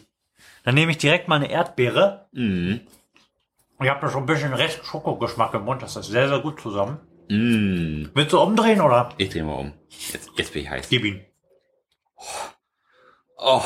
Dann 0.63 0.75
nehme 0.75 0.93
ich 0.93 0.97
direkt 0.97 1.27
mal 1.27 1.35
eine 1.35 1.51
Erdbeere. 1.51 2.29
Mm, 2.31 2.75
Ich 3.81 3.89
habe 3.89 3.99
da 3.99 4.09
schon 4.09 4.23
ein 4.23 4.27
bisschen 4.27 4.53
Rest 4.53 4.85
Schokogeschmack 4.85 5.53
im 5.55 5.65
Mund. 5.65 5.81
Das 5.81 5.97
ist 5.97 6.05
sehr, 6.05 6.29
sehr 6.29 6.39
gut 6.39 6.61
zusammen. 6.61 7.01
Mm. 7.31 8.11
Willst 8.13 8.33
du 8.33 8.39
umdrehen 8.39 8.81
oder? 8.81 9.09
Ich 9.17 9.29
dreh 9.29 9.43
mal 9.43 9.53
um. 9.53 9.73
Jetzt, 9.89 10.29
jetzt 10.35 10.53
bin 10.53 10.63
ich 10.63 10.69
heiß. 10.69 10.89
Gib 10.89 11.05
ihn. 11.05 11.25
Oh. 13.37 13.61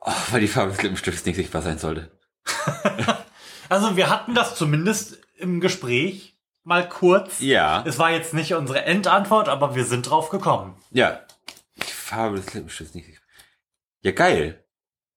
oh. 0.00 0.12
Weil 0.30 0.40
die 0.40 0.48
Farbe 0.48 0.72
des 0.72 0.82
Lippenstifts 0.82 1.24
nicht 1.24 1.36
sichtbar 1.36 1.62
sein 1.62 1.78
sollte. 1.78 2.10
Also 3.72 3.96
wir 3.96 4.10
hatten 4.10 4.34
das 4.34 4.54
zumindest 4.54 5.18
im 5.38 5.58
Gespräch 5.58 6.36
mal 6.62 6.86
kurz. 6.86 7.40
Ja. 7.40 7.82
Es 7.86 7.98
war 7.98 8.10
jetzt 8.10 8.34
nicht 8.34 8.52
unsere 8.52 8.84
Endantwort, 8.84 9.48
aber 9.48 9.74
wir 9.74 9.86
sind 9.86 10.10
drauf 10.10 10.28
gekommen. 10.28 10.76
Ja. 10.90 11.22
Die 11.78 11.90
Farbe 11.90 12.36
des 12.36 12.52
Lippenstifts 12.52 12.94
nicht 12.94 13.06
sichtbar. 13.06 13.26
Ja, 14.02 14.10
geil. 14.10 14.62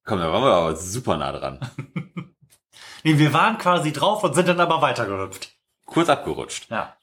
Komm, 0.06 0.20
da 0.20 0.32
waren 0.32 0.42
wir 0.42 0.54
aber 0.54 0.76
super 0.78 1.18
nah 1.18 1.34
dran. 1.34 1.60
Nee, 3.04 3.20
wir 3.20 3.34
waren 3.34 3.60
quasi 3.60 3.94
drauf 3.94 4.24
und 4.24 4.34
sind 4.34 4.48
dann 4.48 4.60
aber 4.60 4.82
weitergehüpft. 4.82 5.55
Kurz 5.86 6.10
abgerutscht. 6.10 6.70
Ja. 6.70 6.96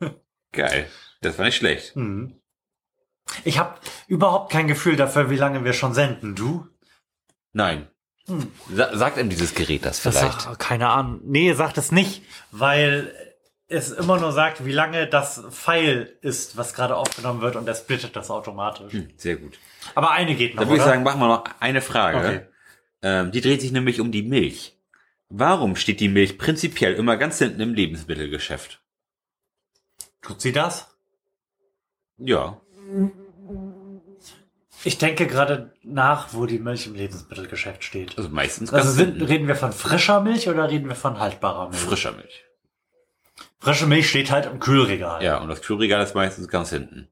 Geil. 0.52 0.88
Das 1.20 1.38
war 1.38 1.44
nicht 1.46 1.56
schlecht. 1.56 1.96
Mhm. 1.96 2.40
Ich 3.44 3.58
habe 3.58 3.78
überhaupt 4.06 4.52
kein 4.52 4.68
Gefühl 4.68 4.96
dafür, 4.96 5.30
wie 5.30 5.36
lange 5.36 5.64
wir 5.64 5.72
schon 5.72 5.94
senden. 5.94 6.34
Du? 6.34 6.66
Nein. 7.52 7.88
Sa 8.70 8.96
sagt 8.96 9.18
ihm 9.18 9.28
dieses 9.28 9.54
Gerät 9.54 9.84
das 9.84 10.02
Das 10.02 10.18
vielleicht? 10.18 10.42
sagt- 10.42 10.58
keine 10.58 10.88
Ahnung. 10.90 11.20
Nee, 11.24 11.52
sagt 11.54 11.76
es 11.78 11.92
nicht, 11.92 12.22
weil 12.50 13.14
es 13.66 13.90
immer 13.90 14.18
nur 14.20 14.32
sagt, 14.32 14.64
wie 14.64 14.72
lange 14.72 15.06
das 15.08 15.42
Pfeil 15.50 16.16
ist, 16.20 16.56
was 16.56 16.74
gerade 16.74 16.96
aufgenommen 16.96 17.40
wird 17.40 17.56
und 17.56 17.66
er 17.66 17.74
splittet 17.74 18.14
das 18.16 18.30
automatisch. 18.30 18.92
Hm, 18.92 19.08
sehr 19.16 19.36
gut. 19.36 19.58
Aber 19.94 20.10
eine 20.10 20.34
geht 20.36 20.54
noch, 20.54 20.62
Dann 20.62 20.68
würde 20.70 20.78
ich 20.80 20.84
sagen, 20.84 21.02
machen 21.02 21.20
wir 21.20 21.28
noch 21.28 21.44
eine 21.60 21.80
Frage. 21.80 22.18
Okay. 22.18 22.40
Ähm, 23.02 23.32
die 23.32 23.40
dreht 23.40 23.60
sich 23.62 23.72
nämlich 23.72 24.00
um 24.00 24.12
die 24.12 24.22
Milch. 24.22 24.73
Warum 25.28 25.76
steht 25.76 26.00
die 26.00 26.08
Milch 26.08 26.38
prinzipiell 26.38 26.94
immer 26.94 27.16
ganz 27.16 27.38
hinten 27.38 27.60
im 27.60 27.74
Lebensmittelgeschäft? 27.74 28.82
Tut 30.22 30.40
sie 30.40 30.52
das? 30.52 30.96
Ja. 32.18 32.60
Ich 34.84 34.98
denke 34.98 35.26
gerade 35.26 35.74
nach, 35.82 36.34
wo 36.34 36.46
die 36.46 36.58
Milch 36.58 36.86
im 36.86 36.94
Lebensmittelgeschäft 36.94 37.84
steht. 37.84 38.16
Also 38.16 38.28
meistens 38.28 38.70
ganz 38.70 38.86
Also 38.86 38.96
sind, 38.96 39.22
reden 39.22 39.48
wir 39.48 39.56
von 39.56 39.72
frischer 39.72 40.20
Milch 40.20 40.48
oder 40.48 40.70
reden 40.70 40.88
wir 40.88 40.96
von 40.96 41.18
haltbarer 41.18 41.68
Milch? 41.68 41.80
frischer 41.80 42.12
Milch. 42.12 42.44
Frische 43.58 43.86
Milch 43.86 44.08
steht 44.10 44.30
halt 44.30 44.46
im 44.46 44.60
Kühlregal. 44.60 45.22
Ja, 45.24 45.38
und 45.38 45.48
das 45.48 45.62
Kühlregal 45.62 46.02
ist 46.04 46.14
meistens 46.14 46.48
ganz 46.48 46.70
hinten. 46.70 47.08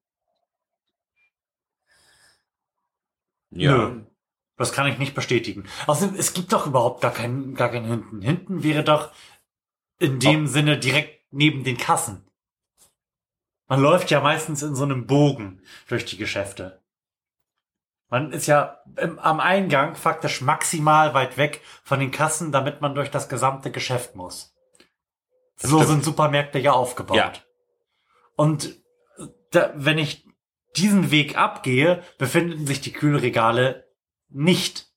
Ja. 3.51 3.89
Nö. 3.89 4.05
Das 4.57 4.73
kann 4.73 4.87
ich 4.87 4.99
nicht 4.99 5.15
bestätigen. 5.15 5.65
Außerdem, 5.87 6.17
es 6.17 6.35
gibt 6.35 6.53
doch 6.53 6.67
überhaupt 6.67 7.01
gar 7.01 7.13
keinen, 7.13 7.55
gar 7.55 7.71
keinen 7.71 7.87
Hinten. 7.87 8.21
Hinten 8.21 8.63
wäre 8.63 8.85
doch 8.85 9.11
in 9.99 10.21
dem 10.21 10.47
Sinne 10.47 10.79
direkt 10.79 11.33
neben 11.33 11.65
den 11.65 11.79
Kassen. 11.79 12.29
Man 13.67 13.81
läuft 13.81 14.11
ja 14.11 14.21
meistens 14.21 14.63
in 14.63 14.75
so 14.75 14.85
einem 14.85 15.07
Bogen 15.07 15.63
durch 15.89 16.05
die 16.05 16.19
Geschäfte. 16.19 16.83
Man 18.11 18.31
ist 18.31 18.47
ja 18.47 18.83
im, 18.97 19.19
am 19.19 19.41
Eingang 19.41 19.95
faktisch 19.95 20.43
maximal 20.43 21.15
weit 21.15 21.39
weg 21.39 21.63
von 21.83 21.99
den 21.99 22.11
Kassen, 22.11 22.53
damit 22.53 22.83
man 22.83 22.95
durch 22.95 23.11
das 23.11 23.31
gesamte 23.31 23.71
Geschäft 23.71 24.17
muss. 24.17 24.55
Das 25.59 25.71
so 25.71 25.79
stimmt. 25.79 25.91
sind 25.91 26.05
Supermärkte 26.05 26.59
ja 26.59 26.73
aufgebaut. 26.73 27.17
Ja. 27.17 27.33
Und 28.37 28.83
da, 29.53 29.73
wenn 29.77 29.97
ich 29.97 30.29
diesen 30.77 31.11
Weg 31.11 31.39
abgehe, 31.39 32.03
befinden 32.19 32.67
sich 32.67 32.81
die 32.83 32.93
Kühlregale 32.93 33.89
nicht 34.35 34.89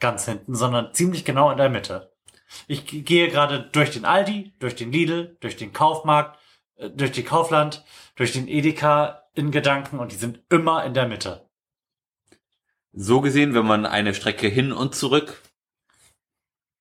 ganz 0.00 0.24
hinten, 0.26 0.54
sondern 0.54 0.92
ziemlich 0.94 1.24
genau 1.24 1.50
in 1.50 1.56
der 1.56 1.70
Mitte. 1.70 2.12
Ich 2.68 2.86
ge- 2.86 3.02
gehe 3.02 3.28
gerade 3.28 3.62
durch 3.72 3.90
den 3.90 4.04
Aldi, 4.04 4.52
durch 4.58 4.76
den 4.76 4.92
Lidl, 4.92 5.36
durch 5.40 5.56
den 5.56 5.72
Kaufmarkt, 5.72 6.38
äh, 6.76 6.90
durch 6.90 7.12
die 7.12 7.24
Kaufland, 7.24 7.84
durch 8.14 8.32
den 8.32 8.46
Edeka 8.48 9.24
in 9.34 9.50
Gedanken 9.50 9.98
und 9.98 10.12
die 10.12 10.16
sind 10.16 10.40
immer 10.50 10.84
in 10.84 10.94
der 10.94 11.08
Mitte. 11.08 11.48
So 12.92 13.20
gesehen, 13.20 13.54
wenn 13.54 13.66
man 13.66 13.84
eine 13.84 14.14
Strecke 14.14 14.48
hin 14.48 14.72
und 14.72 14.94
zurück. 14.94 15.42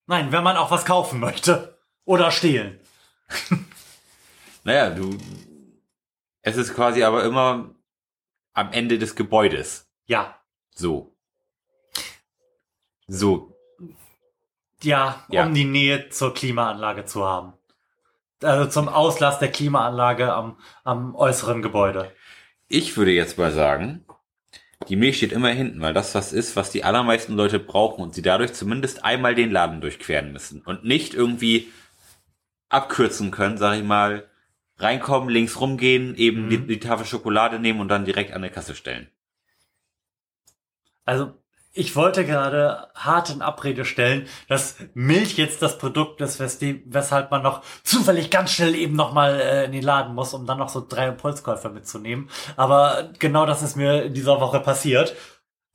Nein, 0.08 0.32
wenn 0.32 0.44
man 0.44 0.56
auch 0.56 0.72
was 0.72 0.86
kaufen 0.86 1.20
möchte 1.20 1.78
oder 2.06 2.32
stehlen. 2.32 2.80
Naja, 4.64 4.90
du. 4.92 5.18
Es 6.42 6.58
ist 6.58 6.74
quasi 6.76 7.04
aber 7.04 7.24
immer 7.24 7.74
am 8.54 8.72
Ende 8.72 9.00
des 9.00 9.16
Gebäudes. 9.16 9.90
Ja, 10.06 10.40
So. 10.74 11.15
So. 13.08 13.52
ja, 14.82 15.26
Ja. 15.30 15.46
um 15.46 15.54
die 15.54 15.66
Nähe 15.66 16.10
zur 16.10 16.34
Klimaanlage 16.34 17.06
zu 17.06 17.26
haben. 17.26 17.54
Also 18.44 18.70
zum 18.70 18.90
Auslass 18.90 19.40
der 19.40 19.52
Klimaanlage 19.52 20.34
am, 20.34 20.58
am 20.84 21.16
äußeren 21.16 21.62
Gebäude. 21.62 22.12
Ich 22.68 22.98
würde 22.98 23.12
jetzt 23.12 23.38
mal 23.38 23.52
sagen, 23.52 24.06
die 24.90 24.96
Milch 24.96 25.18
steht 25.18 25.32
immer 25.32 25.50
hinten, 25.50 25.82
weil 25.82 25.94
das 25.94 26.14
was 26.16 26.34
ist, 26.34 26.56
was 26.56 26.70
die 26.70 26.84
allermeisten 26.84 27.34
Leute 27.36 27.60
brauchen 27.60 28.02
und 28.04 28.14
sie 28.14 28.22
dadurch 28.22 28.54
zumindest 28.54 29.04
einmal 29.04 29.34
den 29.36 29.52
Laden 29.52 29.82
durchqueren 29.82 30.32
müssen 30.32 30.62
und 30.62 30.84
nicht 30.84 31.14
irgendwie 31.14 31.72
abkürzen 32.70 33.32
können, 33.32 33.58
sag 33.58 33.78
ich 33.78 33.84
mal, 33.84 34.30
reinkommen, 34.78 35.30
links 35.30 35.60
rumgehen, 35.62 36.16
eben 36.16 36.46
Mhm. 36.46 36.50
die, 36.50 36.68
die 36.68 36.80
Tafel 36.80 37.06
Schokolade 37.06 37.60
nehmen 37.60 37.80
und 37.80 37.88
dann 37.88 38.06
direkt 38.06 38.34
an 38.34 38.42
der 38.42 38.52
Kasse 38.52 38.76
stellen. 38.76 39.10
Also, 41.06 41.34
ich 41.78 41.96
wollte 41.98 42.26
gerade 42.26 42.88
hart 42.96 43.30
in 43.30 43.42
Abrede 43.42 43.84
stellen, 43.84 44.28
dass 44.48 44.78
Milch 44.94 45.38
jetzt 45.38 45.62
das 45.62 45.78
Produkt 45.78 46.22
ist, 46.22 46.40
weshalb 46.40 47.32
man 47.32 47.44
noch 47.44 47.64
zufällig 47.84 48.32
ganz 48.32 48.52
schnell 48.52 48.76
eben 48.76 48.96
nochmal 48.96 49.40
äh, 49.40 49.66
in 49.66 49.74
den 49.74 49.84
Laden 49.84 50.16
muss, 50.16 50.34
um 50.34 50.46
dann 50.46 50.58
noch 50.58 50.70
so 50.70 50.86
drei 50.88 51.08
Impulskäufer 51.08 51.70
mitzunehmen. 51.70 52.30
Aber 52.56 53.10
genau 53.20 53.46
das 53.46 53.62
ist 53.62 53.76
mir 53.76 54.04
in 54.04 54.14
dieser 54.14 54.40
Woche 54.40 54.62
passiert. 54.62 55.16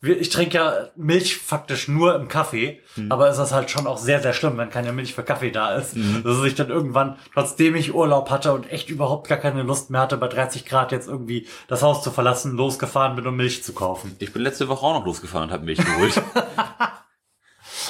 Ich 0.03 0.31
trinke 0.31 0.57
ja 0.57 0.73
Milch 0.97 1.37
faktisch 1.37 1.87
nur 1.87 2.15
im 2.15 2.29
Kaffee, 2.29 2.81
aber 3.11 3.29
es 3.29 3.37
ist 3.37 3.53
halt 3.53 3.71
schon 3.71 3.87
auch 3.87 3.99
sehr, 3.99 4.23
sehr 4.23 4.33
schlimm, 4.33 4.57
wenn 4.57 4.71
keine 4.71 4.93
Milch 4.95 5.15
für 5.15 5.23
Kaffee 5.23 5.51
da 5.51 5.75
ist. 5.75 5.95
Dass 6.25 6.43
ich 6.43 6.55
dann 6.55 6.71
irgendwann, 6.71 7.19
trotzdem 7.35 7.75
ich 7.77 7.95
Urlaub 7.95 8.31
hatte 8.31 8.55
und 8.55 8.71
echt 8.73 8.89
überhaupt 8.89 9.29
gar 9.29 9.37
keine 9.37 9.63
Lust 9.63 9.91
mehr 9.91 10.01
hatte, 10.01 10.17
bei 10.17 10.29
30 10.29 10.65
Grad 10.65 10.91
jetzt 10.91 11.07
irgendwie 11.07 11.47
das 11.69 11.83
Haus 11.83 12.03
zu 12.03 12.11
verlassen, 12.11 12.57
losgefahren 12.57 13.15
bin, 13.15 13.27
um 13.27 13.37
Milch 13.37 13.63
zu 13.63 13.75
kaufen. 13.75 14.17
Ich 14.21 14.33
bin 14.33 14.41
letzte 14.41 14.69
Woche 14.69 14.87
auch 14.87 14.95
noch 14.95 15.05
losgefahren 15.05 15.49
und 15.49 15.53
habe 15.53 15.65
Milch 15.65 15.85
geholt. 15.85 16.21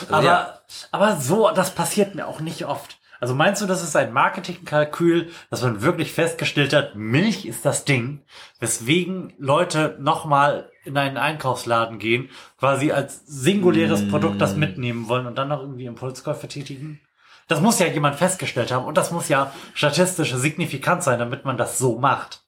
Also 0.03 0.15
Aber, 0.15 0.25
ja, 0.25 0.61
aber 0.93 1.17
so, 1.21 1.51
das 1.51 1.75
passiert 1.75 2.15
mir 2.15 2.27
auch 2.27 2.41
nicht 2.41 2.65
oft. 2.65 3.00
Also 3.21 3.35
meinst 3.35 3.61
du, 3.61 3.67
das 3.67 3.83
ist 3.83 3.95
ein 3.97 4.15
Marketingkalkül, 4.15 5.31
dass 5.51 5.63
man 5.63 5.83
wirklich 5.83 6.13
festgestellt 6.13 6.73
hat, 6.73 6.97
Milch 6.97 7.45
ist 7.45 7.67
das 7.67 7.85
Ding, 7.85 8.23
weswegen 8.59 9.35
Leute 9.39 9.97
nochmal 10.01 10.71
in 10.85 10.97
einen 10.97 11.19
Einkaufsladen 11.19 11.99
gehen, 11.99 12.31
quasi 12.59 12.93
als 12.93 13.27
singuläres 13.27 14.09
Produkt 14.09 14.41
das 14.41 14.57
mitnehmen 14.57 15.09
wollen 15.09 15.27
und 15.27 15.37
dann 15.37 15.49
noch 15.49 15.61
irgendwie 15.61 15.85
Impulskäufe 15.85 16.49
tätigen? 16.49 17.01
Das 17.47 17.61
muss 17.61 17.79
ja 17.79 17.87
jemand 17.87 18.17
festgestellt 18.17 18.73
haben 18.73 18.87
und 18.87 18.97
das 18.97 19.11
muss 19.11 19.29
ja 19.29 19.53
statistisch 19.75 20.33
signifikant 20.35 21.03
sein, 21.03 21.19
damit 21.19 21.45
man 21.45 21.59
das 21.59 21.77
so 21.79 21.99
macht. 21.99 22.45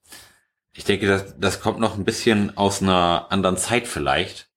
Ich 0.74 0.84
denke, 0.84 1.06
das, 1.06 1.34
das 1.38 1.60
kommt 1.60 1.80
noch 1.80 1.98
ein 1.98 2.04
bisschen 2.04 2.56
aus 2.56 2.80
einer 2.80 3.26
anderen 3.28 3.58
Zeit 3.58 3.86
vielleicht. 3.86 4.48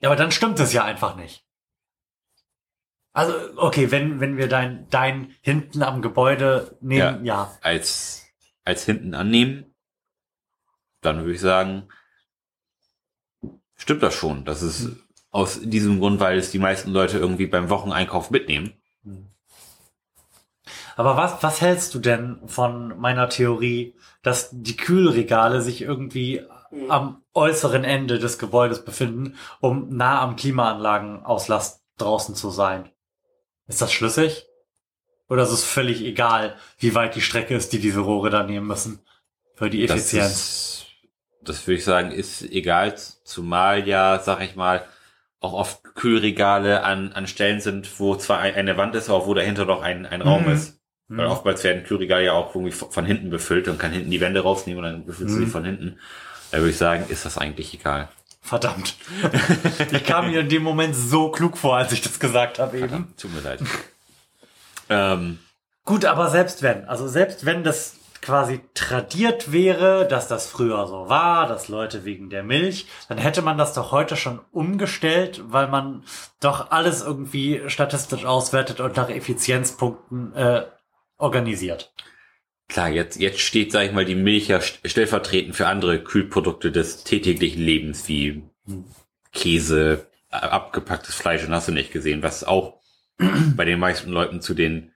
Ja, 0.00 0.10
aber 0.10 0.16
dann 0.16 0.30
stimmt 0.30 0.60
es 0.60 0.74
ja 0.74 0.84
einfach 0.84 1.16
nicht. 1.16 1.45
Also, 3.16 3.32
okay, 3.56 3.90
wenn, 3.90 4.20
wenn 4.20 4.36
wir 4.36 4.46
dein, 4.46 4.90
dein 4.90 5.32
hinten 5.40 5.82
am 5.82 6.02
Gebäude 6.02 6.76
nehmen, 6.82 7.24
ja. 7.24 7.50
Als, 7.62 8.26
als 8.62 8.84
hinten 8.84 9.14
annehmen, 9.14 9.74
dann 11.00 11.20
würde 11.20 11.32
ich 11.32 11.40
sagen, 11.40 11.88
stimmt 13.74 14.02
das 14.02 14.14
schon. 14.14 14.44
Das 14.44 14.60
ist 14.60 14.90
aus 15.30 15.58
diesem 15.62 15.98
Grund, 15.98 16.20
weil 16.20 16.36
es 16.36 16.50
die 16.50 16.58
meisten 16.58 16.90
Leute 16.90 17.16
irgendwie 17.16 17.46
beim 17.46 17.70
Wocheneinkauf 17.70 18.30
mitnehmen. 18.30 18.74
Aber 20.96 21.16
was, 21.16 21.42
was 21.42 21.62
hältst 21.62 21.94
du 21.94 22.00
denn 22.00 22.46
von 22.46 22.98
meiner 22.98 23.30
Theorie, 23.30 23.94
dass 24.20 24.50
die 24.52 24.76
Kühlregale 24.76 25.62
sich 25.62 25.80
irgendwie 25.80 26.42
am 26.90 27.22
äußeren 27.32 27.84
Ende 27.84 28.18
des 28.18 28.38
Gebäudes 28.38 28.84
befinden, 28.84 29.36
um 29.62 29.88
nah 29.88 30.20
am 30.20 30.36
Klimaanlagenauslast 30.36 31.82
draußen 31.96 32.34
zu 32.34 32.50
sein? 32.50 32.90
Ist 33.68 33.82
das 33.82 33.92
schlüssig? 33.92 34.46
Oder 35.28 35.42
ist 35.42 35.50
es 35.50 35.64
völlig 35.64 36.02
egal, 36.04 36.56
wie 36.78 36.94
weit 36.94 37.16
die 37.16 37.20
Strecke 37.20 37.54
ist, 37.56 37.72
die 37.72 37.80
diese 37.80 38.00
Rohre 38.00 38.30
da 38.30 38.42
nehmen 38.44 38.66
müssen? 38.66 39.00
Für 39.56 39.70
die 39.70 39.84
Effizienz. 39.84 40.24
Das, 40.24 40.32
ist, 40.32 40.86
das 41.42 41.66
würde 41.66 41.78
ich 41.78 41.84
sagen, 41.84 42.12
ist 42.12 42.42
egal, 42.42 42.94
zumal 43.24 43.88
ja, 43.88 44.20
sag 44.20 44.40
ich 44.42 44.54
mal, 44.54 44.84
auch 45.40 45.52
oft 45.52 45.82
Kühlregale 45.94 46.82
an, 46.84 47.12
an 47.12 47.26
Stellen 47.26 47.60
sind, 47.60 47.98
wo 47.98 48.14
zwar 48.16 48.38
ein- 48.38 48.54
eine 48.54 48.76
Wand 48.76 48.94
ist, 48.94 49.08
aber 49.08 49.26
wo 49.26 49.34
dahinter 49.34 49.64
noch 49.64 49.82
ein, 49.82 50.06
ein 50.06 50.22
Raum 50.22 50.44
Mhm. 50.46 50.52
ist. 50.52 50.78
Weil 51.08 51.26
Mhm. 51.26 51.32
oftmals 51.32 51.62
werden 51.64 51.84
Kühlregale 51.84 52.24
ja 52.24 52.32
auch 52.32 52.54
irgendwie 52.54 52.72
von 52.72 53.04
hinten 53.04 53.30
befüllt 53.30 53.68
und 53.68 53.78
kann 53.78 53.92
hinten 53.92 54.10
die 54.10 54.20
Wände 54.20 54.40
rausnehmen 54.40 54.84
und 54.84 54.90
dann 54.90 55.06
befüllst 55.06 55.34
du 55.34 55.40
Mhm. 55.40 55.44
sie 55.44 55.50
von 55.50 55.64
hinten. 55.64 55.98
Da 56.50 56.58
würde 56.58 56.70
ich 56.70 56.78
sagen, 56.78 57.04
ist 57.08 57.24
das 57.24 57.38
eigentlich 57.38 57.74
egal. 57.74 58.08
Verdammt. 58.46 58.94
ich 59.90 60.04
kam 60.04 60.30
mir 60.30 60.40
in 60.40 60.48
dem 60.48 60.62
Moment 60.62 60.94
so 60.94 61.30
klug 61.30 61.58
vor, 61.58 61.76
als 61.76 61.92
ich 61.92 62.00
das 62.00 62.20
gesagt 62.20 62.60
habe 62.60 62.78
eben. 62.78 63.12
Tut 63.16 63.34
mir 63.34 63.40
leid. 63.40 63.60
ähm, 64.88 65.38
Gut, 65.84 66.04
aber 66.04 66.30
selbst 66.30 66.62
wenn, 66.62 66.84
also 66.88 67.06
selbst 67.06 67.44
wenn 67.46 67.62
das 67.62 67.96
quasi 68.20 68.60
tradiert 68.74 69.52
wäre, 69.52 70.06
dass 70.06 70.26
das 70.26 70.48
früher 70.48 70.84
so 70.88 71.08
war, 71.08 71.46
dass 71.46 71.68
Leute 71.68 72.04
wegen 72.04 72.28
der 72.28 72.42
Milch, 72.42 72.88
dann 73.08 73.18
hätte 73.18 73.40
man 73.40 73.56
das 73.56 73.72
doch 73.72 73.92
heute 73.92 74.16
schon 74.16 74.40
umgestellt, 74.50 75.42
weil 75.46 75.68
man 75.68 76.02
doch 76.40 76.72
alles 76.72 77.02
irgendwie 77.02 77.62
statistisch 77.68 78.24
auswertet 78.24 78.80
und 78.80 78.96
nach 78.96 79.08
Effizienzpunkten 79.08 80.34
äh, 80.34 80.66
organisiert. 81.18 81.92
Klar, 82.68 82.88
jetzt, 82.88 83.18
jetzt 83.18 83.40
steht, 83.40 83.72
sag 83.72 83.86
ich 83.86 83.92
mal, 83.92 84.04
die 84.04 84.14
Milch 84.14 84.48
ja 84.48 84.58
st- 84.58 84.86
stellvertretend 84.88 85.54
für 85.56 85.66
andere 85.68 86.02
Kühlprodukte 86.02 86.72
des 86.72 87.04
täglichen 87.04 87.62
Lebens, 87.62 88.08
wie 88.08 88.42
Käse, 89.32 90.06
abgepacktes 90.30 91.14
Fleisch 91.14 91.44
und 91.44 91.52
hast 91.52 91.68
du 91.68 91.72
nicht 91.72 91.92
gesehen, 91.92 92.22
was 92.22 92.44
auch 92.44 92.80
bei 93.18 93.64
den 93.64 93.78
meisten 93.78 94.10
Leuten 94.10 94.40
zu 94.40 94.54
den 94.54 94.92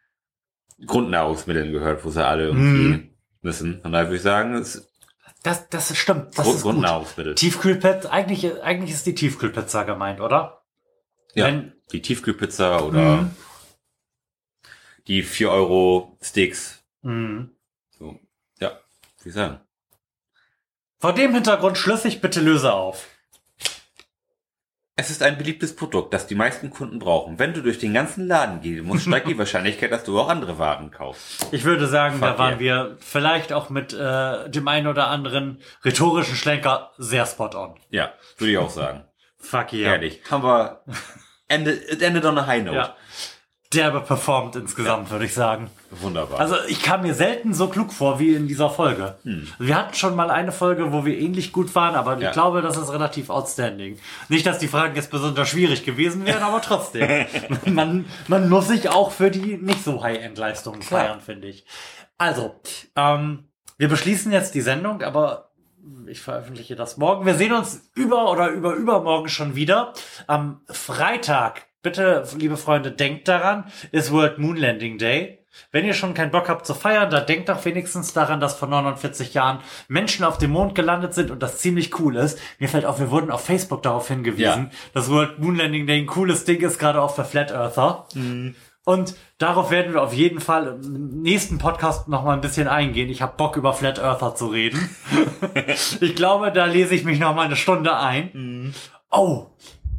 Grundnahrungsmitteln 0.84 1.72
gehört, 1.72 2.04
wo 2.04 2.10
sie 2.10 2.24
alle 2.26 2.46
irgendwie 2.48 2.88
Mhm. 2.88 3.10
müssen. 3.42 3.80
Und 3.82 3.92
da 3.92 4.04
würde 4.04 4.16
ich 4.16 4.22
sagen, 4.22 4.54
es 4.54 4.86
Das, 5.42 5.68
das 5.70 5.96
stimmt. 5.96 6.36
Das 6.36 6.44
Grund, 6.44 6.56
ist. 6.56 6.62
Grundnahrungsmittel. 6.62 7.34
Tiefkühlpizza, 7.34 8.10
eigentlich, 8.10 8.62
eigentlich 8.62 8.90
ist 8.94 9.06
die 9.06 9.14
Tiefkühlpizza 9.14 9.84
gemeint, 9.84 10.20
oder? 10.20 10.62
Ja, 11.34 11.46
Wenn- 11.46 11.72
die 11.92 12.02
Tiefkühlpizza 12.02 12.80
oder 12.82 13.16
Mhm. 13.22 13.30
die 15.06 15.22
4 15.22 15.50
Euro 15.50 16.18
Sticks. 16.22 16.82
Mhm. 17.02 17.50
Ich 19.24 19.32
sagen. 19.32 19.60
Vor 20.98 21.14
dem 21.14 21.34
Hintergrund 21.34 21.78
schlüssig 21.78 22.20
bitte 22.20 22.40
löse 22.40 22.72
auf. 22.72 23.06
Es 24.96 25.08
ist 25.08 25.22
ein 25.22 25.38
beliebtes 25.38 25.74
Produkt, 25.74 26.12
das 26.12 26.26
die 26.26 26.34
meisten 26.34 26.68
Kunden 26.68 26.98
brauchen. 26.98 27.38
Wenn 27.38 27.54
du 27.54 27.62
durch 27.62 27.78
den 27.78 27.94
ganzen 27.94 28.26
Laden 28.26 28.60
gehen 28.60 28.84
musst, 28.84 29.06
steigt 29.06 29.28
die 29.28 29.38
Wahrscheinlichkeit, 29.38 29.90
dass 29.90 30.04
du 30.04 30.20
auch 30.20 30.28
andere 30.28 30.58
Waren 30.58 30.90
kaufst. 30.90 31.46
Ich 31.52 31.64
würde 31.64 31.86
sagen, 31.86 32.20
da 32.20 32.28
Fuck 32.28 32.38
waren 32.38 32.60
yeah. 32.60 32.88
wir 32.88 32.96
vielleicht 33.00 33.54
auch 33.54 33.70
mit 33.70 33.94
äh, 33.94 34.50
dem 34.50 34.68
einen 34.68 34.88
oder 34.88 35.06
anderen 35.06 35.62
rhetorischen 35.86 36.36
Schlenker 36.36 36.90
sehr 36.98 37.24
spot 37.24 37.50
on. 37.54 37.80
Ja, 37.88 38.12
würde 38.36 38.52
ich 38.52 38.58
auch 38.58 38.68
sagen. 38.68 39.04
Fuck 39.38 39.72
yeah. 39.72 39.92
Ehrlich. 39.92 40.20
Haben 40.30 40.42
wir 40.42 40.82
Ende, 41.48 41.72
it 41.72 42.02
ended 42.02 42.26
on 42.26 42.36
a 42.36 42.46
high 42.46 42.62
note. 42.62 42.76
Ja. 42.76 42.96
Derbe 43.72 44.00
performt 44.00 44.56
insgesamt, 44.56 45.10
würde 45.10 45.26
ich 45.26 45.34
sagen. 45.34 45.70
Wunderbar. 45.92 46.40
Also 46.40 46.56
ich 46.66 46.82
kam 46.82 47.02
mir 47.02 47.14
selten 47.14 47.54
so 47.54 47.68
klug 47.68 47.92
vor 47.92 48.18
wie 48.18 48.34
in 48.34 48.48
dieser 48.48 48.68
Folge. 48.68 49.16
Wir 49.60 49.76
hatten 49.76 49.94
schon 49.94 50.16
mal 50.16 50.28
eine 50.28 50.50
Folge, 50.50 50.92
wo 50.92 51.04
wir 51.04 51.16
ähnlich 51.16 51.52
gut 51.52 51.72
waren, 51.76 51.94
aber 51.94 52.18
Ja. 52.18 52.28
ich 52.28 52.32
glaube, 52.32 52.62
das 52.62 52.76
ist 52.76 52.92
relativ 52.92 53.30
outstanding. 53.30 53.98
Nicht, 54.28 54.44
dass 54.44 54.58
die 54.58 54.66
Fragen 54.66 54.96
jetzt 54.96 55.12
besonders 55.12 55.48
schwierig 55.48 55.84
gewesen 55.84 56.26
wären, 56.26 56.42
aber 56.42 56.60
trotzdem. 56.60 57.26
man, 57.66 58.06
man 58.26 58.48
muss 58.48 58.66
sich 58.66 58.88
auch 58.88 59.12
für 59.12 59.30
die 59.30 59.56
nicht 59.56 59.84
so 59.84 60.02
High-End-Leistungen 60.02 60.82
feiern, 60.82 61.20
finde 61.20 61.46
ich. 61.46 61.64
Also, 62.18 62.56
ähm, 62.96 63.44
wir 63.78 63.88
beschließen 63.88 64.32
jetzt 64.32 64.54
die 64.56 64.60
Sendung, 64.62 65.02
aber 65.02 65.52
ich 66.06 66.20
veröffentliche 66.20 66.74
das 66.74 66.96
morgen. 66.96 67.24
Wir 67.24 67.34
sehen 67.36 67.52
uns 67.52 67.88
über 67.94 68.30
oder 68.32 68.48
über 68.48 68.74
übermorgen 68.74 69.28
schon 69.28 69.54
wieder. 69.54 69.92
Am 70.26 70.60
Freitag, 70.68 71.66
bitte, 71.82 72.24
liebe 72.36 72.56
Freunde, 72.56 72.90
denkt 72.92 73.28
daran, 73.28 73.64
ist 73.92 74.12
World 74.12 74.38
Moon 74.38 74.56
Landing 74.56 74.98
Day. 74.98 75.38
Wenn 75.72 75.84
ihr 75.84 75.94
schon 75.94 76.14
keinen 76.14 76.30
Bock 76.30 76.48
habt 76.48 76.64
zu 76.64 76.74
feiern, 76.74 77.10
dann 77.10 77.26
denkt 77.26 77.48
doch 77.48 77.64
wenigstens 77.64 78.12
daran, 78.12 78.38
dass 78.40 78.54
vor 78.54 78.68
49 78.68 79.34
Jahren 79.34 79.58
Menschen 79.88 80.24
auf 80.24 80.38
dem 80.38 80.52
Mond 80.52 80.76
gelandet 80.76 81.12
sind 81.12 81.30
und 81.32 81.42
das 81.42 81.58
ziemlich 81.58 81.98
cool 81.98 82.16
ist. 82.16 82.38
Mir 82.60 82.68
fällt 82.68 82.84
auf, 82.86 83.00
wir 83.00 83.10
wurden 83.10 83.32
auf 83.32 83.44
Facebook 83.44 83.82
darauf 83.82 84.06
hingewiesen, 84.08 84.70
Ja. 84.70 84.70
dass 84.94 85.10
World 85.10 85.40
Moon 85.40 85.56
Landing 85.56 85.86
Day 85.88 85.98
ein 86.00 86.06
cooles 86.06 86.44
Ding 86.44 86.60
ist, 86.60 86.78
gerade 86.78 87.02
auch 87.02 87.14
für 87.16 87.24
Flat 87.24 87.50
Earther. 87.50 88.06
Und 88.84 89.14
darauf 89.38 89.70
werden 89.72 89.92
wir 89.92 90.02
auf 90.02 90.12
jeden 90.14 90.40
Fall 90.40 90.78
im 90.84 91.20
nächsten 91.22 91.58
Podcast 91.58 92.06
noch 92.08 92.22
mal 92.24 92.34
ein 92.34 92.40
bisschen 92.40 92.68
eingehen. 92.68 93.10
Ich 93.10 93.20
habe 93.20 93.34
Bock 93.36 93.56
über 93.56 93.72
Flat 93.74 93.98
Earther 93.98 94.36
zu 94.36 94.46
reden. 94.46 94.88
ich 96.00 96.14
glaube, 96.14 96.52
da 96.52 96.64
lese 96.66 96.94
ich 96.94 97.04
mich 97.04 97.18
noch 97.18 97.34
mal 97.34 97.42
eine 97.46 97.56
Stunde 97.56 97.96
ein. 97.96 98.72
Oh, 99.10 99.46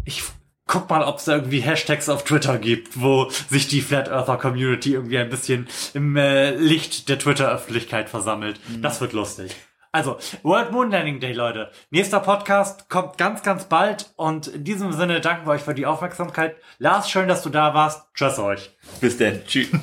ich 0.06 0.24
guck 0.72 0.90
mal, 0.90 1.04
ob 1.04 1.18
es 1.18 1.26
da 1.26 1.36
irgendwie 1.36 1.60
Hashtags 1.60 2.08
auf 2.08 2.24
Twitter 2.24 2.58
gibt, 2.58 3.00
wo 3.00 3.30
sich 3.50 3.68
die 3.68 3.82
Flat 3.82 4.08
Earther 4.08 4.38
Community 4.38 4.94
irgendwie 4.94 5.18
ein 5.18 5.30
bisschen 5.30 5.68
im 5.94 6.16
äh, 6.16 6.52
Licht 6.52 7.10
der 7.10 7.20
Twitter-Öffentlichkeit 7.20 8.10
versammelt. 8.10 8.60
Das 8.82 9.02
wird 9.02 9.12
lustig. 9.12 9.54
Also, 9.92 10.18
World 10.44 10.72
Moon 10.72 10.90
Landing 10.90 11.20
Day, 11.20 11.34
Leute. 11.34 11.70
Nächster 11.90 12.22
Podcast 12.22 12.88
kommt 12.88 13.18
ganz, 13.18 13.44
ganz 13.44 13.66
bald. 13.66 14.14
Und 14.16 14.48
in 14.48 14.64
diesem 14.64 14.94
Sinne 14.94 15.20
danken 15.20 15.46
wir 15.46 15.52
euch 15.52 15.62
für 15.62 15.74
die 15.74 15.86
Aufmerksamkeit. 15.86 16.56
Lars, 16.80 17.10
schön, 17.10 17.28
dass 17.28 17.44
du 17.44 17.50
da 17.50 17.74
warst. 17.74 18.06
Tschüss 18.14 18.40
euch. 18.40 18.72
Bis 19.02 19.18
dann. 19.18 19.46
Tschüss. 19.46 19.68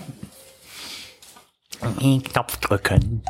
Knopf 2.33 2.57
drücken. 2.57 3.23